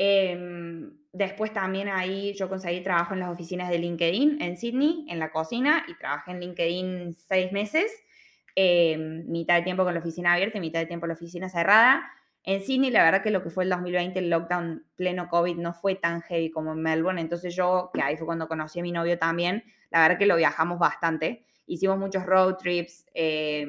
Em, 0.00 0.92
después 1.12 1.52
también 1.52 1.88
ahí 1.88 2.32
yo 2.34 2.48
conseguí 2.48 2.82
trabajo 2.82 3.14
en 3.14 3.20
las 3.20 3.30
oficinas 3.30 3.68
de 3.68 3.78
LinkedIn 3.80 4.40
en 4.40 4.56
Sydney, 4.56 5.04
en 5.08 5.18
la 5.18 5.30
cocina, 5.32 5.84
y 5.88 5.94
trabajé 5.98 6.30
en 6.30 6.40
LinkedIn 6.40 7.14
seis 7.14 7.50
meses, 7.50 7.90
em, 8.54 9.26
mitad 9.26 9.56
de 9.56 9.62
tiempo 9.62 9.84
con 9.84 9.94
la 9.94 10.00
oficina 10.00 10.34
abierta 10.34 10.58
y 10.58 10.60
mitad 10.60 10.78
de 10.80 10.86
tiempo 10.86 11.02
con 11.02 11.08
la 11.08 11.14
oficina 11.14 11.48
cerrada. 11.48 12.08
En 12.44 12.62
Sydney, 12.62 12.90
la 12.90 13.02
verdad 13.02 13.22
que 13.22 13.30
lo 13.32 13.42
que 13.42 13.50
fue 13.50 13.64
el 13.64 13.70
2020, 13.70 14.20
el 14.20 14.30
lockdown 14.30 14.84
pleno 14.96 15.28
COVID, 15.28 15.56
no 15.56 15.74
fue 15.74 15.96
tan 15.96 16.22
heavy 16.22 16.50
como 16.50 16.72
en 16.72 16.80
Melbourne. 16.80 17.20
Entonces 17.20 17.54
yo, 17.56 17.90
que 17.92 18.00
ahí 18.00 18.16
fue 18.16 18.26
cuando 18.26 18.46
conocí 18.48 18.78
a 18.78 18.82
mi 18.82 18.92
novio 18.92 19.18
también, 19.18 19.64
la 19.90 20.02
verdad 20.02 20.18
que 20.18 20.26
lo 20.26 20.36
viajamos 20.36 20.78
bastante. 20.78 21.44
Hicimos 21.66 21.98
muchos 21.98 22.24
road 22.24 22.56
trips, 22.56 23.04
eh, 23.14 23.66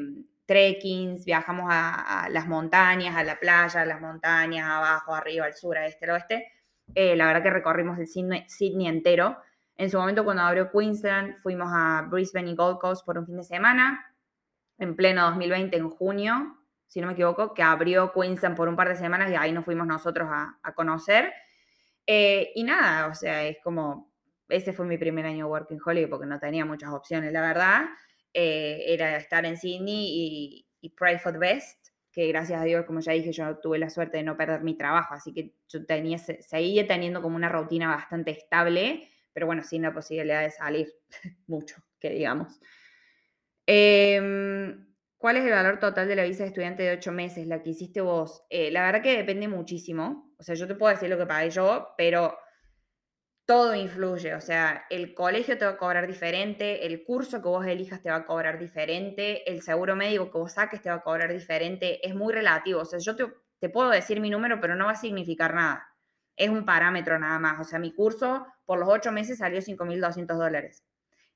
trekkings, 0.49 1.25
viajamos 1.25 1.67
a, 1.69 2.27
las 2.31 2.47
montañas, 2.47 3.15
a 3.15 3.23
la 3.23 3.39
playa, 3.39 3.81
a 3.81 3.85
las 3.85 4.01
montañas, 4.01 4.67
abajo, 4.67 5.13
arriba, 5.13 5.45
al 5.45 5.53
sur, 5.53 5.77
a 5.77 5.85
este, 5.85 6.05
al 6.05 6.11
oeste. 6.11 6.51
Eh, 6.95 7.15
la 7.15 7.27
verdad 7.27 7.43
que 7.43 7.51
recorrimos 7.51 7.99
el 7.99 8.07
Sydney, 8.07 8.87
entero. 8.87 9.37
En 9.77 9.91
su 9.91 9.99
momento, 9.99 10.25
cuando 10.25 10.41
abrió 10.41 10.71
Queensland, 10.71 11.37
fuimos 11.37 11.69
a 11.71 12.07
Brisbane 12.09 12.49
y 12.49 12.55
Gold 12.55 12.79
Coast 12.79 13.05
por 13.05 13.19
un 13.19 13.27
fin 13.27 13.37
de 13.37 13.43
semana, 13.43 14.03
en 14.79 14.95
pleno 14.95 15.23
2020, 15.29 15.77
en 15.77 15.89
junio, 15.91 16.57
si 16.87 16.99
no 16.99 17.05
me 17.05 17.13
equivoco, 17.13 17.53
que 17.53 17.61
abrió 17.61 18.11
Queensland 18.11 18.57
por 18.57 18.69
un 18.69 18.75
par 18.75 18.89
de 18.89 18.95
semanas 18.95 19.29
y 19.29 19.35
ahí 19.35 19.51
nos 19.51 19.65
fuimos 19.65 19.85
nosotros 19.85 20.29
a, 20.31 20.73
conocer. 20.73 21.31
Eh, 22.07 22.51
y 22.55 22.63
nada, 22.63 23.05
o 23.05 23.13
sea, 23.13 23.43
es 23.43 23.57
como, 23.63 24.11
ese 24.47 24.73
fue 24.73 24.87
mi 24.87 24.97
primer 24.97 25.27
año 25.27 25.47
Working 25.47 25.79
Holiday 25.85 26.09
porque 26.09 26.25
no 26.25 26.39
tenía 26.39 26.65
muchas 26.65 26.89
opciones, 26.89 27.31
la 27.31 27.41
verdad. 27.41 27.85
Eh, 28.33 28.83
era 28.87 29.17
estar 29.17 29.45
en 29.45 29.57
Sydney 29.57 30.65
y, 30.81 30.89
pray 30.89 31.17
for 31.17 31.33
the 31.33 31.39
best, 31.39 31.87
que 32.11 32.27
gracias 32.27 32.61
a 32.61 32.63
Dios, 32.63 32.85
como 32.85 32.99
ya 32.99 33.13
dije, 33.13 33.31
yo 33.31 33.57
tuve 33.57 33.79
la 33.79 33.89
suerte 33.89 34.17
de 34.17 34.23
no 34.23 34.37
perder 34.37 34.61
mi 34.61 34.77
trabajo, 34.77 35.13
así 35.13 35.33
que 35.33 35.53
yo 35.67 35.85
tenía, 35.85 36.17
seguía 36.17 36.87
teniendo 36.87 37.21
como 37.21 37.35
una 37.35 37.49
rutina 37.49 37.87
bastante 37.87 38.31
estable, 38.31 39.07
pero 39.33 39.45
bueno, 39.45 39.63
sin 39.63 39.81
la 39.81 39.93
posibilidad 39.93 40.41
de 40.41 40.51
salir 40.51 40.93
mucho, 41.47 41.75
que 41.99 42.11
digamos. 42.11 42.59
Em, 43.65 44.85
¿Cuál 45.17 45.35
es 45.35 45.43
el 45.43 45.51
valor 45.51 45.79
total 45.79 46.07
de 46.07 46.15
la 46.15 46.23
visa 46.23 46.43
de 46.43 46.49
estudiante 46.49 46.83
de 46.83 46.93
ocho 46.93 47.11
meses, 47.11 47.45
la 47.45 47.61
que 47.61 47.71
hiciste 47.71 47.99
vos? 47.99 48.43
Eh, 48.49 48.71
la 48.71 48.83
verdad 48.85 49.01
que 49.01 49.17
depende 49.17 49.49
muchísimo. 49.49 50.33
O 50.39 50.43
sea, 50.43 50.55
yo 50.55 50.65
te 50.65 50.75
puedo 50.75 50.93
decir 50.93 51.09
lo 51.09 51.17
que 51.17 51.25
pagué 51.25 51.49
yo, 51.49 51.89
pero 51.97 52.37
todo 53.49 53.73
influye, 53.73 54.35
o 54.35 54.41
sea, 54.41 54.85
el 54.91 55.15
colegio 55.15 55.57
te 55.57 55.65
va 55.65 55.71
a 55.71 55.77
cobrar 55.77 56.05
diferente, 56.05 56.85
el 56.85 57.03
curso 57.03 57.41
que 57.41 57.47
vos 57.47 57.65
elijas 57.65 57.99
te 57.99 58.11
va 58.11 58.17
a 58.17 58.25
cobrar 58.27 58.59
diferente, 58.59 59.49
el 59.51 59.63
seguro 59.63 59.95
médico 59.95 60.29
que 60.29 60.37
vos 60.37 60.51
saques 60.51 60.83
te 60.83 60.91
va 60.91 60.97
a 60.97 61.01
cobrar 61.01 61.33
diferente, 61.33 62.07
es 62.07 62.13
muy 62.13 62.31
relativo, 62.31 62.81
o 62.81 62.85
sea, 62.85 62.99
yo 62.99 63.15
te, 63.15 63.69
puedo 63.69 63.89
decir 63.89 64.21
mi 64.21 64.29
número, 64.29 64.61
pero 64.61 64.75
no 64.75 64.85
va 64.85 64.91
a 64.91 64.95
significar 64.95 65.55
nada, 65.55 65.83
es 66.35 66.47
un 66.47 66.63
parámetro 66.63 67.17
nada 67.17 67.39
más, 67.39 67.59
o 67.59 67.63
sea, 67.63 67.79
mi 67.79 67.91
curso 67.91 68.45
por 68.67 68.77
los 68.77 68.87
ocho 68.87 69.11
meses 69.11 69.39
salió 69.39 69.61
5.200 69.61 70.27
dólares, 70.27 70.83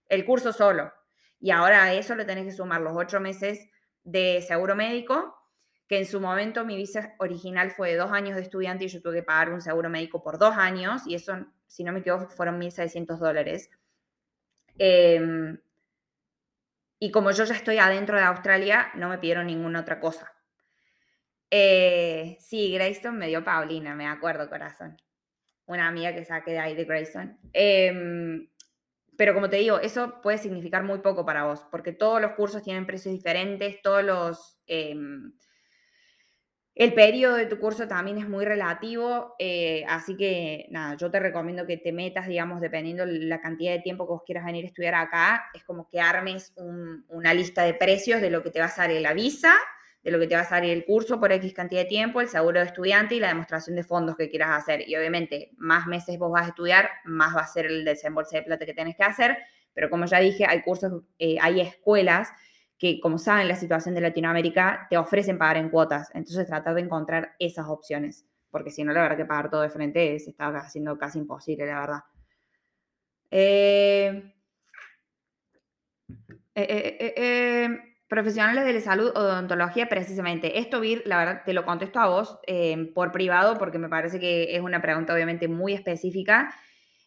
el 0.08 0.23
curso 0.23 0.54
solo, 0.54 0.93
y 1.39 1.49
ahora 1.49 1.82
a 1.84 1.93
eso 1.95 2.13
le 2.13 2.26
tenés 2.26 2.45
que 2.45 2.52
sumar 2.52 2.82
los 2.82 2.93
ocho 2.95 3.19
meses 3.21 3.67
de 4.04 4.43
seguro 4.47 4.76
médico, 4.76 5.36
que 5.88 5.97
en 5.97 6.06
su 6.06 6.21
momento 6.21 6.63
mi 6.63 6.78
visa 6.78 7.15
original 7.17 7.71
fue 7.71 7.89
de 7.89 7.97
dos 7.97 8.12
años 8.12 8.36
de 8.36 8.43
estudiante 8.43 8.86
y 8.86 8.88
yo 8.88 9.02
tuve 9.02 9.15
que 9.15 9.23
pagar 9.23 9.52
un 9.52 9.62
seguro 9.62 9.89
médico 9.89 10.21
por 10.21 10.38
dos 10.38 10.56
años, 10.56 11.08
y 11.08 11.15
eso 11.15 11.34
si 11.74 11.84
no 11.84 11.92
me 11.92 12.02
equivoco, 12.02 12.30
fueron 12.30 12.60
1.600 12.60 13.18
dólares. 13.18 13.72
Em, 14.78 15.58
y 17.00 17.10
como 17.10 17.32
yo 17.32 17.46
ya 17.46 17.56
estoy 17.56 17.80
adentro 17.80 18.16
de 18.16 18.24
Australia, 18.26 18.92
no 18.94 19.10
me 19.10 19.18
pidieron 19.18 19.48
ninguna 19.48 19.80
otra 19.80 20.00
cosa. 20.00 20.32
Eh, 21.50 22.38
sí, 22.40 22.72
Grayson 22.74 23.18
me 23.18 23.28
dio 23.28 23.44
Paulina, 23.44 23.96
me 23.96 24.06
acuerdo, 24.06 24.48
corazón. 24.50 24.98
Una 25.66 25.88
amiga 25.88 26.14
que 26.14 26.24
saqué 26.26 26.52
de 26.52 26.60
ahí 26.60 26.76
de 26.76 26.86
Grayson. 26.86 27.40
Em, 27.54 28.48
pero 29.18 29.34
como 29.34 29.50
te 29.50 29.58
digo, 29.58 29.80
eso 29.80 30.22
puede 30.22 30.38
significar 30.38 30.84
muy 30.84 31.00
poco 31.00 31.26
para 31.26 31.46
vos, 31.46 31.66
porque 31.72 31.92
todos 31.92 32.22
los 32.22 32.34
cursos 32.34 32.62
tienen 32.62 32.86
precios 32.86 33.16
diferentes, 33.16 33.82
todos 33.82 34.04
los... 34.04 34.60
El 36.76 36.96
periodo 36.96 37.36
de 37.36 37.46
tu 37.46 37.60
curso 37.60 37.88
también 37.88 38.18
es 38.18 38.28
muy 38.28 38.46
relativo, 38.46 39.36
eh, 39.38 39.86
así 39.88 40.18
que 40.18 40.66
nada, 40.72 40.98
yo 40.98 41.12
te 41.12 41.20
recomiendo 41.20 41.68
que 41.68 41.78
te 41.78 41.92
metas, 41.92 42.28
digamos, 42.28 42.62
dependiendo 42.62 43.06
la 43.06 43.40
cantidad 43.42 43.74
de 43.74 43.80
tiempo 43.80 44.08
que 44.08 44.14
vos 44.14 44.24
quieras 44.26 44.46
venir 44.46 44.66
a 44.66 44.68
estudiar 44.70 44.96
acá, 44.96 45.46
es 45.54 45.64
como 45.64 45.88
que 45.88 46.02
armes 46.02 46.52
una 47.10 47.34
lista 47.36 47.64
de 47.64 47.76
precios 47.76 48.22
de 48.22 48.32
lo 48.32 48.42
que 48.42 48.50
te 48.50 48.60
va 48.60 48.66
a 48.66 48.70
salir 48.70 49.02
la 49.02 49.14
visa, 49.14 49.54
de 50.04 50.10
lo 50.10 50.20
que 50.20 50.26
te 50.26 50.36
va 50.36 50.42
a 50.42 50.50
salir 50.50 50.72
el 50.72 50.84
curso 50.84 51.20
por 51.20 51.32
X 51.32 51.54
cantidad 51.54 51.82
de 51.82 51.88
tiempo, 51.88 52.22
el 52.22 52.28
seguro 52.28 52.60
de 52.60 52.66
estudiante 52.66 53.14
y 53.16 53.20
la 53.20 53.28
demostración 53.28 53.76
de 53.76 53.84
fondos 53.84 54.18
que 54.18 54.30
quieras 54.30 54.50
hacer. 54.52 54.90
Y 54.90 54.96
obviamente, 54.96 55.52
más 55.58 55.86
meses 55.86 56.18
vos 56.18 56.32
vas 56.32 56.46
a 56.46 56.50
estudiar, 56.50 56.90
más 57.06 57.36
va 57.36 57.42
a 57.42 57.48
ser 57.48 57.68
el 57.68 57.86
desembolso 57.86 58.36
de 58.36 58.42
plata 58.42 58.66
que 58.66 58.74
tenés 58.74 58.98
que 58.98 59.04
hacer. 59.04 59.38
Pero 59.74 59.92
como 59.92 60.06
ya 60.06 60.20
dije, 60.20 60.46
hay 60.48 60.62
cursos, 60.62 61.04
eh, 61.20 61.38
hay 61.40 61.62
escuelas 61.62 62.30
que, 62.78 63.00
como 63.00 63.18
saben 63.18 63.48
la 63.48 63.56
situación 63.56 63.96
de 63.96 64.02
Latinoamérica, 64.02 64.88
te 64.90 64.98
ofrecen 64.98 65.38
pagar 65.38 65.58
en 65.58 65.70
cuotas. 65.70 66.10
Entonces, 66.14 66.48
tratar 66.48 66.76
de 66.76 66.82
encontrar 66.82 67.36
esas 67.40 67.68
opciones, 67.68 68.26
porque 68.52 68.72
si 68.72 68.84
no, 68.84 68.94
la 68.94 69.02
verdad 69.02 69.18
que 69.18 69.26
pagar 69.26 69.50
todo 69.50 69.62
de 69.62 69.70
frente 69.70 70.20
se 70.20 70.32
está 70.32 70.48
haciendo 70.48 70.98
casi 70.98 71.20
imposible, 71.20 71.66
la 71.66 71.80
verdad. 71.80 72.04
Eh, 73.32 74.34
eh, 76.56 77.70
profesionales 78.08 78.66
de 78.66 78.74
la 78.74 78.82
salud, 78.82 79.12
odontología, 79.16 79.88
precisamente. 79.90 80.60
Esto, 80.60 80.80
Vir, 80.80 81.04
la 81.06 81.18
verdad, 81.18 81.42
te 81.46 81.54
lo 81.54 81.66
contesto 81.66 82.00
a 82.00 82.08
vos 82.08 82.40
por 82.94 83.12
privado, 83.12 83.58
porque 83.58 83.80
me 83.80 83.90
parece 83.90 84.20
que 84.20 84.56
es 84.56 84.62
una 84.62 84.82
pregunta 84.82 85.14
obviamente 85.14 85.48
muy 85.48 85.74
específica. 85.74 86.54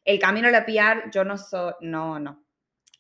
El 0.05 0.19
camino 0.21 0.49
a 0.49 0.53
la 0.53 0.65
PR, 0.65 1.11
yo 1.13 1.25
no 1.25 1.37
soy, 1.37 1.75
no, 1.81 2.19
no, 2.19 2.46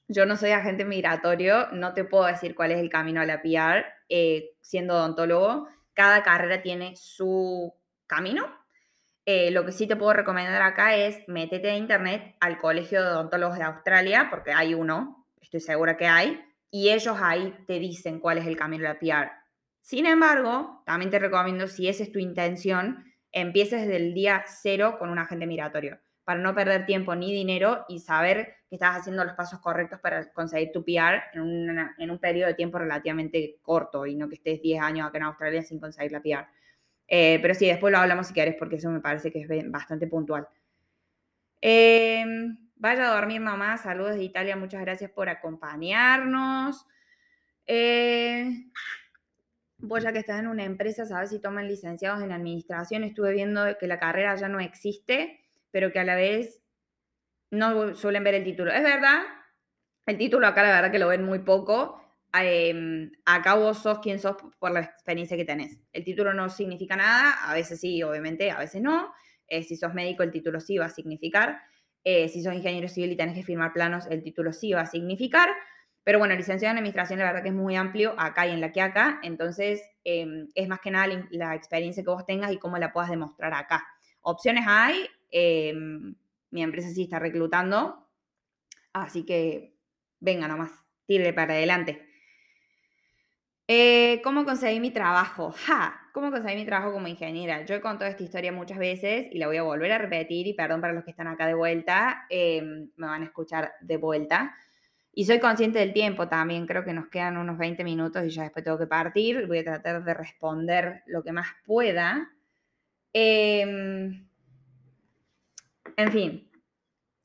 yo 0.08 0.26
no 0.26 0.36
soy 0.36 0.50
agente 0.50 0.84
migratorio, 0.84 1.68
no 1.72 1.92
te 1.92 2.04
puedo 2.04 2.26
decir 2.26 2.54
cuál 2.54 2.72
es 2.72 2.78
el 2.78 2.90
camino 2.90 3.20
a 3.20 3.26
la 3.26 3.42
PR 3.42 3.84
eh, 4.08 4.52
siendo 4.60 4.94
odontólogo. 4.94 5.68
Cada 5.94 6.22
carrera 6.22 6.62
tiene 6.62 6.94
su 6.96 7.74
camino. 8.06 8.46
Eh, 9.24 9.50
lo 9.50 9.64
que 9.64 9.72
sí 9.72 9.88
te 9.88 9.96
puedo 9.96 10.12
recomendar 10.12 10.62
acá 10.62 10.94
es 10.94 11.26
métete 11.26 11.70
a 11.70 11.76
internet 11.76 12.36
al 12.38 12.58
Colegio 12.58 13.02
de 13.02 13.08
Odontólogos 13.08 13.58
de 13.58 13.64
Australia, 13.64 14.28
porque 14.30 14.52
hay 14.52 14.74
uno, 14.74 15.26
estoy 15.40 15.60
segura 15.60 15.96
que 15.96 16.06
hay, 16.06 16.40
y 16.70 16.90
ellos 16.90 17.16
ahí 17.20 17.56
te 17.66 17.80
dicen 17.80 18.20
cuál 18.20 18.38
es 18.38 18.46
el 18.46 18.56
camino 18.56 18.88
a 18.88 18.94
la 18.94 18.98
PR. 19.00 19.32
Sin 19.80 20.06
embargo, 20.06 20.82
también 20.86 21.10
te 21.10 21.18
recomiendo, 21.18 21.66
si 21.66 21.88
esa 21.88 22.04
es 22.04 22.12
tu 22.12 22.20
intención, 22.20 23.04
empieces 23.32 23.82
desde 23.82 23.96
el 23.96 24.14
día 24.14 24.44
cero 24.46 24.96
con 24.98 25.10
un 25.10 25.18
agente 25.18 25.46
migratorio 25.46 25.98
para 26.26 26.40
no 26.40 26.54
perder 26.56 26.86
tiempo 26.86 27.14
ni 27.14 27.32
dinero 27.32 27.84
y 27.88 28.00
saber 28.00 28.55
que 28.68 28.76
estás 28.76 28.96
haciendo 28.96 29.24
los 29.24 29.34
pasos 29.34 29.60
correctos 29.60 30.00
para 30.00 30.32
conseguir 30.32 30.72
tu 30.72 30.84
PR 30.84 31.22
en, 31.34 32.10
un 32.10 32.18
periodo 32.18 32.48
de 32.48 32.54
tiempo 32.54 32.78
relativamente 32.78 33.58
corto 33.62 34.06
y 34.06 34.16
no 34.16 34.28
que 34.28 34.36
estés 34.36 34.60
10 34.60 34.82
años 34.82 35.08
acá 35.08 35.18
en 35.18 35.24
Australia 35.24 35.62
sin 35.62 35.78
conseguir 35.78 36.12
la 36.12 36.20
PR. 36.20 36.48
Eh, 37.08 37.38
pero 37.40 37.54
sí, 37.54 37.66
después 37.66 37.92
lo 37.92 37.98
hablamos 37.98 38.26
si 38.26 38.34
quieres 38.34 38.56
porque 38.58 38.76
eso 38.76 38.90
me 38.90 39.00
parece 39.00 39.30
que 39.30 39.42
es 39.42 39.70
bastante 39.70 40.06
puntual. 40.08 40.48
Em, 41.60 42.56
vaya 42.76 43.10
a 43.10 43.14
dormir 43.14 43.40
mamá, 43.40 43.76
saludos 43.76 44.16
de 44.16 44.24
Italia, 44.24 44.56
muchas 44.56 44.80
gracias 44.80 45.10
por 45.10 45.28
acompañarnos. 45.28 46.86
Eh, 47.66 48.66
vos 49.78 50.02
ya 50.02 50.12
que 50.12 50.18
estás 50.18 50.40
en 50.40 50.48
una 50.48 50.64
empresa, 50.64 51.06
sabes 51.06 51.30
si 51.30 51.40
toman 51.40 51.68
licenciados 51.68 52.22
en 52.22 52.32
administración, 52.32 53.04
estuve 53.04 53.32
viendo 53.32 53.64
que 53.78 53.86
la 53.86 53.98
carrera 53.98 54.34
ya 54.34 54.48
no 54.48 54.60
existe 54.60 55.40
pero 55.76 55.92
que 55.92 55.98
a 55.98 56.04
la 56.04 56.14
vez 56.14 56.62
no 57.50 57.94
suelen 57.94 58.24
ver 58.24 58.34
el 58.34 58.44
título. 58.44 58.72
Es 58.72 58.82
verdad, 58.82 59.22
el 60.06 60.18
título 60.18 60.46
acá 60.46 60.62
la 60.62 60.74
verdad 60.74 60.90
que 60.90 60.98
lo 60.98 61.08
ven 61.08 61.24
muy 61.24 61.40
poco. 61.40 62.02
Eh, 62.38 63.10
acá 63.24 63.54
vos 63.54 63.78
sos 63.78 64.00
quien 64.00 64.18
sos 64.18 64.36
por 64.58 64.70
la 64.70 64.80
experiencia 64.80 65.36
que 65.36 65.44
tenés. 65.44 65.80
El 65.92 66.04
título 66.04 66.34
no 66.34 66.48
significa 66.50 66.96
nada, 66.96 67.32
a 67.48 67.54
veces 67.54 67.80
sí, 67.80 68.02
obviamente, 68.02 68.50
a 68.50 68.58
veces 68.58 68.82
no. 68.82 69.12
Eh, 69.48 69.62
si 69.62 69.76
sos 69.76 69.94
médico, 69.94 70.22
el 70.22 70.30
título 70.30 70.60
sí 70.60 70.76
va 70.76 70.86
a 70.86 70.90
significar. 70.90 71.60
Eh, 72.04 72.28
si 72.28 72.42
sos 72.42 72.54
ingeniero 72.54 72.88
civil 72.88 73.12
y 73.12 73.16
tenés 73.16 73.34
que 73.34 73.42
firmar 73.42 73.72
planos, 73.72 74.06
el 74.10 74.22
título 74.22 74.52
sí 74.52 74.72
va 74.72 74.82
a 74.82 74.86
significar. 74.86 75.48
Pero 76.04 76.18
bueno, 76.18 76.36
licenciado 76.36 76.72
en 76.72 76.78
administración, 76.78 77.18
la 77.18 77.26
verdad 77.26 77.42
que 77.42 77.48
es 77.48 77.54
muy 77.54 77.74
amplio 77.74 78.14
acá 78.18 78.46
y 78.46 78.52
en 78.52 78.60
la 78.60 78.70
que 78.70 78.80
acá. 78.80 79.18
Entonces, 79.22 79.82
em, 80.04 80.46
es 80.54 80.68
más 80.68 80.80
que 80.80 80.90
nada 80.90 81.08
la, 81.08 81.26
la 81.30 81.54
experiencia 81.54 82.04
que 82.04 82.10
vos 82.10 82.24
tengas 82.26 82.52
y 82.52 82.58
cómo 82.58 82.78
la 82.78 82.92
puedas 82.92 83.10
demostrar 83.10 83.54
acá. 83.54 83.84
Opciones 84.22 84.64
hay, 84.68 85.08
Em, 85.30 86.14
mi 86.50 86.62
empresa 86.62 86.88
sí 86.90 87.04
está 87.04 87.18
reclutando, 87.18 88.08
así 88.92 89.24
que 89.24 89.76
venga 90.20 90.48
nomás, 90.48 90.72
tire 91.06 91.32
para 91.32 91.54
adelante. 91.54 92.06
Eh, 93.68 94.20
¿Cómo 94.22 94.44
conseguí 94.44 94.78
mi 94.78 94.92
trabajo? 94.92 95.50
¡Ja! 95.50 96.00
¿Cómo 96.12 96.30
conseguí 96.30 96.54
mi 96.54 96.64
trabajo 96.64 96.92
como 96.92 97.08
ingeniera? 97.08 97.64
Yo 97.64 97.74
he 97.74 97.80
contado 97.80 98.08
esta 98.08 98.22
historia 98.22 98.52
muchas 98.52 98.78
veces 98.78 99.26
y 99.32 99.38
la 99.38 99.48
voy 99.48 99.56
a 99.56 99.64
volver 99.64 99.90
a 99.90 99.98
repetir 99.98 100.46
y 100.46 100.54
perdón 100.54 100.80
para 100.80 100.92
los 100.92 101.04
que 101.04 101.10
están 101.10 101.26
acá 101.26 101.46
de 101.48 101.54
vuelta, 101.54 102.26
em, 102.30 102.90
me 102.96 103.06
van 103.08 103.22
a 103.22 103.24
escuchar 103.26 103.72
de 103.80 103.96
vuelta. 103.96 104.54
Y 105.12 105.24
soy 105.24 105.40
consciente 105.40 105.80
del 105.80 105.92
tiempo 105.92 106.28
también, 106.28 106.66
creo 106.66 106.84
que 106.84 106.92
nos 106.92 107.08
quedan 107.08 107.38
unos 107.38 107.58
20 107.58 107.82
minutos 107.84 108.24
y 108.24 108.30
ya 108.30 108.44
después 108.44 108.64
tengo 108.64 108.78
que 108.78 108.86
partir. 108.86 109.46
Voy 109.46 109.58
a 109.58 109.64
tratar 109.64 110.04
de 110.04 110.14
responder 110.14 111.02
lo 111.06 111.22
que 111.24 111.32
más 111.32 111.48
pueda. 111.64 112.30
Eh, 113.12 114.25
en 115.96 116.12
fin, 116.12 116.50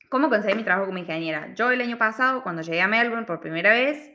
¿cómo 0.09 0.29
conseguí 0.29 0.55
mi 0.55 0.63
trabajo 0.63 0.87
como 0.87 0.97
ingeniera? 0.97 1.53
Yo 1.55 1.71
el 1.71 1.81
año 1.81 1.97
pasado, 1.97 2.43
cuando 2.43 2.61
llegué 2.61 2.81
a 2.81 2.87
Melbourne 2.87 3.25
por 3.25 3.41
primera 3.41 3.71
vez, 3.71 4.11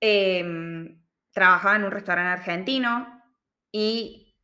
em, 0.00 1.00
trabajaba 1.32 1.76
en 1.76 1.84
un 1.84 1.90
restaurante 1.90 2.40
argentino 2.40 3.22
y 3.70 4.34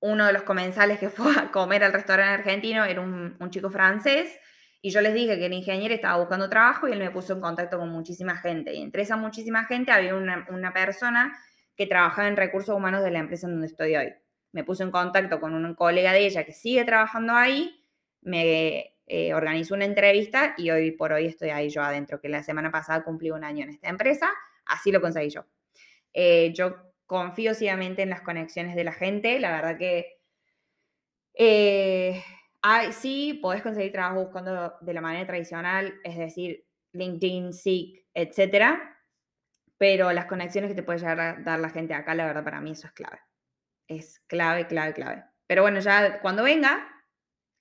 uno 0.00 0.26
de 0.26 0.32
los 0.32 0.42
comensales 0.42 0.98
que 0.98 1.08
fue 1.10 1.32
a 1.36 1.50
comer 1.50 1.84
al 1.84 1.92
restaurante 1.92 2.34
argentino 2.34 2.84
era 2.84 3.00
un, 3.00 3.50
chico 3.50 3.70
francés 3.70 4.38
y 4.82 4.90
yo 4.90 5.00
les 5.00 5.14
dije 5.14 5.38
que 5.38 5.46
el 5.46 5.52
ingeniero 5.52 5.94
estaba 5.94 6.18
buscando 6.18 6.50
trabajo 6.50 6.88
y 6.88 6.92
él 6.92 6.98
me 6.98 7.10
puso 7.10 7.32
en 7.32 7.40
contacto 7.40 7.78
con 7.78 7.88
muchísima 7.88 8.36
gente. 8.36 8.74
Y 8.74 8.82
entre 8.82 9.02
esa 9.02 9.16
muchísima 9.16 9.64
gente 9.64 9.92
había 9.92 10.14
una, 10.14 10.72
persona 10.74 11.34
que 11.74 11.86
trabajaba 11.86 12.28
en 12.28 12.36
recursos 12.36 12.76
humanos 12.76 13.02
de 13.02 13.10
la 13.10 13.20
empresa 13.20 13.46
en 13.46 13.54
donde 13.54 13.68
estoy 13.68 13.96
hoy. 13.96 14.12
Me 14.52 14.62
puso 14.62 14.82
en 14.82 14.90
contacto 14.90 15.40
con 15.40 15.54
un 15.54 15.74
colega 15.74 16.12
de 16.12 16.26
ella 16.26 16.44
que 16.44 16.52
sigue 16.52 16.84
trabajando 16.84 17.32
ahí 17.34 17.83
me 18.24 18.94
eh, 19.06 19.34
organizó 19.34 19.74
una 19.74 19.84
entrevista 19.84 20.54
y 20.56 20.70
hoy 20.70 20.90
por 20.90 21.12
hoy 21.12 21.26
estoy 21.26 21.50
ahí 21.50 21.68
yo 21.68 21.82
adentro, 21.82 22.20
que 22.20 22.28
la 22.28 22.42
semana 22.42 22.70
pasada 22.70 23.04
cumplí 23.04 23.30
un 23.30 23.44
año 23.44 23.64
en 23.64 23.70
esta 23.70 23.88
empresa, 23.88 24.30
así 24.66 24.90
lo 24.90 25.00
conseguí 25.00 25.30
yo. 25.30 25.46
Eh, 26.12 26.52
yo 26.54 26.76
confío 27.06 27.54
ciegamente 27.54 28.02
en 28.02 28.10
las 28.10 28.22
conexiones 28.22 28.74
de 28.74 28.84
la 28.84 28.92
gente, 28.92 29.38
la 29.40 29.52
verdad 29.52 29.78
que 29.78 30.18
eh, 31.34 32.22
sí, 32.92 33.38
podés 33.42 33.62
conseguir 33.62 33.92
trabajo 33.92 34.22
buscando 34.22 34.74
de 34.80 34.94
la 34.94 35.00
manera 35.00 35.26
tradicional, 35.26 35.94
es 36.02 36.16
decir, 36.16 36.66
LinkedIn, 36.92 37.52
Seek, 37.52 38.06
etcétera, 38.14 38.98
pero 39.76 40.12
las 40.12 40.26
conexiones 40.26 40.70
que 40.70 40.76
te 40.76 40.82
puede 40.82 41.00
llegar 41.00 41.20
a 41.20 41.34
dar 41.34 41.58
la 41.58 41.70
gente 41.70 41.92
acá, 41.92 42.14
la 42.14 42.26
verdad 42.26 42.44
para 42.44 42.60
mí 42.60 42.70
eso 42.70 42.86
es 42.86 42.92
clave. 42.94 43.18
Es 43.86 44.20
clave, 44.28 44.66
clave, 44.66 44.94
clave. 44.94 45.24
Pero 45.46 45.62
bueno, 45.62 45.80
ya 45.80 46.20
cuando 46.20 46.42
venga, 46.42 46.88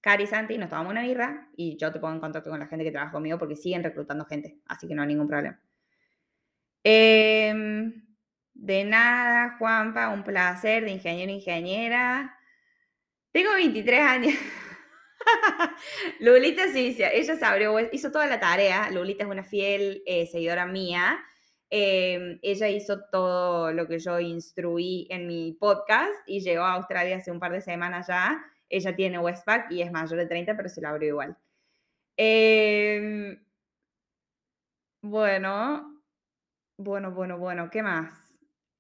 Cari 0.03 0.27
Santi, 0.27 0.57
nos 0.57 0.69
tomamos 0.69 0.91
una 0.91 1.01
birra 1.01 1.47
y 1.55 1.77
yo 1.77 1.89
te 1.89 1.97
pongo 1.97 2.15
en 2.15 2.19
contacto 2.19 2.49
con 2.49 2.59
la 2.59 2.67
gente 2.67 2.83
que 2.83 2.91
trabaja 2.91 3.13
conmigo 3.13 3.39
porque 3.39 3.55
siguen 3.55 3.83
reclutando 3.83 4.25
gente, 4.25 4.59
así 4.65 4.85
que 4.85 4.95
no 4.95 5.01
hay 5.01 5.07
ningún 5.07 5.29
problema. 5.29 5.57
Em, 6.83 8.05
de 8.53 8.83
nada, 8.83 9.55
Juanpa, 9.57 10.09
un 10.09 10.25
placer, 10.25 10.83
de 10.83 10.91
ingeniero 10.91 11.31
ingeniera. 11.31 12.37
Tengo 13.31 13.53
23 13.53 14.01
años. 14.01 14.33
Lulita 16.19 16.67
sí, 16.73 16.97
ella 16.99 17.37
abrió, 17.41 17.79
hizo 17.93 18.11
toda 18.11 18.27
la 18.27 18.41
tarea. 18.41 18.91
Lulita 18.91 19.23
es 19.23 19.29
una 19.29 19.45
fiel 19.45 20.03
eh, 20.05 20.27
seguidora 20.27 20.65
mía. 20.65 21.17
Em, 21.69 22.39
ella 22.41 22.67
hizo 22.67 23.05
todo 23.09 23.71
lo 23.71 23.87
que 23.87 23.99
yo 23.99 24.19
instruí 24.19 25.07
en 25.09 25.27
mi 25.27 25.53
podcast 25.53 26.13
y 26.27 26.41
llegó 26.41 26.63
a 26.63 26.73
Australia 26.73 27.15
hace 27.15 27.31
un 27.31 27.39
par 27.39 27.53
de 27.53 27.61
semanas 27.61 28.07
ya 28.07 28.43
ella 28.73 28.95
tiene 28.95 29.19
Westpac 29.19 29.71
y 29.71 29.81
es 29.81 29.91
mayor 29.91 30.19
de 30.19 30.25
30, 30.25 30.57
pero 30.57 30.69
se 30.69 30.81
la 30.81 30.89
abrió 30.89 31.09
igual. 31.09 31.37
Em, 32.17 33.37
bueno, 35.01 36.01
bueno, 36.77 37.11
bueno, 37.11 37.37
bueno, 37.37 37.69
¿qué 37.69 37.83
más? 37.83 38.35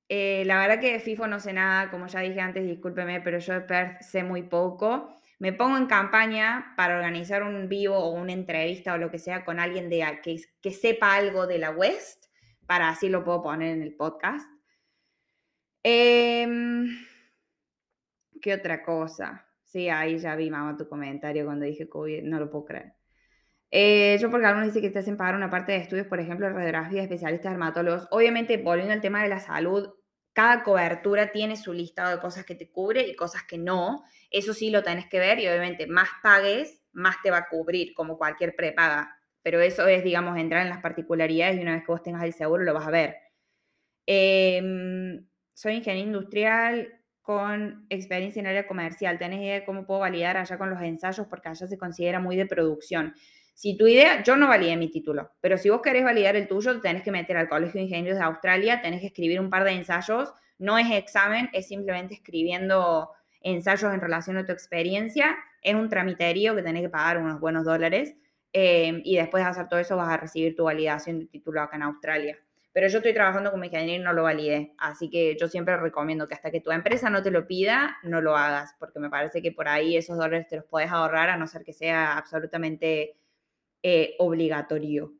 Eh, 0.09 0.43
la 0.45 0.59
verdad 0.59 0.79
que 0.79 0.93
de 0.93 0.99
FIFO 0.99 1.27
no 1.27 1.39
sé 1.39 1.53
nada, 1.53 1.91
como 1.91 2.07
ya 2.07 2.21
dije 2.21 2.39
antes, 2.41 2.65
discúlpeme, 2.65 3.21
pero 3.21 3.39
yo 3.39 3.53
de 3.53 3.61
Perth 3.61 4.01
sé 4.01 4.23
muy 4.23 4.43
poco. 4.43 5.19
Me 5.39 5.53
pongo 5.53 5.77
en 5.77 5.87
campaña 5.87 6.73
para 6.77 6.95
organizar 6.95 7.43
un 7.43 7.67
vivo 7.67 7.97
o 7.97 8.11
una 8.11 8.33
entrevista 8.33 8.93
o 8.93 8.97
lo 8.97 9.11
que 9.11 9.19
sea 9.19 9.45
con 9.45 9.59
alguien 9.59 9.89
de, 9.89 10.19
que, 10.23 10.37
que 10.61 10.71
sepa 10.71 11.15
algo 11.15 11.47
de 11.47 11.59
la 11.59 11.71
West, 11.71 12.25
para 12.65 12.89
así 12.89 13.09
lo 13.09 13.23
puedo 13.23 13.41
poner 13.43 13.75
en 13.75 13.83
el 13.83 13.95
podcast. 13.95 14.47
Em, 15.83 16.87
¿Qué 18.41 18.53
otra 18.53 18.83
cosa? 18.83 19.45
Sí, 19.73 19.89
ahí 19.89 20.19
ya 20.19 20.35
vi, 20.35 20.51
mamá, 20.51 20.77
tu 20.77 20.87
comentario 20.87 21.45
cuando 21.45 21.65
dije 21.65 21.89
COVID, 21.89 22.21
no 22.25 22.37
lo 22.37 22.51
puedo 22.51 22.65
creer. 22.65 22.93
Eh, 23.71 24.19
yo 24.21 24.29
porque 24.29 24.45
algunos 24.45 24.67
dicen 24.67 24.83
que 24.83 24.91
te 24.91 24.99
hacen 24.99 25.17
pagar 25.17 25.35
una 25.35 25.49
parte 25.49 25.71
de 25.71 25.79
estudios, 25.79 26.05
por 26.05 26.19
ejemplo, 26.19 26.47
radiografía, 26.47 27.01
especialistas, 27.01 27.53
dermatólogos. 27.53 28.07
Obviamente, 28.11 28.57
volviendo 28.57 28.93
al 28.93 29.01
tema 29.01 29.23
de 29.23 29.29
la 29.29 29.39
salud, 29.39 29.89
cada 30.31 30.61
cobertura 30.61 31.31
tiene 31.31 31.57
su 31.57 31.73
listado 31.73 32.15
de 32.15 32.21
cosas 32.21 32.45
que 32.45 32.53
te 32.53 32.69
cubre 32.69 33.07
y 33.07 33.15
cosas 33.15 33.45
que 33.45 33.57
no. 33.57 34.03
Eso 34.29 34.53
sí 34.53 34.69
lo 34.69 34.83
tenés 34.83 35.07
que 35.09 35.17
ver 35.17 35.39
y 35.39 35.47
obviamente 35.47 35.87
más 35.87 36.09
pagues, 36.21 36.83
más 36.91 37.15
te 37.23 37.31
va 37.31 37.37
a 37.37 37.49
cubrir, 37.49 37.95
como 37.95 38.19
cualquier 38.19 38.55
prepaga. 38.55 39.17
Pero 39.41 39.59
eso 39.59 39.87
es, 39.87 40.03
digamos, 40.03 40.37
entrar 40.37 40.61
en 40.61 40.69
las 40.69 40.83
particularidades 40.83 41.57
y 41.57 41.63
una 41.63 41.73
vez 41.73 41.81
que 41.83 41.91
vos 41.91 42.03
tengas 42.03 42.23
el 42.25 42.33
seguro 42.33 42.63
lo 42.63 42.75
vas 42.75 42.85
a 42.85 42.91
ver. 42.91 43.15
Em, 44.05 45.25
soy 45.55 45.73
ingeniero 45.77 46.09
industrial 46.09 47.02
con 47.23 47.85
experiencia 47.89 48.41
en 48.41 48.47
área 48.47 48.67
comercial. 48.67 49.17
¿Tenés 49.17 49.39
idea 49.39 49.55
de 49.55 49.65
cómo 49.65 49.85
puedo 49.85 50.01
validar 50.01 50.37
allá 50.37 50.57
con 50.57 50.69
los 50.69 50.81
ensayos? 50.81 51.25
Porque 51.27 51.49
allá 51.49 51.65
se 51.65 51.77
considera 51.77 52.19
muy 52.19 52.35
de 52.35 52.45
producción. 52.45 53.15
Si 53.53 53.77
tu 53.77 53.87
idea, 53.87 54.21
yo 54.23 54.35
no 54.35 54.47
validé 54.47 54.75
mi 54.77 54.89
título, 54.89 55.31
pero 55.39 55.57
si 55.57 55.69
vos 55.69 55.81
querés 55.81 56.03
validar 56.03 56.35
el 56.35 56.47
tuyo, 56.47 56.81
tenés 56.81 57.03
que 57.03 57.11
meter 57.11 57.37
al 57.37 57.47
Colegio 57.47 57.79
de 57.79 57.83
Ingenieros 57.83 58.19
de 58.19 58.25
Australia, 58.25 58.81
tenés 58.81 58.99
que 58.99 59.07
escribir 59.07 59.39
un 59.39 59.49
par 59.49 59.63
de 59.63 59.71
ensayos. 59.71 60.33
No 60.59 60.77
es 60.77 60.91
examen, 60.91 61.49
es 61.53 61.67
simplemente 61.67 62.15
escribiendo 62.15 63.09
ensayos 63.41 63.93
en 63.93 64.01
relación 64.01 64.37
a 64.37 64.45
tu 64.45 64.51
experiencia. 64.51 65.37
Es 65.61 65.75
un 65.75 65.87
tramiterio 65.87 66.55
que 66.55 66.63
tenés 66.63 66.81
que 66.81 66.89
pagar 66.89 67.19
unos 67.19 67.39
buenos 67.39 67.63
dólares. 67.63 68.15
Eh, 68.51 69.01
y 69.03 69.15
después 69.15 69.43
de 69.43 69.49
hacer 69.49 69.67
todo 69.67 69.79
eso 69.79 69.95
vas 69.95 70.09
a 70.09 70.17
recibir 70.17 70.55
tu 70.55 70.65
validación 70.65 71.19
de 71.19 71.25
título 71.27 71.61
acá 71.61 71.77
en 71.77 71.83
Australia. 71.83 72.37
Pero 72.73 72.87
yo 72.87 72.97
estoy 72.97 73.13
trabajando 73.13 73.51
como 73.51 73.63
ingeniero 73.63 74.01
y 74.01 74.03
no 74.03 74.13
lo 74.13 74.23
validé. 74.23 74.73
Así 74.79 75.09
que 75.09 75.37
yo 75.39 75.47
siempre 75.47 75.77
recomiendo 75.77 76.27
que 76.27 76.33
hasta 76.33 76.51
que 76.51 76.59
tu 76.59 76.71
empresa 76.71 77.09
no 77.09 77.21
te 77.21 77.31
lo 77.31 77.47
pida, 77.47 77.97
no 78.03 78.19
lo 78.19 78.35
hagas, 78.35 78.75
porque 78.79 78.99
me 78.99 79.09
parece 79.09 79.41
que 79.41 79.51
por 79.51 79.67
ahí 79.67 79.95
esos 79.95 80.17
dólares 80.17 80.47
te 80.47 80.57
los 80.57 80.65
puedes 80.65 80.91
ahorrar 80.91 81.29
a 81.29 81.37
no 81.37 81.47
ser 81.47 81.63
que 81.63 81.73
sea 81.73 82.17
absolutamente 82.17 83.15
eh, 83.83 84.15
obligatorio. 84.17 85.13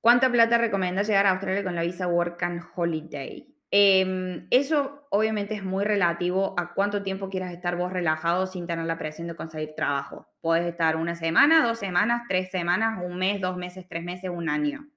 ¿Cuánta 0.00 0.30
plata 0.30 0.58
recomienda 0.58 1.02
llegar 1.02 1.26
a 1.26 1.30
Australia 1.30 1.64
con 1.64 1.74
la 1.74 1.82
visa 1.82 2.06
Work 2.06 2.42
and 2.42 2.62
Holiday? 2.76 3.52
Em, 3.70 4.48
eso 4.50 5.06
obviamente 5.10 5.54
es 5.54 5.64
muy 5.64 5.84
relativo 5.84 6.54
a 6.58 6.74
cuánto 6.74 7.02
tiempo 7.02 7.30
quieras 7.30 7.54
estar 7.54 7.76
vos 7.76 7.90
relajado 7.90 8.46
sin 8.46 8.66
tener 8.66 8.84
la 8.84 8.98
presión 8.98 9.28
de 9.28 9.34
conseguir 9.34 9.74
trabajo. 9.74 10.28
Puedes 10.42 10.66
estar 10.66 10.96
una 10.96 11.14
semana, 11.14 11.66
dos 11.66 11.78
semanas, 11.78 12.24
tres 12.28 12.50
semanas, 12.50 13.00
un 13.02 13.16
mes, 13.16 13.40
dos 13.40 13.56
meses, 13.56 13.86
tres 13.88 14.04
meses, 14.04 14.28
un 14.28 14.50
año. 14.50 14.91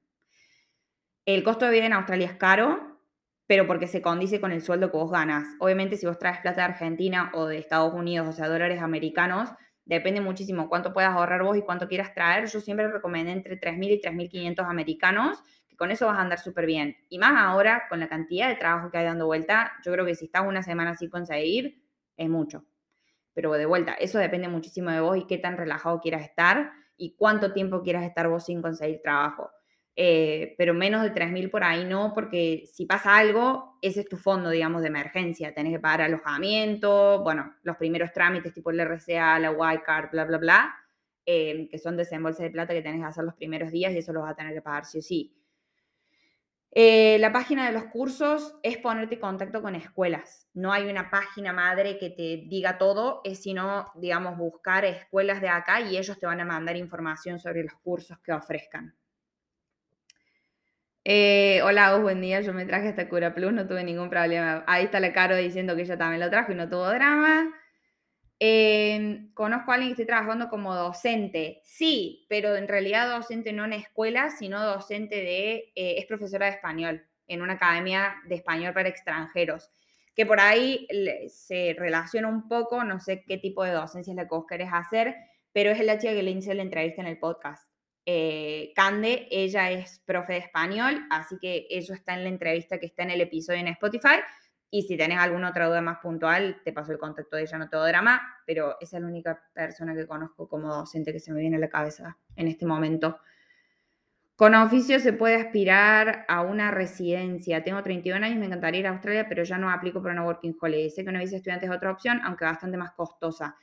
El 1.25 1.43
costo 1.43 1.65
de 1.65 1.71
vida 1.71 1.87
en 1.87 1.93
Australia 1.93 2.27
es 2.27 2.35
caro, 2.35 2.99
pero 3.47 3.65
porque 3.65 3.87
se 3.87 3.99
condice 3.99 4.39
con 4.39 4.51
el 4.51 4.61
sueldo 4.61 4.91
que 4.91 4.97
vos 4.97 5.09
ganas. 5.09 5.47
Obviamente, 5.59 5.97
si 5.97 6.05
vos 6.05 6.19
traes 6.19 6.39
plata 6.39 6.61
de 6.61 6.73
Argentina 6.73 7.31
o 7.33 7.47
de 7.47 7.57
Estados 7.57 7.95
Unidos, 7.95 8.27
o 8.29 8.31
sea, 8.31 8.47
dólares 8.47 8.79
americanos, 8.79 9.49
depende 9.85 10.21
muchísimo 10.21 10.69
cuánto 10.69 10.93
puedas 10.93 11.15
ahorrar 11.15 11.41
vos 11.41 11.57
y 11.57 11.63
cuánto 11.63 11.87
quieras 11.87 12.13
traer. 12.13 12.45
Yo 12.45 12.59
siempre 12.59 12.91
recomiendo 12.91 13.31
entre 13.31 13.59
3.000 13.59 13.89
y 13.89 14.01
3.500 14.01 14.69
americanos, 14.69 15.41
que 15.67 15.75
con 15.75 15.89
eso 15.89 16.05
vas 16.05 16.19
a 16.19 16.21
andar 16.21 16.37
súper 16.37 16.67
bien. 16.67 16.95
Y 17.09 17.17
más 17.17 17.33
ahora, 17.35 17.85
con 17.89 17.99
la 17.99 18.07
cantidad 18.07 18.47
de 18.47 18.55
trabajo 18.55 18.91
que 18.91 18.99
hay 18.99 19.05
dando 19.05 19.25
vuelta, 19.25 19.73
yo 19.83 19.91
creo 19.93 20.05
que 20.05 20.13
si 20.13 20.25
estás 20.25 20.43
una 20.45 20.61
semana 20.61 20.93
sin 20.93 21.09
conseguir, 21.09 21.81
es 22.17 22.29
mucho. 22.29 22.65
Pero 23.33 23.51
de 23.53 23.65
vuelta, 23.65 23.93
eso 23.93 24.19
depende 24.19 24.47
muchísimo 24.47 24.91
de 24.91 24.99
vos 24.99 25.17
y 25.17 25.25
qué 25.25 25.39
tan 25.39 25.57
relajado 25.57 26.01
quieras 26.01 26.21
estar 26.21 26.71
y 26.97 27.15
cuánto 27.15 27.51
tiempo 27.51 27.81
quieras 27.81 28.03
estar 28.03 28.27
vos 28.29 28.45
sin 28.45 28.61
conseguir 28.61 29.01
trabajo. 29.01 29.49
Eh, 29.97 30.55
pero 30.57 30.73
menos 30.73 31.03
de 31.03 31.11
3.000 31.11 31.49
por 31.49 31.63
ahí 31.63 31.85
no, 31.85 32.13
porque 32.13 32.65
si 32.71 32.85
pasa 32.85 33.15
algo, 33.15 33.77
ese 33.81 34.01
es 34.01 34.09
tu 34.09 34.17
fondo, 34.17 34.49
digamos, 34.49 34.81
de 34.81 34.89
emergencia. 34.89 35.53
Tenés 35.53 35.73
que 35.73 35.79
pagar 35.79 36.01
alojamiento, 36.01 37.23
bueno, 37.23 37.55
los 37.63 37.77
primeros 37.77 38.11
trámites 38.11 38.53
tipo 38.53 38.71
el 38.71 38.79
RCA, 38.81 39.39
la 39.39 39.51
Y-Card, 39.73 40.11
bla, 40.11 40.25
bla, 40.25 40.37
bla, 40.37 40.75
eh, 41.25 41.69
que 41.71 41.79
son 41.79 41.95
desembolsos 41.95 42.43
de 42.43 42.49
plata 42.51 42.73
que 42.73 42.81
tenés 42.81 42.99
que 42.99 43.07
hacer 43.07 43.23
los 43.23 43.35
primeros 43.35 43.71
días 43.71 43.93
y 43.93 43.99
eso 43.99 44.11
lo 44.11 44.21
vas 44.21 44.31
a 44.31 44.35
tener 44.35 44.53
que 44.53 44.61
pagar 44.61 44.85
sí 44.85 44.99
o 44.99 45.01
sí. 45.01 45.33
Eh, 46.77 47.17
la 47.19 47.31
página 47.31 47.65
de 47.65 47.71
los 47.71 47.85
cursos 47.85 48.59
es 48.61 48.77
ponerte 48.77 49.15
en 49.15 49.21
contacto 49.21 49.61
con 49.61 49.75
escuelas. 49.75 50.49
No 50.53 50.73
hay 50.73 50.89
una 50.89 51.09
página 51.09 51.53
madre 51.53 51.97
que 51.97 52.09
te 52.09 52.43
diga 52.49 52.77
todo, 52.77 53.21
es 53.23 53.41
sino, 53.41 53.85
digamos, 53.95 54.37
buscar 54.37 54.83
escuelas 54.83 55.39
de 55.39 55.47
acá 55.47 55.79
y 55.79 55.95
ellos 55.95 56.19
te 56.19 56.25
van 56.25 56.41
a 56.41 56.45
mandar 56.45 56.75
información 56.75 57.39
sobre 57.39 57.63
los 57.63 57.75
cursos 57.75 58.19
que 58.19 58.33
ofrezcan. 58.33 58.93
Eh, 61.07 61.61
hola, 61.63 61.95
buen 61.99 62.19
día. 62.19 62.41
Yo 62.41 62.51
me 62.51 62.65
traje 62.65 62.89
esta 62.89 63.07
Cura 63.07 63.35
Plus, 63.35 63.53
no 63.53 63.67
tuve 63.67 63.83
ningún 63.83 64.09
problema. 64.09 64.63
Ahí 64.67 64.85
está 64.85 64.99
la 64.99 65.13
Caro 65.13 65.35
diciendo 65.37 65.75
que 65.75 65.83
ella 65.83 65.97
también 65.99 66.19
lo 66.19 66.31
trajo 66.31 66.51
y 66.51 66.55
no 66.55 66.67
tuvo 66.67 66.89
drama. 66.89 67.53
Em, 68.39 69.31
conozco 69.33 69.71
a 69.71 69.75
alguien 69.75 69.95
que 69.95 70.01
esté 70.01 70.11
trabajando 70.11 70.49
como 70.49 70.73
docente. 70.73 71.61
Sí, 71.63 72.25
pero 72.27 72.55
en 72.55 72.67
realidad 72.67 73.07
docente 73.15 73.53
no 73.53 73.65
en 73.65 73.73
escuela, 73.73 74.31
sino 74.31 74.63
docente 74.63 75.17
de, 75.17 75.71
eh, 75.75 75.95
es 75.99 76.05
profesora 76.07 76.47
de 76.47 76.53
español 76.53 77.05
en 77.27 77.41
una 77.43 77.53
academia 77.53 78.15
de 78.27 78.35
español 78.35 78.73
para 78.73 78.89
extranjeros. 78.89 79.69
Que 80.15 80.25
por 80.25 80.39
ahí 80.39 80.87
se 81.29 81.75
relaciona 81.77 82.29
un 82.29 82.47
poco, 82.47 82.83
no 82.83 82.99
sé 82.99 83.23
qué 83.27 83.37
tipo 83.37 83.63
de 83.63 83.71
docencia 83.71 84.11
es 84.11 84.17
la 84.17 84.23
que 84.23 84.35
vos 84.35 84.45
querés 84.47 84.69
hacer, 84.73 85.15
pero 85.53 85.69
es 85.69 85.79
la 85.85 85.99
chica 85.99 86.13
que 86.13 86.23
le 86.23 86.31
hice 86.31 86.55
la 86.55 86.63
entrevista 86.63 87.01
en 87.01 87.07
el 87.07 87.19
podcast. 87.19 87.74
Eh, 88.05 88.71
Cande, 88.75 89.27
ella 89.31 89.71
es 89.71 89.99
profe 90.05 90.33
de 90.33 90.39
español, 90.39 91.05
así 91.09 91.37
que 91.39 91.67
eso 91.69 91.93
está 91.93 92.13
en 92.13 92.23
la 92.23 92.29
entrevista 92.29 92.79
que 92.79 92.85
está 92.85 93.03
en 93.03 93.11
el 93.11 93.21
episodio 93.21 93.59
en 93.59 93.67
Spotify. 93.69 94.19
Y 94.69 94.83
si 94.83 94.97
tenés 94.97 95.19
alguna 95.19 95.49
otra 95.49 95.67
duda 95.67 95.81
más 95.81 95.99
puntual, 95.99 96.61
te 96.63 96.73
paso 96.73 96.91
el 96.91 96.97
contacto 96.97 97.37
de 97.37 97.43
ella, 97.43 97.57
no 97.57 97.69
todo 97.69 97.85
drama, 97.85 98.21
pero 98.45 98.77
es 98.79 98.91
la 98.91 98.99
única 98.99 99.41
persona 99.53 99.95
que 99.95 100.05
conozco 100.05 100.47
como 100.47 100.73
docente 100.73 101.13
que 101.13 101.19
se 101.19 101.31
me 101.31 101.39
viene 101.39 101.55
a 101.55 101.59
la 101.59 101.69
cabeza 101.69 102.17
en 102.35 102.47
este 102.47 102.65
momento. 102.65 103.19
Con 104.35 104.53
oficio 104.53 104.99
se 104.99 105.13
puede 105.13 105.35
aspirar 105.35 106.25
a 106.27 106.41
una 106.41 106.69
residencia. 106.69 107.63
Tengo 107.63 107.81
31 107.81 108.25
años, 108.25 108.37
me 108.37 108.47
encantaría 108.47 108.81
ir 108.81 108.87
a 108.87 108.89
Australia, 108.89 109.27
pero 109.29 109.43
ya 109.43 109.57
no 109.57 109.71
aplico 109.71 110.01
para 110.01 110.13
una 110.13 110.25
working 110.25 110.57
holiday. 110.59 110.89
Sé 110.89 111.05
que 111.05 111.09
una 111.09 111.21
visa 111.21 111.37
estudiante 111.37 111.67
es 111.67 111.71
otra 111.71 111.91
opción, 111.91 112.19
aunque 112.25 112.43
bastante 112.43 112.75
más 112.75 112.91
costosa. 112.91 113.55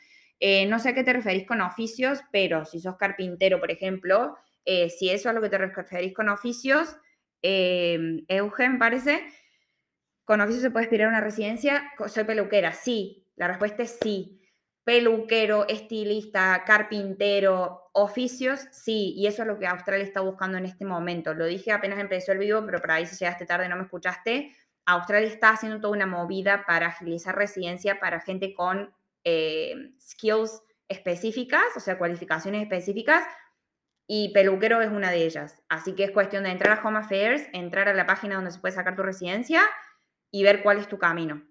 Eh, 0.44 0.66
no 0.66 0.80
sé 0.80 0.88
a 0.88 0.92
qué 0.92 1.04
te 1.04 1.12
referís 1.12 1.46
con 1.46 1.60
oficios, 1.60 2.18
pero 2.32 2.64
si 2.64 2.80
sos 2.80 2.96
carpintero, 2.96 3.60
por 3.60 3.70
ejemplo, 3.70 4.36
eh, 4.64 4.90
si 4.90 5.08
eso 5.08 5.14
es 5.14 5.26
a 5.26 5.32
lo 5.34 5.40
que 5.40 5.48
te 5.48 5.56
referís 5.56 6.12
con 6.12 6.28
oficios, 6.28 6.96
eh, 7.42 8.24
Eugen 8.26 8.76
parece, 8.80 9.22
con 10.24 10.40
oficios 10.40 10.62
se 10.62 10.72
puede 10.72 10.86
aspirar 10.86 11.06
a 11.06 11.10
una 11.10 11.20
residencia. 11.20 11.92
Soy 12.08 12.24
peluquera, 12.24 12.72
sí. 12.72 13.24
La 13.36 13.46
respuesta 13.46 13.84
es 13.84 14.00
sí. 14.02 14.42
Peluquero, 14.82 15.68
estilista, 15.68 16.64
carpintero, 16.66 17.90
oficios, 17.92 18.66
sí. 18.72 19.14
Y 19.16 19.28
eso 19.28 19.42
es 19.42 19.48
lo 19.48 19.60
que 19.60 19.68
Australia 19.68 20.04
está 20.04 20.22
buscando 20.22 20.58
en 20.58 20.64
este 20.64 20.84
momento. 20.84 21.34
Lo 21.34 21.46
dije 21.46 21.70
apenas 21.70 22.00
empezó 22.00 22.32
el 22.32 22.38
vivo, 22.38 22.66
pero 22.66 22.80
por 22.80 22.90
ahí 22.90 23.06
si 23.06 23.14
llegaste 23.14 23.46
tarde 23.46 23.68
no 23.68 23.76
me 23.76 23.84
escuchaste. 23.84 24.52
Australia 24.86 25.28
está 25.28 25.50
haciendo 25.50 25.80
toda 25.80 25.92
una 25.92 26.06
movida 26.06 26.64
para 26.66 26.88
agilizar 26.88 27.36
residencia 27.36 28.00
para 28.00 28.20
gente 28.20 28.54
con 28.54 28.92
eh, 29.24 29.94
skills 30.00 30.62
específicas, 30.88 31.64
o 31.76 31.80
sea, 31.80 31.98
cualificaciones 31.98 32.62
específicas, 32.62 33.24
y 34.06 34.32
peluquero 34.32 34.82
es 34.82 34.90
una 34.90 35.10
de 35.10 35.24
ellas. 35.24 35.62
Así 35.68 35.94
que 35.94 36.04
es 36.04 36.10
cuestión 36.10 36.44
de 36.44 36.50
entrar 36.50 36.78
a 36.78 36.86
Home 36.86 36.98
Affairs, 36.98 37.46
entrar 37.52 37.88
a 37.88 37.94
la 37.94 38.06
página 38.06 38.34
donde 38.34 38.50
se 38.50 38.58
puede 38.58 38.74
sacar 38.74 38.96
tu 38.96 39.02
residencia 39.02 39.62
y 40.30 40.42
ver 40.42 40.62
cuál 40.62 40.78
es 40.78 40.88
tu 40.88 40.98
camino. 40.98 41.42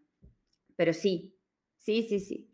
Pero 0.76 0.93
sí, 0.93 1.36
sí, 1.78 2.05
sí, 2.07 2.19
sí. 2.19 2.51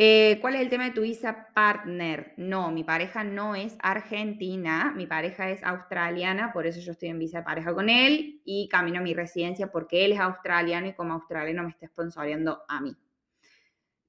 Eh, 0.00 0.38
¿Cuál 0.40 0.54
es 0.54 0.60
el 0.60 0.68
tema 0.68 0.84
de 0.84 0.92
tu 0.92 1.00
visa 1.00 1.48
partner? 1.52 2.32
No, 2.36 2.70
mi 2.70 2.84
pareja 2.84 3.24
no 3.24 3.56
es 3.56 3.76
argentina, 3.80 4.92
mi 4.94 5.08
pareja 5.08 5.50
es 5.50 5.64
australiana, 5.64 6.52
por 6.52 6.68
eso 6.68 6.78
yo 6.78 6.92
estoy 6.92 7.08
en 7.08 7.18
visa 7.18 7.38
de 7.38 7.44
pareja 7.44 7.74
con 7.74 7.88
él 7.88 8.40
y 8.44 8.68
camino 8.68 9.00
a 9.00 9.02
mi 9.02 9.12
residencia 9.12 9.72
porque 9.72 10.04
él 10.04 10.12
es 10.12 10.20
australiano 10.20 10.86
y 10.86 10.94
como 10.94 11.14
australiano 11.14 11.64
me 11.64 11.70
está 11.70 11.88
sponsoreando 11.88 12.62
a 12.68 12.80
mí. 12.80 12.96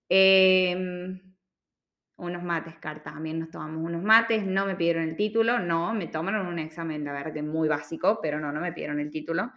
Em, 0.10 1.22
unos 2.18 2.44
mates, 2.44 2.76
carta, 2.80 3.14
también 3.14 3.40
nos 3.40 3.52
tomamos 3.52 3.84
unos 3.84 4.04
mates, 4.04 4.44
no 4.46 4.66
me 4.66 4.76
pidieron 4.76 5.04
el 5.04 5.16
título, 5.16 5.60
no, 5.60 5.94
me 5.94 6.08
tomaron 6.08 6.48
un 6.48 6.60
examen, 6.60 7.04
la 7.06 7.14
verdad 7.14 7.34
que 7.34 7.44
muy 7.44 7.70
básico, 7.70 8.20
pero 8.22 8.40
no, 8.40 8.52
no 8.52 8.60
me 8.60 8.74
pidieron 8.74 9.00
el 9.00 9.10
título. 9.10 9.52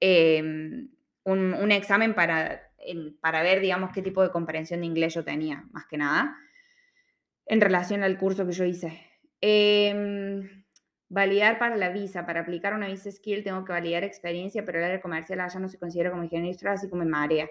Em, 0.00 0.88
un, 1.24 1.70
examen 1.70 2.14
para, 2.14 2.72
para 3.20 3.42
ver, 3.42 3.60
digamos, 3.60 3.92
qué 3.92 4.02
tipo 4.02 4.22
de 4.22 4.30
comprensión 4.30 4.80
de 4.80 4.86
inglés 4.86 5.14
yo 5.14 5.22
tenía, 5.22 5.64
más 5.70 5.86
que 5.86 5.98
nada, 5.98 6.36
en 7.46 7.60
relación 7.60 8.02
al 8.02 8.18
curso 8.18 8.46
que 8.46 8.52
yo 8.52 8.64
hice. 8.64 9.06
Em, 9.40 10.64
validar 11.08 11.58
para 11.58 11.76
la 11.76 11.90
visa, 11.90 12.24
para 12.24 12.40
aplicar 12.40 12.74
una 12.74 12.86
visa 12.86 13.10
skill 13.10 13.44
tengo 13.44 13.64
que 13.64 13.72
validar 13.72 14.04
experiencia, 14.04 14.64
pero 14.64 14.78
el 14.78 14.84
área 14.84 15.00
comercial 15.00 15.40
allá 15.40 15.60
no 15.60 15.68
se 15.68 15.78
considera 15.78 16.10
como 16.10 16.24
ingeniero 16.24 16.70
así 16.70 16.88
como 16.88 17.02
en 17.02 17.10
marea. 17.10 17.50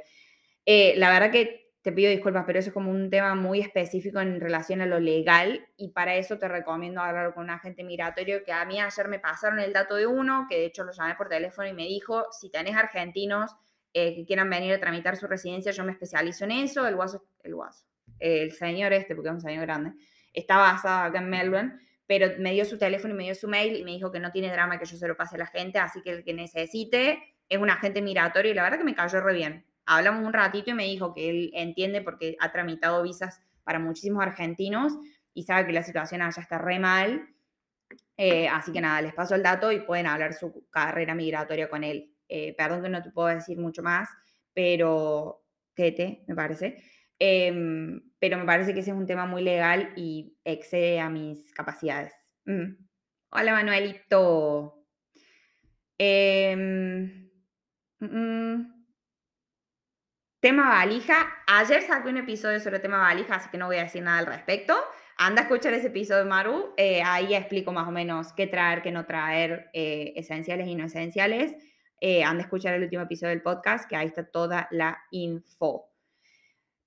Eh, 0.66 0.93
la 0.97 1.12
verdad 1.12 1.32
que 1.32 1.68
te 1.90 1.96
pido 1.96 2.12
disculpas, 2.12 2.44
pero 2.46 2.60
eso 2.60 2.70
es 2.70 2.74
como 2.74 2.92
un 2.92 3.10
tema 3.10 3.34
muy 3.34 3.62
específico 3.62 4.20
en 4.20 4.40
relación 4.40 4.80
a 4.82 4.86
lo 4.86 5.00
legal 5.00 5.66
y 5.76 5.90
para 5.90 6.18
eso 6.18 6.38
te 6.38 6.48
recomiendo 6.48 7.02
hablar 7.02 7.34
con 7.34 7.46
un 7.46 7.50
agente 7.50 7.84
migratorio 7.84 8.44
que 8.44 8.52
a 8.52 8.64
mí 8.66 8.80
ayer 8.80 9.08
me 9.08 9.18
pasaron 9.18 9.60
el 9.60 9.74
dato 9.74 9.96
de 9.96 10.06
uno, 10.06 10.46
que 10.48 10.56
de 10.56 10.66
hecho 10.66 10.84
lo 10.84 10.92
llamé 10.92 11.16
por 11.16 11.30
teléfono 11.30 11.68
y 11.68 11.74
me 11.74 11.88
dijo, 11.88 12.28
si 12.32 12.52
tenés 12.52 12.76
argentinos 12.76 13.56
eh, 13.92 14.14
que 14.14 14.24
quieran 14.24 14.52
venir 14.52 14.72
a 14.72 14.80
tramitar 14.80 15.18
su 15.18 15.26
residencia, 15.26 15.72
yo 15.72 15.84
me 15.84 15.92
especializo 15.94 16.44
en 16.44 16.52
eso, 16.52 16.86
el 16.88 16.96
guaso, 16.96 17.26
el 17.42 17.56
guaso, 17.56 17.88
el 18.20 18.52
señor 18.52 18.94
este, 18.94 19.16
porque 19.16 19.30
es 19.30 19.34
un 19.34 19.42
señor 19.42 19.66
grande, 19.66 19.94
está 20.32 20.58
basado 20.58 21.08
acá 21.08 21.18
en 21.18 21.30
Melbourne, 21.32 21.80
pero 22.06 22.28
me 22.38 22.52
dio 22.52 22.66
su 22.66 22.78
teléfono 22.78 23.16
y 23.16 23.18
me 23.18 23.24
dio 23.24 23.34
su 23.34 23.48
mail 23.48 23.76
y 23.76 23.84
me 23.84 23.92
dijo 23.94 24.12
que 24.12 24.20
no 24.20 24.32
tiene 24.32 24.52
drama 24.52 24.78
que 24.78 24.86
yo 24.86 24.96
se 24.96 25.08
lo 25.08 25.18
pase 25.18 25.38
a 25.38 25.40
la 25.40 25.48
gente, 25.48 25.80
así 25.80 26.04
que 26.04 26.12
el 26.12 26.24
que 26.24 26.36
necesite 26.36 27.18
es 27.50 27.58
un 27.58 27.72
agente 27.72 28.04
migratorio 28.04 28.52
y 28.52 28.54
la 28.54 28.62
verdad 28.62 28.78
que 28.78 28.84
me 28.84 28.94
cayó 28.94 29.22
re 29.22 29.34
bien. 29.34 29.66
Hablamos 29.92 30.24
un 30.24 30.34
ratito 30.34 30.70
y 30.70 30.76
me 30.76 30.84
dijo 30.84 31.16
que 31.16 31.32
él 31.32 31.52
entiende 31.56 32.02
porque 32.02 32.38
ha 32.40 32.52
tramitado 32.52 33.02
visas 33.02 33.42
para 33.64 33.80
muchísimos 33.80 34.22
argentinos 34.22 34.94
y 35.34 35.44
sabe 35.44 35.66
que 35.66 35.74
la 35.74 35.82
situación 35.82 36.22
allá 36.22 36.44
está 36.44 36.60
re 36.60 36.78
mal. 36.78 37.28
Eh, 38.16 38.48
así 38.48 38.72
que 38.72 38.82
nada, 38.82 39.02
les 39.02 39.16
paso 39.16 39.34
el 39.34 39.42
dato 39.42 39.72
y 39.72 39.80
pueden 39.80 40.06
hablar 40.06 40.34
su 40.34 40.70
carrera 40.70 41.16
migratoria 41.16 41.68
con 41.72 41.84
él. 41.84 42.14
Eh, 42.28 42.54
perdón 42.56 42.84
que 42.84 42.90
no 42.90 43.02
te 43.02 43.10
puedo 43.10 43.30
decir 43.30 43.58
mucho 43.58 43.82
más, 43.82 44.08
pero 44.54 45.44
Tete, 45.74 46.24
me 46.28 46.36
parece. 46.36 46.84
Em, 47.18 48.00
pero 48.20 48.38
me 48.38 48.46
parece 48.46 48.76
que 48.76 48.82
ese 48.82 48.92
es 48.92 48.96
un 48.96 49.08
tema 49.08 49.26
muy 49.26 49.42
legal 49.42 49.92
y 49.96 50.38
excede 50.44 51.00
a 51.00 51.10
mis 51.10 51.52
capacidades. 51.52 52.14
Mm. 52.46 52.76
Hola 53.32 53.54
Manuelito. 53.54 54.86
Em, 55.98 57.28
mm, 58.00 58.78
tema 60.40 60.70
valija. 60.70 61.28
Ayer 61.48 61.82
saqué 61.84 62.10
un 62.10 62.18
episodio 62.18 62.60
sobre 62.60 62.80
tema 62.80 63.00
valija, 63.00 63.36
así 63.36 63.50
que 63.50 63.58
no 63.58 63.68
voy 63.68 63.78
a 63.78 63.84
decir 63.84 64.04
nada 64.04 64.20
al 64.20 64.26
respecto. 64.26 64.76
Anda 65.18 65.42
a 65.42 65.44
escuchar 65.46 65.74
ese 65.74 65.88
episodio 65.88 66.24
de 66.24 66.30
Maru. 66.30 66.74
Eh, 66.78 67.02
ahí 67.04 67.36
explico 67.36 67.74
más 67.74 67.88
o 67.88 67.92
menos 67.92 68.32
qué 68.34 68.48
traer, 68.48 68.82
qué 68.82 68.92
no 68.92 69.06
traer, 69.06 69.70
eh, 69.74 70.14
esenciales 70.16 70.68
y 70.68 70.76
no 70.76 70.86
esenciales. 70.86 71.56
Eh, 72.00 72.24
anda 72.24 72.44
a 72.44 72.46
escuchar 72.46 72.74
el 72.74 72.84
último 72.84 73.04
episodio 73.04 73.32
del 73.32 73.42
podcast, 73.42 73.90
que 73.90 73.98
ahí 73.98 74.08
está 74.08 74.24
toda 74.24 74.70
la 74.72 74.98
info. 75.12 75.90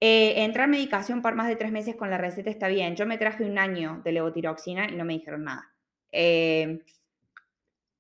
entrar 0.01 0.69
medicación 0.69 1.23
por 1.23 1.35
más 1.35 1.47
de 1.47 1.55
tres 1.57 1.71
meses 1.71 1.95
con 1.95 2.11
la 2.11 2.19
receta 2.19 2.51
está 2.51 2.69
bien. 2.69 2.97
Yo 2.97 3.07
me 3.07 3.19
traje 3.19 3.45
un 3.45 3.59
año 3.59 4.01
de 4.03 4.13
levotiroxina 4.13 4.89
y 4.89 4.97
no 4.97 5.05
me 5.05 5.13
dijeron 5.13 5.45
nada. 5.45 5.71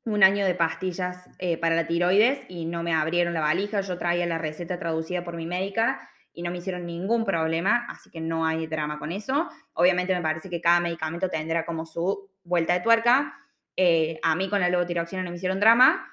Un 0.05 0.25
año 0.25 0.45
de 0.45 0.55
pastillas 0.55 1.29
para 1.61 1.77
la 1.77 1.87
tiroides 1.87 2.45
y 2.49 2.65
no 2.65 2.83
me 2.83 2.93
abrieron 2.93 3.35
la 3.35 3.41
valija. 3.41 3.81
Yo 3.83 3.99
traía 3.99 4.27
la 4.27 4.39
receta 4.39 4.79
traducida 4.79 5.23
por 5.25 5.37
mi 5.37 5.47
médica 5.47 6.09
y 6.35 6.43
no 6.43 6.51
me 6.51 6.59
hicieron 6.59 6.87
ningún 6.87 7.25
problema, 7.25 7.87
así 7.89 8.11
que 8.11 8.21
no 8.21 8.47
hay 8.47 8.67
drama 8.67 8.99
con 8.99 9.13
eso. 9.13 9.49
Obviamente 9.75 10.15
me 10.15 10.23
parece 10.23 10.49
que 10.49 10.61
cada 10.61 10.81
medicamento 10.81 11.29
tendrá 11.29 11.65
como 11.65 11.85
su 11.85 12.31
vuelta 12.43 12.75
de 12.75 12.81
tuerca. 12.81 13.39
Eh, 13.77 14.19
a 14.23 14.35
mí 14.35 14.49
con 14.49 14.61
la 14.61 14.69
levotiroxina 14.69 15.23
no 15.23 15.31
me 15.31 15.37
hicieron 15.37 15.61
drama. 15.61 16.09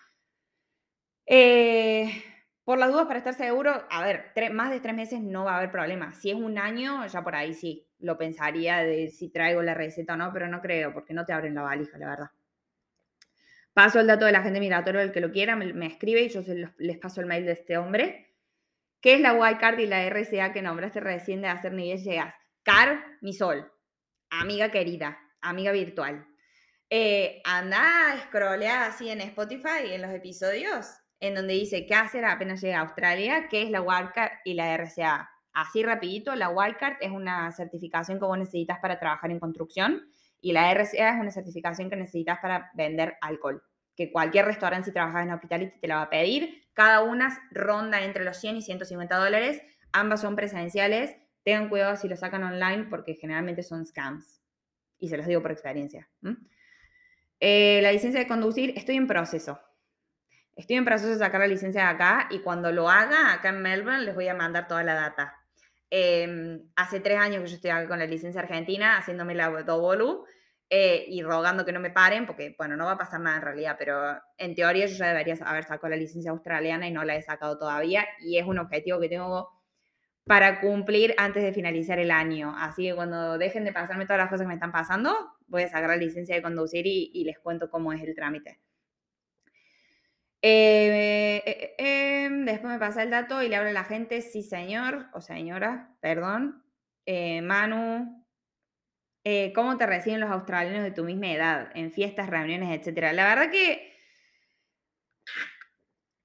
Eh, 1.26 2.12
por 2.64 2.78
las 2.78 2.92
dudas, 2.92 3.06
para 3.08 3.20
estar 3.20 3.34
seguro, 3.34 3.72
a 3.90 4.04
ver, 4.04 4.52
más 4.52 4.72
de 4.72 4.80
tres 4.80 4.94
meses 4.94 5.22
no 5.22 5.46
va 5.46 5.54
a 5.54 5.58
haber 5.58 5.72
problema. 5.72 6.14
Si 6.14 6.30
es 6.30 6.36
un 6.36 6.58
año, 6.58 7.06
ya 7.08 7.24
por 7.24 7.36
ahí 7.36 7.54
sí, 7.54 7.88
lo 8.00 8.18
pensaría 8.18 8.78
de 8.80 9.10
si 9.10 9.30
traigo 9.30 9.62
la 9.62 9.74
receta 9.74 10.14
o 10.14 10.18
no, 10.18 10.32
pero 10.34 10.48
no 10.48 10.62
creo, 10.62 10.94
porque 10.94 11.14
no 11.14 11.26
te 11.26 11.34
abren 11.34 11.56
la 11.56 11.62
valija, 11.62 11.98
la 11.98 12.08
verdad. 12.08 12.32
Paso 13.80 14.01
el 14.01 14.07
dato 14.07 14.25
de 14.25 14.34
la 14.34 14.41
gente 14.41 14.59
migratoria, 14.59 15.03
el 15.03 15.13
que 15.13 15.21
lo 15.21 15.32
quiera, 15.32 15.55
me, 15.55 15.86
escribe 15.86 16.23
y 16.23 16.27
yo 16.27 16.41
les 16.80 16.97
paso 16.97 17.21
el 17.21 17.27
mail 17.27 17.45
de 17.45 17.53
este 17.53 17.77
hombre. 17.77 18.36
¿Qué 18.99 19.13
es 19.13 19.21
la 19.21 19.32
Wildcard 19.32 19.80
y 19.80 19.86
la 19.86 20.03
RCA 20.03 20.51
que 20.51 20.61
nombraste 20.61 20.99
recién 20.99 21.41
de 21.41 21.47
hacer 21.47 21.71
niveles 21.71 22.03
llegas? 22.03 22.36
Car, 22.63 23.01
mi 23.21 23.32
sol, 23.32 23.71
amiga 24.32 24.69
querida, 24.69 25.17
amiga 25.39 25.71
virtual. 25.71 26.27
Eh, 26.89 27.41
anda 27.45 27.80
a 27.80 28.86
así 28.86 29.09
en 29.09 29.21
Spotify 29.21 29.93
en 29.93 30.01
los 30.01 30.11
episodios 30.11 30.86
en 31.21 31.36
donde 31.36 31.53
dice 31.53 31.86
qué 31.86 31.95
hacer 31.95 32.25
apenas 32.25 32.59
llega 32.59 32.80
a 32.80 32.82
Australia, 32.82 33.47
qué 33.49 33.61
es 33.61 33.69
la 33.69 33.80
Wildcard 33.80 34.39
y 34.43 34.55
la 34.55 34.75
RCA. 34.75 35.30
Así 35.53 35.84
rapidito, 35.84 36.36
la 36.36 36.49
Wildcard 36.49 36.97
es 36.99 37.11
una 37.11 37.49
certificación 37.53 38.19
que 38.19 38.25
vos 38.25 38.38
necesitas 38.38 38.80
para 38.80 38.99
trabajar 38.99 39.32
en 39.32 39.39
construcción 39.39 40.05
y 40.41 40.51
la 40.51 40.69
RCA 40.73 41.11
es 41.15 41.21
una 41.21 41.32
certificación 41.32 41.89
que 41.89 41.95
necesitas 41.95 42.39
para 42.41 42.71
vender 42.73 43.15
alcohol 43.21 43.63
que 44.00 44.14
cualquier 44.14 44.45
restaurante 44.45 44.86
si 44.86 44.93
trabajas 44.93 45.26
en 45.26 45.34
hospitality 45.34 45.78
te 45.78 45.88
la 45.89 45.95
va 45.95 46.02
a 46.04 46.10
pedir. 46.10 46.64
Cada 46.72 47.04
una 47.04 47.38
ronda 47.52 48.02
entre 48.02 48.24
los 48.24 48.38
100 48.38 48.56
y 48.56 48.62
150 48.62 49.14
dólares. 49.18 49.62
Ambas 49.91 50.22
son 50.22 50.38
presenciales. 50.38 51.18
Tengan 51.43 51.68
cuidado 51.68 51.97
si 51.97 52.08
lo 52.08 52.16
sacan 52.16 52.45
online 52.45 52.86
porque 52.89 53.16
generalmente 53.16 53.62
son 53.62 53.86
scams. 53.86 54.41
Y 55.00 55.10
se 55.10 55.18
los 55.18 55.26
digo 55.26 55.41
por 55.41 55.52
experiencia. 55.52 56.08
Eh, 57.41 57.82
la 57.84 57.91
licencia 57.91 58.22
de 58.22 58.28
conducir, 58.28 58.72
estoy 58.78 58.95
en 58.95 59.06
proceso. 59.06 59.60
Estoy 60.56 60.78
en 60.78 60.86
proceso 60.86 61.10
de 61.10 61.18
sacar 61.18 61.41
la 61.41 61.47
licencia 61.47 61.82
de 61.82 61.88
acá 61.89 62.30
y 62.32 62.39
cuando 62.39 62.72
lo 62.72 62.89
haga 62.89 63.34
acá 63.34 63.50
en 63.50 63.62
Melbourne 63.62 64.06
les 64.06 64.16
voy 64.16 64.30
a 64.30 64.34
mandar 64.34 64.70
toda 64.70 64.82
la 64.82 64.93
data. 64.93 65.36
Em, 65.89 66.70
hace 66.78 67.02
tres 67.02 67.18
años 67.18 67.43
que 67.43 67.50
yo 67.50 67.56
estoy 67.56 67.72
con 67.89 68.00
la 68.00 68.06
licencia 68.06 68.39
argentina 68.39 68.97
haciéndome 68.97 69.36
la 69.36 69.50
doble 69.64 70.24
eh, 70.72 71.05
y 71.07 71.24
rogando 71.24 71.65
que 71.65 71.72
no 71.72 71.80
me 71.80 71.89
paren, 71.89 72.28
porque, 72.28 72.53
bueno, 72.55 72.78
no 72.78 72.86
va 72.86 72.91
a 72.91 72.97
pasar 72.97 73.20
nada 73.20 73.38
en 73.38 73.41
realidad, 73.41 73.76
pero 73.80 74.22
en 74.38 74.53
teoría 74.53 74.86
yo 74.86 74.95
ya 74.95 75.07
debería 75.07 75.36
haber 75.45 75.63
sacado 75.63 75.89
la 75.89 75.95
licencia 75.95 76.30
australiana 76.30 76.88
y 76.88 76.91
no 76.91 77.03
la 77.03 77.15
he 77.15 77.22
sacado 77.24 77.57
todavía, 77.57 78.05
y 78.20 78.38
es 78.38 78.45
un 78.45 78.59
objetivo 78.59 78.99
que 78.99 79.09
tengo 79.09 79.49
para 80.26 80.61
cumplir 80.61 81.15
antes 81.17 81.41
de 81.41 81.53
finalizar 81.53 81.97
el 81.97 82.11
año. 82.11 82.53
Así 82.55 82.84
que 82.84 82.93
cuando 82.93 83.39
dejen 83.39 83.65
de 83.65 83.74
pasarme 83.74 84.05
todas 84.05 84.20
las 84.20 84.30
cosas 84.30 84.41
que 84.41 84.49
me 84.49 84.53
están 84.53 84.72
pasando, 84.72 85.11
voy 85.47 85.63
a 85.63 85.70
sacar 85.70 85.89
la 85.89 85.97
licencia 85.97 86.36
de 86.36 86.43
conducir 86.43 86.86
y, 86.86 87.24
les 87.24 87.39
cuento 87.39 87.72
cómo 87.72 87.91
es 87.93 88.03
el 88.03 88.13
trámite. 88.13 88.59
Eh, 90.43 91.41
eh, 91.45 91.76
em, 91.80 92.45
después 92.45 92.72
me 92.72 92.80
pasa 92.80 93.01
el 93.01 93.09
dato 93.09 93.41
y 93.41 93.49
le 93.49 93.55
hablo 93.55 93.70
a 93.72 93.74
la 93.74 93.86
gente, 93.86 94.22
sí 94.22 94.43
señor, 94.43 95.07
o 95.13 95.22
señora, 95.22 95.95
perdón. 95.99 96.63
Manu, 97.41 98.18
eh, 99.32 99.53
cómo 99.53 99.77
te 99.77 99.86
reciben 99.86 100.19
los 100.19 100.32
australianos 100.32 100.82
de 100.82 100.89
tu 100.89 101.03
misma 101.03 101.32
edad, 101.32 101.69
en 101.75 101.91
fiestas, 101.91 102.32
reuniones, 102.32 102.75
etcétera. 102.75 103.13
La 103.13 103.27
verdad 103.27 103.51
que, 103.51 103.93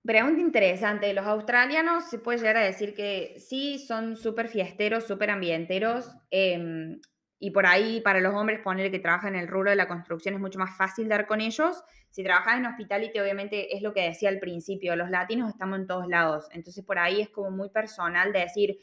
pregunta 0.02 0.40
interesante, 0.40 1.12
los 1.12 1.26
australianos 1.26 2.09
se 2.09 2.18
puede 2.18 2.38
llegar 2.38 2.57
a 2.57 2.64
decir 2.64 2.94
que 2.94 3.36
sí, 3.38 3.78
son 3.78 4.16
súper 4.16 4.48
fiesteros, 4.48 5.05
súper 5.05 5.28
ambienteros, 5.28 6.16
em, 6.30 6.98
y 7.38 7.50
por 7.50 7.66
ahí 7.66 8.00
para 8.00 8.20
los 8.20 8.34
hombres 8.34 8.61
poner 8.61 8.90
que 8.90 9.00
trabajan 9.00 9.34
en 9.34 9.42
el 9.42 9.48
rubro 9.48 9.68
de 9.68 9.76
la 9.76 9.86
construcción 9.86 10.34
es 10.36 10.40
mucho 10.40 10.59
más 10.59 10.74
fácil 10.74 11.07
dar 11.07 11.26
con 11.26 11.42
ellos. 11.42 11.84
Si 12.09 12.24
trabajas 12.24 12.57
en 12.57 12.64
hospitality, 12.64 13.18
obviamente 13.20 13.76
es 13.76 13.82
lo 13.82 13.92
que 13.92 14.00
decía 14.00 14.30
al 14.30 14.38
principio, 14.38 14.96
los 14.96 15.11
latinos 15.11 15.50
estamos 15.50 15.78
en 15.78 15.86
todos 15.86 16.09
lados, 16.09 16.48
entonces 16.52 16.82
por 16.86 16.98
ahí 16.98 17.20
es 17.20 17.28
como 17.28 17.50
muy 17.50 17.68
personal 17.68 18.32
de 18.32 18.38
decir, 18.38 18.78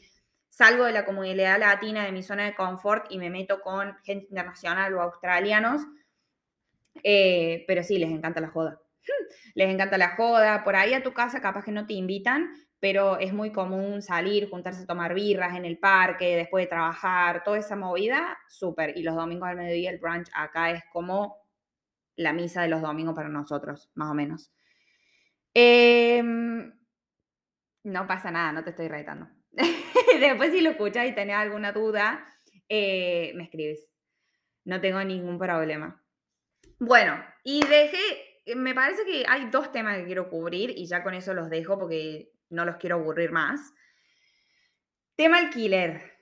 salgo 0.52 0.84
de 0.84 0.92
la 0.92 1.06
comunidad 1.06 1.58
latina, 1.58 2.04
de 2.04 2.12
mi 2.12 2.22
zona 2.22 2.44
de 2.44 2.54
confort 2.54 3.06
y 3.10 3.16
me 3.16 3.30
meto 3.30 3.62
con 3.62 3.96
gente 4.04 4.26
internacional 4.26 4.94
o 4.94 5.00
australianos. 5.00 5.80
Eh, 7.02 7.64
pero 7.66 7.82
sí, 7.82 7.98
les 7.98 8.10
encanta 8.10 8.40
la 8.40 8.48
joda. 8.48 8.78
Les 9.54 9.68
encanta 9.70 9.96
la 9.96 10.14
joda. 10.14 10.62
Por 10.62 10.76
ahí 10.76 10.92
a 10.92 11.02
tu 11.02 11.14
casa 11.14 11.40
capaz 11.40 11.64
que 11.64 11.72
no 11.72 11.86
te 11.86 11.94
invitan, 11.94 12.52
pero 12.78 13.18
es 13.18 13.32
muy 13.32 13.50
común 13.50 14.02
salir, 14.02 14.50
juntarse 14.50 14.82
a 14.82 14.86
tomar 14.86 15.14
birras 15.14 15.56
en 15.56 15.64
el 15.64 15.78
parque, 15.78 16.36
después 16.36 16.64
de 16.64 16.68
trabajar, 16.68 17.42
toda 17.44 17.58
esa 17.58 17.74
movida, 17.74 18.38
súper. 18.48 18.96
Y 18.96 19.02
los 19.02 19.16
domingos 19.16 19.48
al 19.48 19.56
mediodía 19.56 19.90
el 19.90 19.98
brunch 19.98 20.28
acá 20.34 20.70
es 20.70 20.84
como 20.92 21.38
la 22.14 22.34
misa 22.34 22.60
de 22.60 22.68
los 22.68 22.82
domingos 22.82 23.14
para 23.14 23.30
nosotros, 23.30 23.90
más 23.94 24.10
o 24.10 24.14
menos. 24.14 24.52
Em, 25.54 26.72
no 27.84 28.06
pasa 28.06 28.30
nada, 28.30 28.52
no 28.52 28.62
te 28.62 28.70
estoy 28.70 28.88
retando. 28.88 29.28
Después 30.28 30.52
si 30.52 30.60
lo 30.60 30.70
escuchas 30.70 31.06
y 31.06 31.14
tenés 31.14 31.36
alguna 31.36 31.72
duda, 31.72 32.26
eh, 32.68 33.32
me 33.34 33.44
escribes. 33.44 33.88
No 34.64 34.80
tengo 34.80 35.02
ningún 35.04 35.38
problema. 35.38 36.02
Bueno, 36.78 37.22
y 37.44 37.64
dejé, 37.66 37.98
eh, 38.46 38.54
me 38.56 38.74
parece 38.74 39.04
que 39.04 39.24
hay 39.28 39.50
dos 39.50 39.72
temas 39.72 39.98
que 39.98 40.06
quiero 40.06 40.28
cubrir 40.30 40.70
y 40.76 40.86
ya 40.86 41.02
con 41.02 41.14
eso 41.14 41.34
los 41.34 41.50
dejo 41.50 41.78
porque 41.78 42.32
no 42.50 42.64
los 42.64 42.76
quiero 42.76 42.96
aburrir 42.96 43.30
más. 43.30 43.72
Tema 45.16 45.38
alquiler. 45.38 46.12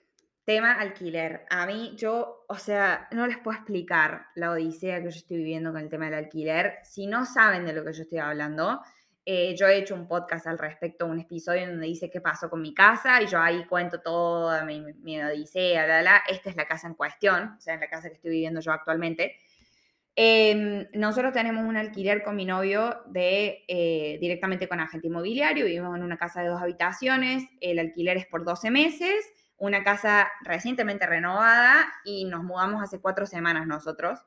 Tema 0.44 0.72
alquiler. 0.72 1.46
A 1.48 1.66
mí, 1.66 1.94
yo, 1.96 2.44
o 2.48 2.56
sea, 2.56 3.08
no 3.12 3.26
les 3.26 3.38
puedo 3.38 3.56
explicar 3.56 4.26
la 4.34 4.50
odisea 4.50 4.98
que 4.98 5.10
yo 5.10 5.18
estoy 5.18 5.36
viviendo 5.36 5.72
con 5.72 5.80
el 5.80 5.88
tema 5.88 6.06
del 6.06 6.14
alquiler. 6.14 6.78
Si 6.82 7.06
no 7.06 7.24
saben 7.24 7.64
de 7.64 7.72
lo 7.72 7.84
que 7.84 7.92
yo 7.92 8.02
estoy 8.02 8.18
hablando, 8.18 8.80
eh, 9.24 9.54
yo 9.56 9.66
he 9.66 9.78
hecho 9.78 9.94
un 9.94 10.08
podcast 10.08 10.46
al 10.46 10.58
respecto, 10.58 11.06
un 11.06 11.20
episodio 11.20 11.62
en 11.62 11.70
donde 11.70 11.86
dice 11.86 12.10
qué 12.10 12.20
pasó 12.20 12.48
con 12.48 12.62
mi 12.62 12.74
casa 12.74 13.22
y 13.22 13.26
yo 13.26 13.40
ahí 13.40 13.64
cuento 13.66 14.00
toda 14.00 14.64
mi, 14.64 14.80
mi 14.80 15.20
odisea, 15.20 15.86
la, 15.86 16.02
la. 16.02 16.22
Esta 16.28 16.50
es 16.50 16.56
la 16.56 16.66
casa 16.66 16.88
en 16.88 16.94
cuestión, 16.94 17.54
o 17.58 17.60
sea, 17.60 17.74
es 17.74 17.80
la 17.80 17.88
casa 17.88 18.08
que 18.08 18.14
estoy 18.14 18.30
viviendo 18.30 18.60
yo 18.60 18.72
actualmente. 18.72 19.36
Em, 20.16 20.86
nosotros 20.92 21.32
tenemos 21.32 21.64
un 21.64 21.76
alquiler 21.76 22.22
con 22.22 22.36
mi 22.36 22.44
novio 22.44 23.02
de, 23.06 23.64
eh, 23.68 24.18
directamente 24.20 24.68
con 24.68 24.80
agente 24.80 25.06
inmobiliario, 25.06 25.64
vivimos 25.64 25.96
en 25.96 26.02
una 26.02 26.18
casa 26.18 26.42
de 26.42 26.48
dos 26.48 26.60
habitaciones, 26.60 27.44
el 27.60 27.78
alquiler 27.78 28.16
es 28.16 28.26
por 28.26 28.44
12 28.44 28.70
meses, 28.70 29.14
una 29.56 29.84
casa 29.84 30.30
recientemente 30.42 31.06
renovada 31.06 31.86
y 32.04 32.24
nos 32.24 32.42
mudamos 32.42 32.82
hace 32.82 33.00
cuatro 33.00 33.26
semanas 33.26 33.66
nosotros. 33.66 34.20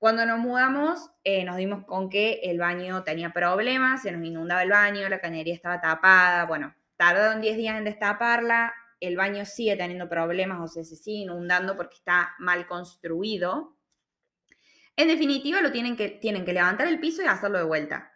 Cuando 0.00 0.24
nos 0.24 0.38
mudamos, 0.38 1.10
eh, 1.24 1.44
nos 1.44 1.58
dimos 1.58 1.84
con 1.84 2.08
que 2.08 2.40
el 2.44 2.58
baño 2.58 3.04
tenía 3.04 3.34
problemas, 3.34 4.00
se 4.00 4.10
nos 4.10 4.26
inundaba 4.26 4.62
el 4.62 4.70
baño, 4.70 5.06
la 5.10 5.20
cañería 5.20 5.52
estaba 5.52 5.78
tapada, 5.78 6.46
bueno, 6.46 6.74
tardaron 6.96 7.42
10 7.42 7.58
días 7.58 7.76
en 7.76 7.84
destaparla, 7.84 8.72
el 8.98 9.18
baño 9.18 9.44
sigue 9.44 9.76
teniendo 9.76 10.08
problemas, 10.08 10.58
o 10.58 10.68
sea, 10.68 10.84
se 10.84 10.96
sigue 10.96 11.24
inundando 11.24 11.76
porque 11.76 11.96
está 11.96 12.34
mal 12.38 12.66
construido. 12.66 13.76
En 14.96 15.08
definitiva, 15.08 15.60
lo 15.60 15.70
tienen 15.70 15.98
que, 15.98 16.08
tienen 16.08 16.46
que 16.46 16.54
levantar 16.54 16.86
el 16.88 16.98
piso 16.98 17.22
y 17.22 17.26
hacerlo 17.26 17.58
de 17.58 17.64
vuelta. 17.64 18.10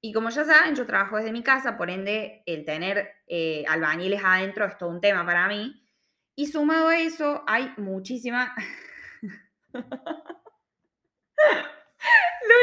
Y 0.00 0.14
como 0.14 0.30
ya 0.30 0.46
saben, 0.46 0.76
yo 0.76 0.86
trabajo 0.86 1.18
desde 1.18 1.32
mi 1.32 1.42
casa, 1.42 1.76
por 1.76 1.90
ende, 1.90 2.42
el 2.46 2.64
tener 2.64 3.06
eh, 3.26 3.66
albañiles 3.68 4.22
adentro 4.24 4.64
es 4.64 4.78
todo 4.78 4.88
un 4.88 5.02
tema 5.02 5.26
para 5.26 5.46
mí. 5.46 5.86
Y 6.34 6.46
sumado 6.46 6.88
a 6.88 6.98
eso, 6.98 7.44
hay 7.46 7.70
muchísima... 7.76 8.54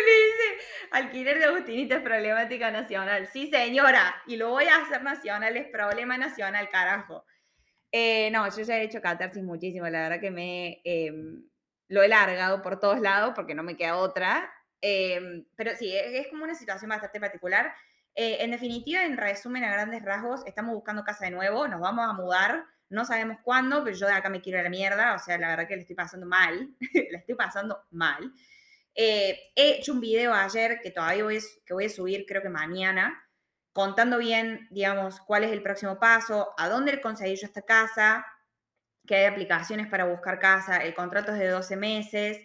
Dice, 0.06 0.66
alquiler 0.92 1.40
de 1.40 1.46
Agustinita 1.46 1.96
es 1.96 2.02
problemática 2.02 2.72
nacional. 2.72 3.28
Sí, 3.28 3.50
señora, 3.50 4.16
y 4.28 4.38
lo 4.38 4.50
voy 4.50 4.66
a 4.66 4.78
hacer 4.78 5.04
nacional, 5.04 5.56
es 5.58 5.68
problema 5.68 6.18
nacional, 6.18 6.70
carajo. 6.70 7.26
Eh, 7.92 8.30
no, 8.32 8.48
yo 8.50 8.64
ya 8.64 8.78
he 8.78 8.84
hecho 8.84 9.02
catarsis 9.02 9.44
muchísimo, 9.44 9.88
la 9.88 10.04
verdad 10.04 10.20
que 10.20 10.32
me 10.32 10.82
em, 10.84 11.44
lo 11.88 12.04
he 12.04 12.08
largado 12.08 12.62
por 12.62 12.80
todos 12.80 13.00
lados 13.00 13.34
porque 13.36 13.56
no 13.56 13.64
me 13.64 13.78
queda 13.78 13.98
otra. 13.98 14.52
Em, 14.82 15.46
pero 15.56 15.76
sí, 15.76 15.96
es, 15.96 16.28
como 16.28 16.44
una 16.44 16.56
situación 16.56 16.90
bastante 16.90 17.20
particular. 17.20 17.74
Eh, 18.14 18.38
en 18.42 18.52
definitiva, 18.52 19.04
en 19.06 19.18
resumen, 19.18 19.64
a 19.64 19.72
grandes 19.72 20.04
rasgos, 20.04 20.46
estamos 20.46 20.74
buscando 20.76 21.04
casa 21.04 21.26
de 21.26 21.32
nuevo, 21.32 21.68
nos 21.68 21.82
vamos 21.82 22.06
a 22.08 22.14
mudar, 22.14 22.66
no 22.90 23.04
sabemos 23.06 23.38
cuándo, 23.44 23.84
pero 23.84 23.96
yo 23.96 24.08
de 24.08 24.14
acá 24.14 24.30
me 24.30 24.42
quiero 24.42 24.60
a 24.60 24.64
la 24.64 24.70
mierda, 24.70 25.16
o 25.16 25.20
sea, 25.20 25.38
la 25.38 25.50
verdad 25.50 25.68
que 25.68 25.76
le 25.76 25.82
estoy 25.82 25.96
pasando 25.96 26.26
mal, 26.26 26.76
le 26.94 27.18
estoy 27.18 27.36
pasando 27.36 27.86
mal. 27.92 28.34
Eh, 28.96 29.52
he 29.56 29.76
hecho 29.76 29.92
un 29.92 30.00
video 30.00 30.34
ayer 30.34 30.80
que 30.82 30.92
todavía 30.92 31.24
voy, 31.26 31.40
que 31.66 31.74
voy 31.74 31.86
a 31.86 31.90
subir, 31.90 32.26
creo 32.26 32.42
que 32.42 32.50
mañana, 32.50 33.22
contando 33.74 34.18
bien, 34.18 34.68
digamos, 34.72 35.20
cuál 35.20 35.44
es 35.44 35.52
el 35.52 35.62
próximo 35.62 36.00
paso, 36.00 36.54
a 36.58 36.70
dónde 36.70 37.02
conseguí 37.02 37.36
yo 37.36 37.46
esta 37.46 37.62
casa, 37.64 38.26
que 39.06 39.16
hay 39.16 39.26
aplicaciones 39.26 39.88
para 39.88 40.06
buscar 40.06 40.40
casa, 40.40 40.78
el 40.78 40.94
contrato 40.94 41.34
es 41.34 41.40
de 41.40 41.50
12 41.50 41.76
meses. 41.76 42.40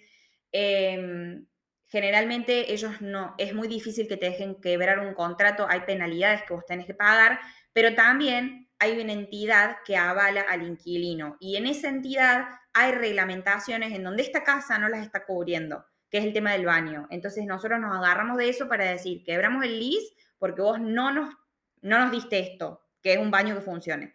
Em, 0.52 1.46
generalmente 1.86 2.72
ellos 2.72 3.00
no, 3.00 3.34
es 3.38 3.54
muy 3.54 3.68
difícil 3.68 4.08
que 4.08 4.16
te 4.16 4.26
dejen 4.30 4.60
quebrar 4.60 4.98
un 5.00 5.14
contrato, 5.14 5.66
hay 5.68 5.80
penalidades 5.80 6.42
que 6.42 6.54
vos 6.54 6.66
tenés 6.66 6.86
que 6.86 6.94
pagar, 6.94 7.40
pero 7.72 7.94
también 7.94 8.68
hay 8.78 9.00
una 9.00 9.12
entidad 9.12 9.76
que 9.84 9.96
avala 9.96 10.42
al 10.42 10.62
inquilino 10.62 11.36
y 11.40 11.56
en 11.56 11.66
esa 11.66 11.88
entidad 11.88 12.46
hay 12.72 12.92
reglamentaciones 12.92 13.92
en 13.92 14.04
donde 14.04 14.22
esta 14.22 14.44
casa 14.44 14.78
no 14.78 14.88
las 14.88 15.04
está 15.04 15.24
cubriendo 15.24 15.84
que 16.10 16.18
es 16.18 16.24
el 16.24 16.32
tema 16.32 16.52
del 16.52 16.66
baño. 16.66 17.06
Entonces 17.10 17.46
nosotros 17.46 17.80
nos 17.80 17.96
agarramos 17.96 18.36
de 18.36 18.48
eso 18.48 18.68
para 18.68 18.84
decir, 18.84 19.22
quebramos 19.24 19.64
el 19.64 19.78
lease 19.78 20.14
porque 20.38 20.62
vos 20.62 20.80
no 20.80 21.12
nos, 21.12 21.34
no 21.82 21.98
nos 22.00 22.10
diste 22.10 22.38
esto, 22.40 22.82
que 23.02 23.12
es 23.12 23.18
un 23.18 23.30
baño 23.30 23.54
que 23.54 23.60
funcione. 23.60 24.14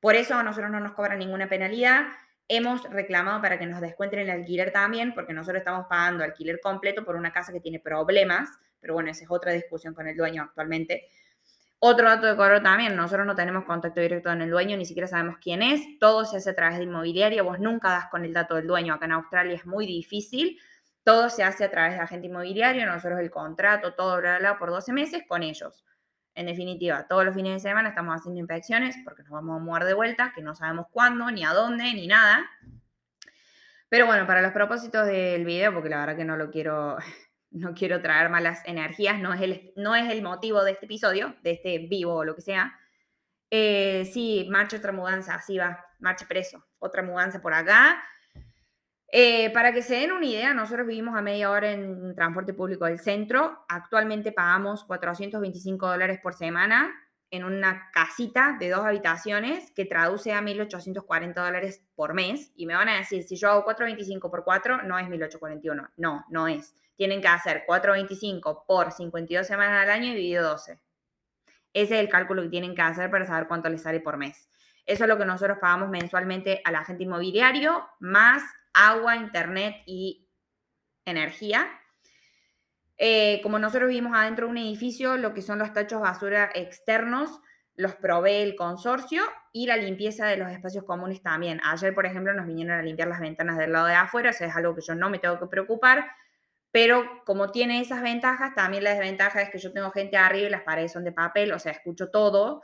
Por 0.00 0.14
eso 0.14 0.34
a 0.34 0.42
nosotros 0.42 0.70
no 0.70 0.80
nos 0.80 0.92
cobran 0.92 1.18
ninguna 1.18 1.48
penalidad. 1.48 2.06
Hemos 2.48 2.82
reclamado 2.90 3.40
para 3.40 3.58
que 3.58 3.66
nos 3.66 3.80
descuenten 3.80 4.20
el 4.20 4.30
alquiler 4.30 4.72
también, 4.72 5.14
porque 5.14 5.32
nosotros 5.32 5.60
estamos 5.60 5.86
pagando 5.88 6.24
alquiler 6.24 6.60
completo 6.60 7.04
por 7.04 7.16
una 7.16 7.32
casa 7.32 7.52
que 7.52 7.60
tiene 7.60 7.80
problemas, 7.80 8.48
pero 8.80 8.94
bueno, 8.94 9.10
esa 9.10 9.24
es 9.24 9.30
otra 9.30 9.52
discusión 9.52 9.94
con 9.94 10.06
el 10.08 10.16
dueño 10.16 10.42
actualmente. 10.42 11.08
Otro 11.78 12.08
dato 12.08 12.26
de 12.26 12.36
cobro 12.36 12.62
también, 12.62 12.94
nosotros 12.94 13.26
no 13.26 13.34
tenemos 13.34 13.64
contacto 13.64 14.00
directo 14.00 14.28
con 14.28 14.40
el 14.40 14.50
dueño, 14.50 14.76
ni 14.76 14.84
siquiera 14.84 15.08
sabemos 15.08 15.36
quién 15.40 15.62
es, 15.62 15.80
todo 15.98 16.24
se 16.24 16.36
hace 16.36 16.50
a 16.50 16.54
través 16.54 16.78
de 16.78 16.84
inmobiliaria, 16.84 17.42
vos 17.42 17.58
nunca 17.58 17.90
das 17.90 18.06
con 18.06 18.24
el 18.24 18.32
dato 18.32 18.54
del 18.54 18.68
dueño, 18.68 18.94
acá 18.94 19.06
en 19.06 19.12
Australia 19.12 19.54
es 19.54 19.66
muy 19.66 19.84
difícil, 19.84 20.60
todo 21.04 21.30
se 21.30 21.42
hace 21.42 21.64
a 21.64 21.70
través 21.70 21.94
de 21.94 22.00
agente 22.00 22.28
inmobiliario, 22.28 22.86
nosotros 22.86 23.20
el 23.20 23.30
contrato, 23.30 23.94
todo, 23.94 24.18
bla, 24.18 24.38
bla, 24.38 24.58
por 24.58 24.70
12 24.70 24.92
meses 24.92 25.22
con 25.26 25.42
ellos. 25.42 25.84
En 26.34 26.46
definitiva, 26.46 27.06
todos 27.08 27.24
los 27.24 27.34
fines 27.34 27.54
de 27.54 27.68
semana 27.68 27.90
estamos 27.90 28.14
haciendo 28.14 28.40
inspecciones 28.40 28.96
porque 29.04 29.22
nos 29.22 29.32
vamos 29.32 29.60
a 29.60 29.64
mudar 29.64 29.84
de 29.84 29.94
vuelta, 29.94 30.32
que 30.34 30.42
no 30.42 30.54
sabemos 30.54 30.86
cuándo, 30.90 31.30
ni 31.30 31.44
a 31.44 31.50
dónde, 31.52 31.92
ni 31.92 32.06
nada. 32.06 32.48
Pero 33.88 34.06
bueno, 34.06 34.26
para 34.26 34.40
los 34.40 34.52
propósitos 34.52 35.06
del 35.06 35.44
video, 35.44 35.74
porque 35.74 35.90
la 35.90 35.98
verdad 35.98 36.16
que 36.16 36.24
no 36.24 36.36
lo 36.38 36.50
quiero, 36.50 36.96
no 37.50 37.74
quiero 37.74 38.00
traer 38.00 38.30
malas 38.30 38.62
energías, 38.64 39.18
no 39.18 39.34
es 39.34 39.40
el, 39.42 39.72
no 39.76 39.94
es 39.94 40.10
el 40.10 40.22
motivo 40.22 40.64
de 40.64 40.72
este 40.72 40.86
episodio, 40.86 41.36
de 41.42 41.50
este 41.50 41.78
vivo 41.78 42.14
o 42.14 42.24
lo 42.24 42.34
que 42.34 42.40
sea. 42.40 42.78
Eh, 43.50 44.08
sí, 44.10 44.48
marcha 44.50 44.78
otra 44.78 44.92
mudanza, 44.92 45.34
así 45.34 45.58
va, 45.58 45.84
marcha 45.98 46.26
preso, 46.26 46.64
otra 46.78 47.02
mudanza 47.02 47.42
por 47.42 47.52
acá. 47.52 48.02
Eh, 49.14 49.50
para 49.50 49.74
que 49.74 49.82
se 49.82 49.96
den 49.96 50.10
una 50.10 50.24
idea, 50.24 50.54
nosotros 50.54 50.86
vivimos 50.86 51.14
a 51.14 51.20
media 51.20 51.50
hora 51.50 51.70
en 51.70 52.14
transporte 52.14 52.54
público 52.54 52.86
del 52.86 52.98
centro. 52.98 53.62
Actualmente 53.68 54.32
pagamos 54.32 54.84
425 54.84 55.86
dólares 55.86 56.18
por 56.22 56.32
semana 56.32 56.90
en 57.30 57.44
una 57.44 57.90
casita 57.92 58.56
de 58.58 58.70
dos 58.70 58.86
habitaciones 58.86 59.70
que 59.72 59.84
traduce 59.84 60.32
a 60.32 60.40
1.840 60.40 61.34
dólares 61.34 61.84
por 61.94 62.14
mes. 62.14 62.52
Y 62.56 62.64
me 62.64 62.74
van 62.74 62.88
a 62.88 62.96
decir, 62.96 63.22
si 63.22 63.36
yo 63.36 63.50
hago 63.50 63.64
425 63.64 64.30
por 64.30 64.44
4, 64.44 64.82
no 64.84 64.98
es 64.98 65.06
1.841. 65.06 65.90
No, 65.98 66.24
no 66.30 66.48
es. 66.48 66.74
Tienen 66.96 67.20
que 67.20 67.28
hacer 67.28 67.64
425 67.66 68.64
por 68.66 68.92
52 68.92 69.46
semanas 69.46 69.82
al 69.82 69.90
año 69.90 70.12
y 70.12 70.14
dividido 70.14 70.48
12. 70.48 70.80
Ese 71.74 71.94
es 71.94 72.00
el 72.00 72.08
cálculo 72.08 72.42
que 72.42 72.48
tienen 72.48 72.74
que 72.74 72.82
hacer 72.82 73.10
para 73.10 73.26
saber 73.26 73.46
cuánto 73.46 73.68
les 73.68 73.82
sale 73.82 74.00
por 74.00 74.16
mes. 74.16 74.48
Eso 74.86 75.04
es 75.04 75.08
lo 75.08 75.18
que 75.18 75.26
nosotros 75.26 75.58
pagamos 75.60 75.90
mensualmente 75.90 76.62
al 76.64 76.76
agente 76.76 77.04
inmobiliario, 77.04 77.86
más 78.00 78.42
agua, 78.74 79.16
internet 79.16 79.76
y 79.86 80.28
energía. 81.04 81.68
Eh, 82.98 83.40
como 83.42 83.58
nosotros 83.58 83.88
vivimos 83.88 84.12
adentro 84.14 84.46
de 84.46 84.52
un 84.52 84.58
edificio, 84.58 85.16
lo 85.16 85.34
que 85.34 85.42
son 85.42 85.58
los 85.58 85.72
tachos 85.72 86.00
basura 86.00 86.50
externos 86.54 87.40
los 87.74 87.94
provee 87.94 88.42
el 88.42 88.54
consorcio 88.54 89.22
y 89.52 89.66
la 89.66 89.76
limpieza 89.76 90.26
de 90.26 90.36
los 90.36 90.50
espacios 90.50 90.84
comunes 90.84 91.22
también. 91.22 91.60
Ayer, 91.64 91.94
por 91.94 92.06
ejemplo, 92.06 92.32
nos 92.34 92.46
vinieron 92.46 92.78
a 92.78 92.82
limpiar 92.82 93.08
las 93.08 93.20
ventanas 93.20 93.58
del 93.58 93.72
lado 93.72 93.86
de 93.86 93.94
afuera, 93.94 94.30
eso 94.30 94.44
es 94.44 94.54
algo 94.54 94.74
que 94.74 94.82
yo 94.82 94.94
no 94.94 95.08
me 95.10 95.18
tengo 95.18 95.38
que 95.38 95.46
preocupar, 95.46 96.06
pero 96.70 97.22
como 97.24 97.50
tiene 97.50 97.80
esas 97.80 98.02
ventajas, 98.02 98.54
también 98.54 98.84
la 98.84 98.90
desventaja 98.90 99.42
es 99.42 99.50
que 99.50 99.58
yo 99.58 99.72
tengo 99.72 99.90
gente 99.90 100.16
arriba 100.16 100.48
y 100.48 100.50
las 100.50 100.62
paredes 100.62 100.92
son 100.92 101.04
de 101.04 101.12
papel, 101.12 101.52
o 101.52 101.58
sea, 101.58 101.72
escucho 101.72 102.10
todo. 102.10 102.62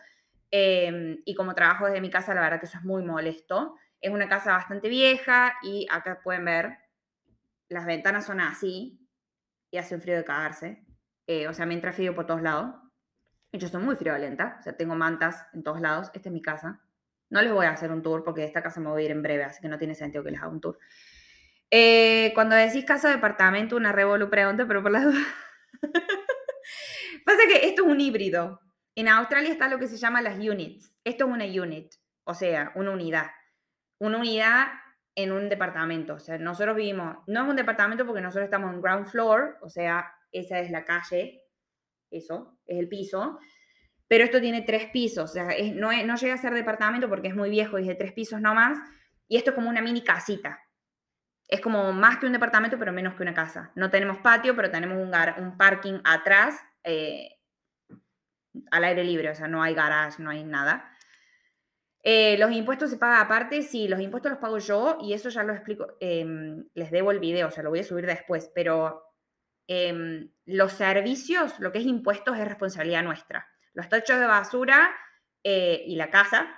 Eh, 0.51 1.19
y 1.27 1.35
como 1.35 1.55
trabajo 1.55 1.87
desde 1.87 2.01
mi 2.01 2.11
casa, 2.11 2.35
la 2.35 2.41
verdad 2.41 2.59
que 2.59 2.67
eso 2.67 2.79
es 2.79 2.85
muy 2.85 3.03
molesto. 3.03 3.77
Es 4.01 4.13
una 4.13 4.29
casa 4.29 4.53
bastante 4.53 4.89
vieja 4.89 5.55
y 5.63 5.87
acá 5.91 6.21
pueden 6.23 6.45
ver, 6.45 6.79
las 7.69 7.87
ventanas 7.87 8.27
son 8.27 8.41
así 8.41 9.01
y 9.71 9.79
hace 9.79 9.95
un 9.95 10.01
frío 10.01 10.17
de 10.17 10.25
cagarse. 10.25 10.85
Eh, 11.27 11.49
o 11.49 11.53
sea, 11.53 11.67
me 11.67 11.75
entra 11.75 11.93
frío 11.93 12.15
por 12.15 12.27
todos 12.27 12.43
lados. 12.43 12.75
Yo 13.53 13.69
soy 13.69 13.83
muy 13.83 13.97
friolenta, 13.97 14.57
o 14.61 14.63
sea, 14.63 14.77
tengo 14.77 14.95
mantas 14.95 15.47
en 15.53 15.63
todos 15.63 15.81
lados. 15.81 16.11
Esta 16.15 16.29
es 16.29 16.33
mi 16.33 16.43
casa. 16.43 16.81
No 17.31 17.43
les 17.43 17.53
voy 17.53 17.67
a 17.67 17.71
hacer 17.71 17.91
un 17.91 18.03
tour 18.03 18.25
porque 18.25 18.43
de 18.43 18.47
esta 18.47 18.63
casa 18.63 18.81
me 18.81 18.89
voy 18.89 19.03
a 19.03 19.05
ir 19.07 19.11
en 19.11 19.23
breve, 19.23 19.45
así 19.45 19.61
que 19.61 19.69
no 19.69 19.79
tiene 19.79 19.95
sentido 19.95 20.25
que 20.25 20.31
les 20.31 20.41
haga 20.41 20.51
un 20.51 20.61
tour. 20.61 20.79
Eh, 21.71 22.33
cuando 22.35 22.57
decís 22.57 22.85
casa 22.85 23.11
departamento, 23.11 23.77
una 23.77 23.93
revolu 23.93 24.31
pregunta, 24.31 24.67
pero 24.67 24.83
por 24.83 24.93
la 24.93 25.05
duda. 25.05 25.21
Pasa 27.27 27.43
que 27.47 27.69
esto 27.69 27.85
es 27.85 27.89
un 27.89 28.01
híbrido. 28.01 28.61
En 28.95 29.09
Australia 29.09 29.53
está 29.53 29.69
lo 29.69 29.79
que 29.79 29.89
se 29.89 29.99
llama 29.99 30.23
las 30.23 30.39
units. 30.39 30.97
Esto 31.05 31.27
es 31.27 31.31
una 31.31 31.45
unit, 31.45 31.95
o 32.25 32.35
sea, 32.35 32.73
una 32.75 32.93
unidad 32.93 33.27
una 33.99 34.19
unidad 34.19 34.69
en 35.15 35.33
un 35.33 35.49
departamento. 35.49 36.15
O 36.15 36.19
sea, 36.21 36.39
nosotros 36.39 36.77
vivimos, 36.77 37.17
no 37.27 37.43
es 37.43 37.49
un 37.49 37.57
departamento 37.57 38.07
porque 38.07 38.21
nosotros 38.21 38.45
estamos 38.45 38.73
en 38.73 38.81
ground 38.81 39.07
floor, 39.07 39.59
o 39.63 39.69
sea, 39.69 40.13
esa 40.31 40.61
es 40.61 40.71
la 40.71 40.85
calle, 40.85 41.43
eso, 42.11 42.59
es 42.67 42.79
el 42.79 42.89
piso. 42.89 43.39
Pero 44.07 44.25
esto 44.25 44.41
tiene 44.41 44.63
tres 44.63 44.87
pisos, 44.91 45.31
o 45.31 45.33
sea, 45.33 45.49
no, 45.75 45.91
no 46.05 46.17
llega 46.17 46.35
a 46.35 46.39
ser 46.39 46.55
departamento 46.55 47.09
porque 47.09 47.29
es 47.29 47.35
muy 47.35 47.51
viejo 47.51 47.79
y 47.79 47.83
es 47.83 47.89
de 47.89 47.95
tres 47.95 48.13
pisos 48.13 48.41
nomás. 48.41 48.79
Y 49.27 49.37
esto 49.37 49.51
es 49.51 49.57
como 49.57 49.69
una 49.69 49.83
mini 49.83 50.03
casita. 50.03 50.61
Es 51.49 51.61
como 51.61 51.93
más 51.93 52.19
que 52.19 52.27
un 52.27 52.33
departamento, 52.33 52.79
pero 52.79 52.93
menos 52.93 53.15
que 53.15 53.23
una 53.23 53.35
casa. 53.35 53.73
No 53.75 53.91
tenemos 53.91 54.19
patio, 54.19 54.55
pero 54.55 54.71
tenemos 54.71 54.99
un, 54.99 55.13
un 55.45 55.57
parking 55.59 56.01
atrás, 56.05 56.59
eh, 56.85 57.29
al 58.71 58.85
aire 58.85 59.05
libre, 59.05 59.31
o 59.31 59.35
sea, 59.35 59.49
no 59.49 59.63
hay 59.63 59.75
garage, 59.75 60.23
no 60.23 60.31
hay 60.31 60.45
nada. 60.45 60.91
Eh, 62.03 62.39
los 62.39 62.53
impuestos 62.53 62.91
se 62.91 62.97
pagan 62.97 63.21
aparte, 63.21 63.63
sí, 63.63 63.89
los 63.89 64.01
impuestos 64.01 64.31
los 64.31 64.41
pago 64.41 64.59
yo 64.59 64.99
y 65.01 65.13
eso 65.13 65.29
ya 65.31 65.43
lo 65.43 65.53
explico, 65.53 65.97
em, 66.01 66.65
les 66.75 66.91
debo 66.91 67.11
el 67.11 67.19
video, 67.19 67.49
o 67.49 67.51
sea, 67.51 67.63
lo 67.65 67.71
voy 67.71 67.81
a 67.81 67.85
subir 67.85 68.07
después, 68.07 68.51
pero 68.55 69.05
em, 69.67 70.31
los 70.47 70.73
servicios, 70.73 71.59
lo 71.61 71.73
que 71.73 71.79
es 71.79 71.85
impuestos 71.85 72.39
es 72.39 72.49
responsabilidad 72.49 73.03
nuestra. 73.03 73.49
Los 73.75 73.89
tachos 73.89 74.19
de 74.19 74.27
basura 74.27 74.95
eh, 75.45 75.85
y 75.87 75.97
la 75.97 76.11
casa, 76.11 76.49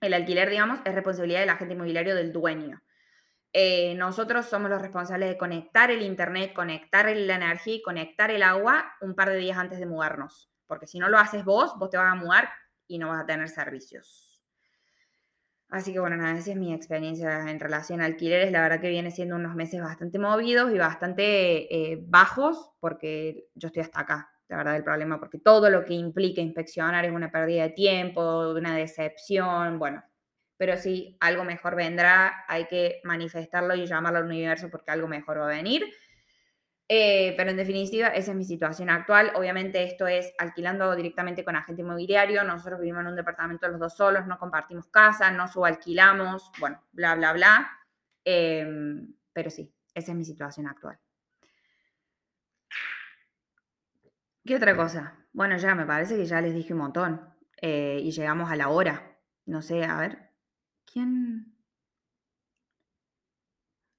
el 0.00 0.14
alquiler, 0.14 0.48
digamos, 0.50 0.80
es 0.84 0.94
responsabilidad 0.94 1.40
del 1.40 1.50
agente 1.50 1.74
inmobiliario 1.74 2.14
del 2.14 2.32
dueño. 2.32 2.82
Eh, 3.52 3.94
nosotros 3.94 4.46
somos 4.46 4.70
los 4.70 4.80
responsables 4.80 5.28
de 5.30 5.38
conectar 5.38 5.90
el 5.90 6.02
internet, 6.02 6.52
conectar 6.54 7.06
la 7.16 7.34
energía 7.34 7.74
y 7.74 7.82
conectar 7.82 8.30
el 8.30 8.42
agua 8.42 8.94
un 9.00 9.14
par 9.14 9.30
de 9.30 9.36
días 9.36 9.58
antes 9.58 9.78
de 9.78 9.86
mudarnos. 9.86 10.50
Porque 10.66 10.86
si 10.86 10.98
no 10.98 11.08
lo 11.08 11.18
haces 11.18 11.44
vos, 11.44 11.74
vos 11.78 11.90
te 11.90 11.96
vas 11.96 12.12
a 12.12 12.14
mudar 12.14 12.50
y 12.86 12.98
no 12.98 13.08
vas 13.08 13.22
a 13.22 13.26
tener 13.26 13.48
servicios. 13.48 14.27
Así 15.70 15.92
que 15.92 16.00
bueno, 16.00 16.16
nada, 16.16 16.38
esa 16.38 16.52
es 16.52 16.56
mi 16.56 16.72
experiencia 16.72 17.50
en 17.50 17.60
relación 17.60 18.00
a 18.00 18.06
alquileres. 18.06 18.50
La 18.52 18.62
verdad 18.62 18.80
que 18.80 18.88
viene 18.88 19.10
siendo 19.10 19.36
unos 19.36 19.54
meses 19.54 19.80
bastante 19.82 20.18
movidos 20.18 20.72
y 20.72 20.78
bastante 20.78 21.92
eh, 21.92 21.98
bajos 22.06 22.70
porque 22.80 23.48
yo 23.54 23.68
estoy 23.68 23.82
hasta 23.82 24.00
acá, 24.00 24.30
la 24.48 24.56
verdad, 24.56 24.76
el 24.76 24.84
problema, 24.84 25.18
porque 25.20 25.38
todo 25.38 25.68
lo 25.68 25.84
que 25.84 25.92
implica 25.92 26.40
inspeccionar 26.40 27.04
es 27.04 27.12
una 27.12 27.30
pérdida 27.30 27.64
de 27.64 27.70
tiempo, 27.70 28.50
una 28.52 28.74
decepción, 28.74 29.78
bueno. 29.78 30.02
Pero 30.56 30.76
sí, 30.78 31.16
algo 31.20 31.44
mejor 31.44 31.76
vendrá, 31.76 32.44
hay 32.48 32.66
que 32.66 33.00
manifestarlo 33.04 33.74
y 33.74 33.86
llamarlo 33.86 34.18
al 34.20 34.24
universo 34.24 34.70
porque 34.70 34.90
algo 34.90 35.06
mejor 35.06 35.38
va 35.38 35.44
a 35.44 35.48
venir. 35.48 35.84
Eh, 36.90 37.34
pero 37.36 37.50
en 37.50 37.58
definitiva, 37.58 38.08
esa 38.08 38.30
es 38.30 38.36
mi 38.36 38.44
situación 38.44 38.88
actual. 38.88 39.32
Obviamente 39.34 39.84
esto 39.84 40.06
es 40.06 40.32
alquilando 40.38 40.96
directamente 40.96 41.44
con 41.44 41.54
agente 41.54 41.82
inmobiliario. 41.82 42.42
Nosotros 42.44 42.80
vivimos 42.80 43.02
en 43.02 43.08
un 43.08 43.16
departamento 43.16 43.68
los 43.68 43.78
dos 43.78 43.94
solos, 43.94 44.26
no 44.26 44.38
compartimos 44.38 44.86
casa, 44.86 45.30
no 45.30 45.48
subalquilamos, 45.48 46.50
bueno, 46.58 46.82
bla, 46.92 47.14
bla, 47.14 47.32
bla. 47.34 47.70
Em, 48.24 49.14
pero 49.32 49.50
sí, 49.50 49.74
esa 49.94 50.12
es 50.12 50.16
mi 50.16 50.24
situación 50.24 50.66
actual. 50.66 50.98
¿Qué 54.44 54.56
otra 54.56 54.74
cosa? 54.74 55.14
Bueno, 55.32 55.58
ya 55.58 55.74
me 55.74 55.84
parece 55.84 56.16
que 56.16 56.24
ya 56.24 56.40
les 56.40 56.54
dije 56.54 56.72
un 56.72 56.78
montón. 56.80 57.20
Eh, 57.60 58.00
y 58.02 58.12
llegamos 58.12 58.50
a 58.50 58.56
la 58.56 58.68
hora. 58.70 59.18
No 59.46 59.60
sé, 59.62 59.84
a 59.84 59.98
ver. 60.00 60.30
¿Quién? 60.86 61.54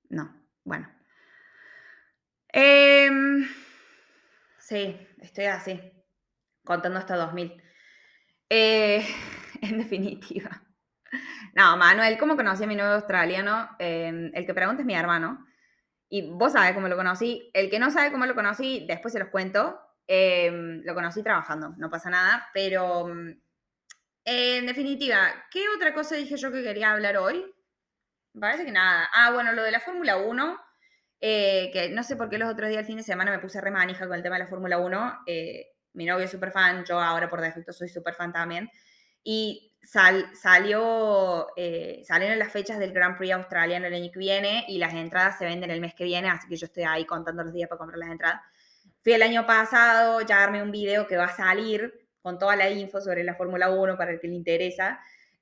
No, 0.10 0.34
bueno. 0.64 0.99
Em, 2.52 3.48
sí, 4.58 5.08
estoy 5.22 5.46
así, 5.46 5.80
contando 6.64 7.00
hasta 7.00 7.16
2000. 7.16 7.62
Eh, 8.50 9.06
en 9.62 9.78
definitiva. 9.78 10.64
No, 11.54 11.78
Manuel, 11.78 12.18
¿cómo 12.18 12.36
conocí 12.36 12.64
a 12.64 12.68
mi 12.68 12.76
nuevo 12.76 12.94
australiano? 12.94 13.70
Em, 13.80 14.32
el 14.34 14.46
que 14.46 14.54
pregunta 14.54 14.82
es 14.82 14.86
mi 14.86 14.96
hermano. 14.96 15.46
Y 16.10 16.30
vos 16.32 16.54
sabés 16.54 16.74
cómo 16.74 16.88
lo 16.88 16.96
conocí. 16.96 17.52
El 17.54 17.70
que 17.70 17.80
no 17.80 17.92
sabe 17.92 18.12
cómo 18.12 18.26
lo 18.26 18.36
conocí, 18.36 18.86
después 18.88 19.14
se 19.14 19.20
los 19.20 19.30
cuento. 19.30 19.80
Em, 20.08 20.82
lo 20.84 20.96
conocí 20.96 21.22
trabajando, 21.22 21.76
no 21.78 21.90
pasa 21.90 22.10
nada. 22.10 22.50
Pero, 22.54 23.10
en 24.26 24.66
definitiva, 24.66 25.18
¿qué 25.52 25.66
otra 25.76 25.94
cosa 25.94 26.16
dije 26.16 26.38
yo 26.38 26.52
que 26.52 26.64
quería 26.64 26.92
hablar 26.92 27.18
hoy? 27.18 27.46
Parece 28.40 28.66
que 28.66 28.72
nada. 28.72 29.10
Ah, 29.14 29.32
bueno, 29.32 29.54
lo 29.54 29.64
de 29.64 29.72
la 29.72 29.80
Fórmula 29.80 30.18
1 30.18 30.58
eh, 31.22 31.70
que 31.74 31.90
no 31.90 32.04
sé 32.04 32.16
por 32.16 32.30
qué 32.30 32.38
los 32.38 32.52
otros 32.52 32.70
días, 32.70 32.82
el 32.82 32.86
fin 32.86 32.98
de 32.98 33.04
semana, 33.04 33.32
me 33.32 33.40
puse 33.40 33.60
re 33.62 33.72
manija 33.72 34.08
con 34.08 34.16
el 34.16 34.24
tema 34.24 34.36
de 34.38 34.44
la 34.44 34.48
Fórmula 34.48 34.78
1. 34.78 35.20
Eh, 35.26 35.68
mi 35.94 36.06
novio 36.06 36.26
es 36.26 36.32
súper 36.32 36.52
fan, 36.52 36.86
yo 36.86 37.00
ahora 37.00 37.30
por 37.30 37.42
defecto 37.42 37.74
soy 37.74 37.90
súper 37.90 38.14
fan 38.14 38.32
también. 38.32 38.70
Y 39.24 39.76
salió, 39.82 41.48
eh, 41.56 42.02
salieron 42.06 42.40
las 42.40 42.52
fechas 42.52 42.80
del 42.80 42.94
Grand 42.94 43.18
Prix 43.18 43.34
australiano 43.34 43.88
el 43.88 43.94
año 43.94 44.10
que 44.12 44.20
viene 44.20 44.66
y 44.68 44.78
las 44.78 44.94
entradas 44.94 45.38
se 45.38 45.46
venden 45.46 45.72
el 45.72 45.82
mes 45.82 45.94
que 45.96 46.04
viene, 46.04 46.30
así 46.30 46.48
que 46.48 46.58
yo 46.58 46.66
estoy 46.66 46.84
ahí 46.84 47.06
contando 47.06 47.44
los 47.44 47.54
días 47.54 47.70
para 47.70 47.80
comprar 47.80 48.00
las 48.00 48.12
entradas. 48.12 48.42
Fui 49.04 49.14
el 49.14 49.22
año 49.22 49.46
pasado, 49.46 50.22
ya 50.22 50.40
darme 50.40 50.62
un 50.62 50.72
video 50.72 51.08
que 51.08 51.18
va 51.18 51.26
a 51.26 51.36
salir 51.36 51.94
con 52.22 52.38
toda 52.38 52.56
la 52.56 52.70
info 52.70 53.02
sobre 53.02 53.24
la 53.24 53.36
Fórmula 53.36 53.70
1 53.70 53.98
para 53.98 54.12
el 54.12 54.20
que 54.20 54.28
le 54.28 54.36
interesa. 54.36 55.00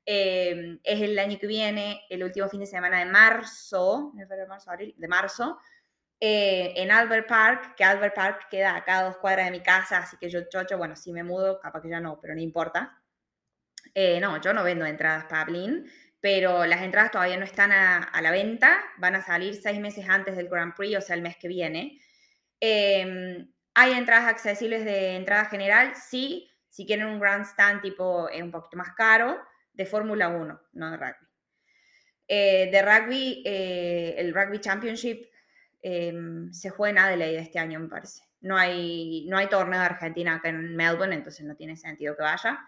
Em, 0.09 0.79
es 0.85 1.01
el 1.01 1.19
año 1.19 1.37
que 1.37 1.47
viene, 1.47 2.05
el 2.09 2.23
último 2.23 2.47
fin 2.47 2.61
de 2.61 2.65
semana 2.65 2.99
de 2.99 3.05
marzo, 3.07 4.13
de 4.15 5.07
marzo, 5.09 5.59
eh, 6.17 6.73
en 6.77 6.91
Albert 6.91 7.27
Park, 7.27 7.75
que 7.75 7.83
Albert 7.83 8.15
Park 8.15 8.47
queda 8.49 8.77
acá 8.77 8.99
a 8.99 9.03
dos 9.03 9.17
cuadras 9.17 9.47
de 9.47 9.51
mi 9.51 9.61
casa, 9.61 9.97
así 9.97 10.15
que 10.15 10.29
yo 10.29 10.47
chocho, 10.47 10.77
bueno, 10.77 10.95
si 10.95 11.11
me 11.11 11.23
mudo, 11.23 11.59
capaz 11.59 11.81
que 11.81 11.89
ya 11.89 11.99
no, 11.99 12.21
pero 12.21 12.33
no 12.35 12.39
importa. 12.39 13.03
Eh, 13.93 14.21
no, 14.21 14.39
yo 14.39 14.53
no 14.53 14.63
vendo 14.63 14.85
entradas 14.85 15.25
para 15.25 15.43
Blin, 15.43 15.91
pero 16.21 16.65
las 16.65 16.83
entradas 16.83 17.11
todavía 17.11 17.35
no 17.35 17.43
están 17.43 17.73
a, 17.73 18.09
la 18.21 18.31
venta, 18.31 18.79
van 18.99 19.15
a 19.15 19.21
salir 19.21 19.55
seis 19.55 19.77
meses 19.81 20.07
antes 20.07 20.37
del 20.37 20.47
Grand 20.47 20.73
Prix, 20.73 20.97
o 20.97 21.01
sea, 21.01 21.17
el 21.17 21.21
mes 21.21 21.35
que 21.35 21.49
viene. 21.49 21.99
Em, 22.61 23.51
¿Hay 23.73 23.91
entradas 23.91 24.27
accesibles 24.27 24.85
de 24.85 25.17
entrada 25.17 25.45
general? 25.45 25.95
Sí, 25.97 26.49
si 26.69 26.85
quieren 26.85 27.07
un 27.07 27.19
grandstand 27.19 27.81
tipo 27.81 28.29
es 28.29 28.41
un 28.41 28.51
poquito 28.51 28.77
más 28.77 28.93
caro 28.95 29.37
de 29.77 29.85
Fórmula 29.85 30.27
1, 30.27 30.61
no 30.73 30.91
de 30.91 30.97
rugby. 30.97 31.27
Eh, 32.27 32.69
de 32.71 32.81
rugby, 32.81 33.43
eh, 33.45 34.15
el 34.17 34.33
Rugby 34.33 34.59
Championship 34.59 35.29
em, 35.81 36.51
se 36.51 36.71
juega 36.71 36.89
en 36.91 36.97
Adelaide 36.97 37.39
este 37.39 37.59
año, 37.59 37.79
me 37.79 37.87
parece. 37.87 38.23
No 38.41 38.57
hay, 38.57 39.25
no 39.29 39.37
hay 39.37 39.47
torneo 39.47 39.79
de 39.79 39.85
Argentina 39.85 40.35
acá 40.35 40.49
en 40.49 40.75
Melbourne, 40.75 41.15
entonces 41.15 41.45
no 41.45 41.55
tiene 41.55 41.77
sentido 41.77 42.17
que 42.17 42.23
vaya. 42.23 42.59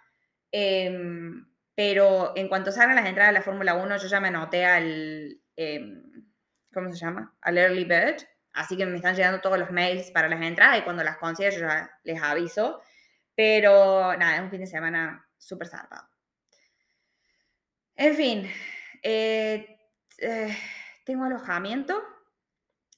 Em, 0.51 1.45
pero 1.76 2.34
en 2.36 2.47
cuanto 2.47 2.72
salgan 2.72 2.95
las 2.95 3.07
entradas 3.07 3.34
de 3.34 3.39
la 3.39 3.43
Fórmula 3.43 3.74
1, 3.74 3.97
yo 3.97 4.07
ya 4.07 4.20
me 4.20 4.28
anoté 4.30 4.66
al, 4.66 5.41
em, 5.55 6.03
¿cómo 6.72 6.91
se 6.93 6.99
llama? 6.99 7.36
Al 7.41 7.57
Early 7.57 7.86
Bird. 7.86 8.22
Así 8.53 8.78
que 8.78 8.86
me 8.86 8.97
están 8.97 9.16
llegando 9.16 9.41
todos 9.41 9.57
los 9.57 9.72
mails 9.72 10.12
para 10.12 10.30
las 10.30 10.41
entradas 10.41 10.80
y 10.80 10.82
cuando 10.84 11.03
las 11.03 11.18
consiga 11.18 11.49
yo 11.49 11.60
ya 11.60 11.91
les 12.03 12.22
aviso. 12.22 12.82
Pero 13.36 14.16
nada, 14.18 14.36
es 14.36 14.41
un 14.41 14.51
fin 14.51 14.62
de 14.62 14.68
semana 14.68 15.26
súper 15.38 15.68
zarpado. 15.68 16.07
En 18.00 18.16
fin, 18.16 18.50
eh, 19.04 19.78
eh, 20.20 20.58
tengo 21.04 21.26
alojamiento. 21.26 22.02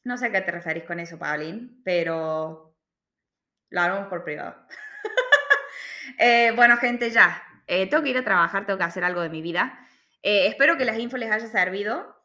No 0.04 0.16
sé 0.16 0.28
a 0.28 0.32
qué 0.32 0.42
te 0.42 0.52
referís 0.52 0.84
con 0.84 1.00
eso, 1.00 1.18
Paulín, 1.18 1.82
pero 1.84 2.78
lo 3.70 3.82
hablamos 3.82 4.08
por 4.08 4.24
privado. 4.24 4.56
Eh, 6.18 6.52
bueno, 6.56 6.78
gente, 6.78 7.10
ya. 7.10 7.42
tengo 7.66 8.04
que 8.04 8.10
ir 8.10 8.18
a 8.18 8.24
trabajar, 8.24 8.66
tengo 8.66 8.78
que 8.78 8.84
hacer 8.84 9.04
algo 9.04 9.22
de 9.22 9.30
mi 9.30 9.42
vida. 9.42 9.88
espero 10.22 10.78
que 10.78 10.86
las 10.86 11.00
infos 11.00 11.20
les 11.20 11.32
haya 11.32 11.48
servido. 11.48 12.16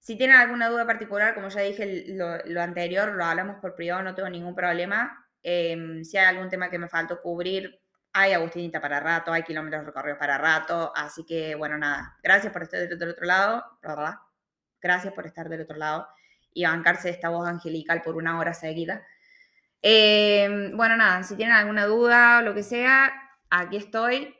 Si 0.00 0.16
tienen 0.16 0.36
alguna 0.36 0.68
duda 0.68 0.86
particular, 0.86 1.34
como 1.34 1.48
ya 1.48 1.60
dije 1.60 2.04
lo, 2.08 2.38
lo 2.46 2.62
anterior, 2.62 3.12
lo 3.12 3.24
hablamos 3.24 3.56
por 3.60 3.74
privado, 3.74 4.02
no 4.02 4.14
tengo 4.14 4.30
ningún 4.30 4.54
problema. 4.54 5.28
Em, 5.42 6.04
si 6.04 6.16
hay 6.16 6.26
algún 6.26 6.48
tema 6.48 6.70
que 6.70 6.78
me 6.78 6.88
faltó 6.88 7.20
cubrir, 7.20 7.83
hay 8.16 8.32
Agustinita 8.32 8.80
para 8.80 9.00
rato, 9.00 9.32
hay 9.32 9.42
kilómetros 9.42 9.84
recorridos 9.84 10.18
para 10.18 10.38
rato, 10.38 10.92
así 10.94 11.26
que 11.26 11.56
bueno, 11.56 11.76
nada, 11.76 12.16
gracias 12.22 12.52
por 12.52 12.62
estar 12.62 12.88
del 12.88 13.10
otro 13.10 13.26
lado, 13.26 13.64
¿verdad? 13.82 14.14
Gracias 14.80 15.12
por 15.12 15.26
estar 15.26 15.48
del 15.48 15.62
otro 15.62 15.76
lado 15.76 16.06
y 16.52 16.64
bancarse 16.64 17.10
esta 17.10 17.28
voz 17.30 17.48
angelical 17.48 18.02
por 18.02 18.14
una 18.14 18.38
hora 18.38 18.54
seguida. 18.54 19.04
Eh, 19.82 20.70
bueno, 20.74 20.96
nada, 20.96 21.24
si 21.24 21.34
tienen 21.36 21.56
alguna 21.56 21.86
duda 21.86 22.38
o 22.38 22.42
lo 22.42 22.54
que 22.54 22.62
sea, 22.62 23.12
aquí 23.50 23.76
estoy. 23.76 24.32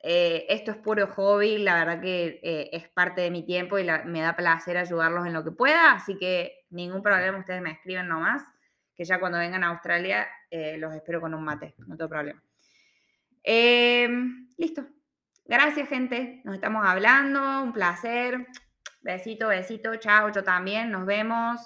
Eh, 0.00 0.46
esto 0.48 0.70
es 0.70 0.76
puro 0.76 1.08
hobby, 1.08 1.58
la 1.58 1.74
verdad 1.74 2.00
que 2.00 2.38
eh, 2.44 2.70
es 2.72 2.88
parte 2.88 3.20
de 3.20 3.32
mi 3.32 3.44
tiempo 3.44 3.80
y 3.80 3.84
me 4.04 4.20
da 4.20 4.36
placer 4.36 4.76
ayudarlos 4.76 5.26
en 5.26 5.32
lo 5.32 5.42
que 5.42 5.50
pueda, 5.50 5.92
así 5.92 6.16
que 6.16 6.66
ningún 6.70 7.02
problema, 7.02 7.36
ustedes 7.36 7.60
me 7.60 7.72
escriben 7.72 8.06
nomás, 8.06 8.44
que 8.94 9.04
ya 9.04 9.18
cuando 9.18 9.38
vengan 9.38 9.64
a 9.64 9.70
Australia 9.70 10.28
los 10.78 10.94
espero 10.94 11.20
con 11.20 11.34
un 11.34 11.42
mate, 11.42 11.74
no 11.78 11.96
tengo 11.96 12.08
problema. 12.08 12.40
Em, 13.42 14.48
listo. 14.56 14.86
Gracias, 15.44 15.88
gente. 15.88 16.42
Nos 16.44 16.56
estamos 16.56 16.84
hablando. 16.86 17.62
Un 17.62 17.72
placer. 17.72 18.46
Besito, 19.00 19.48
besito. 19.48 19.96
Chao, 19.96 20.30
yo 20.30 20.44
también. 20.44 20.90
Nos 20.90 21.06
vemos. 21.06 21.60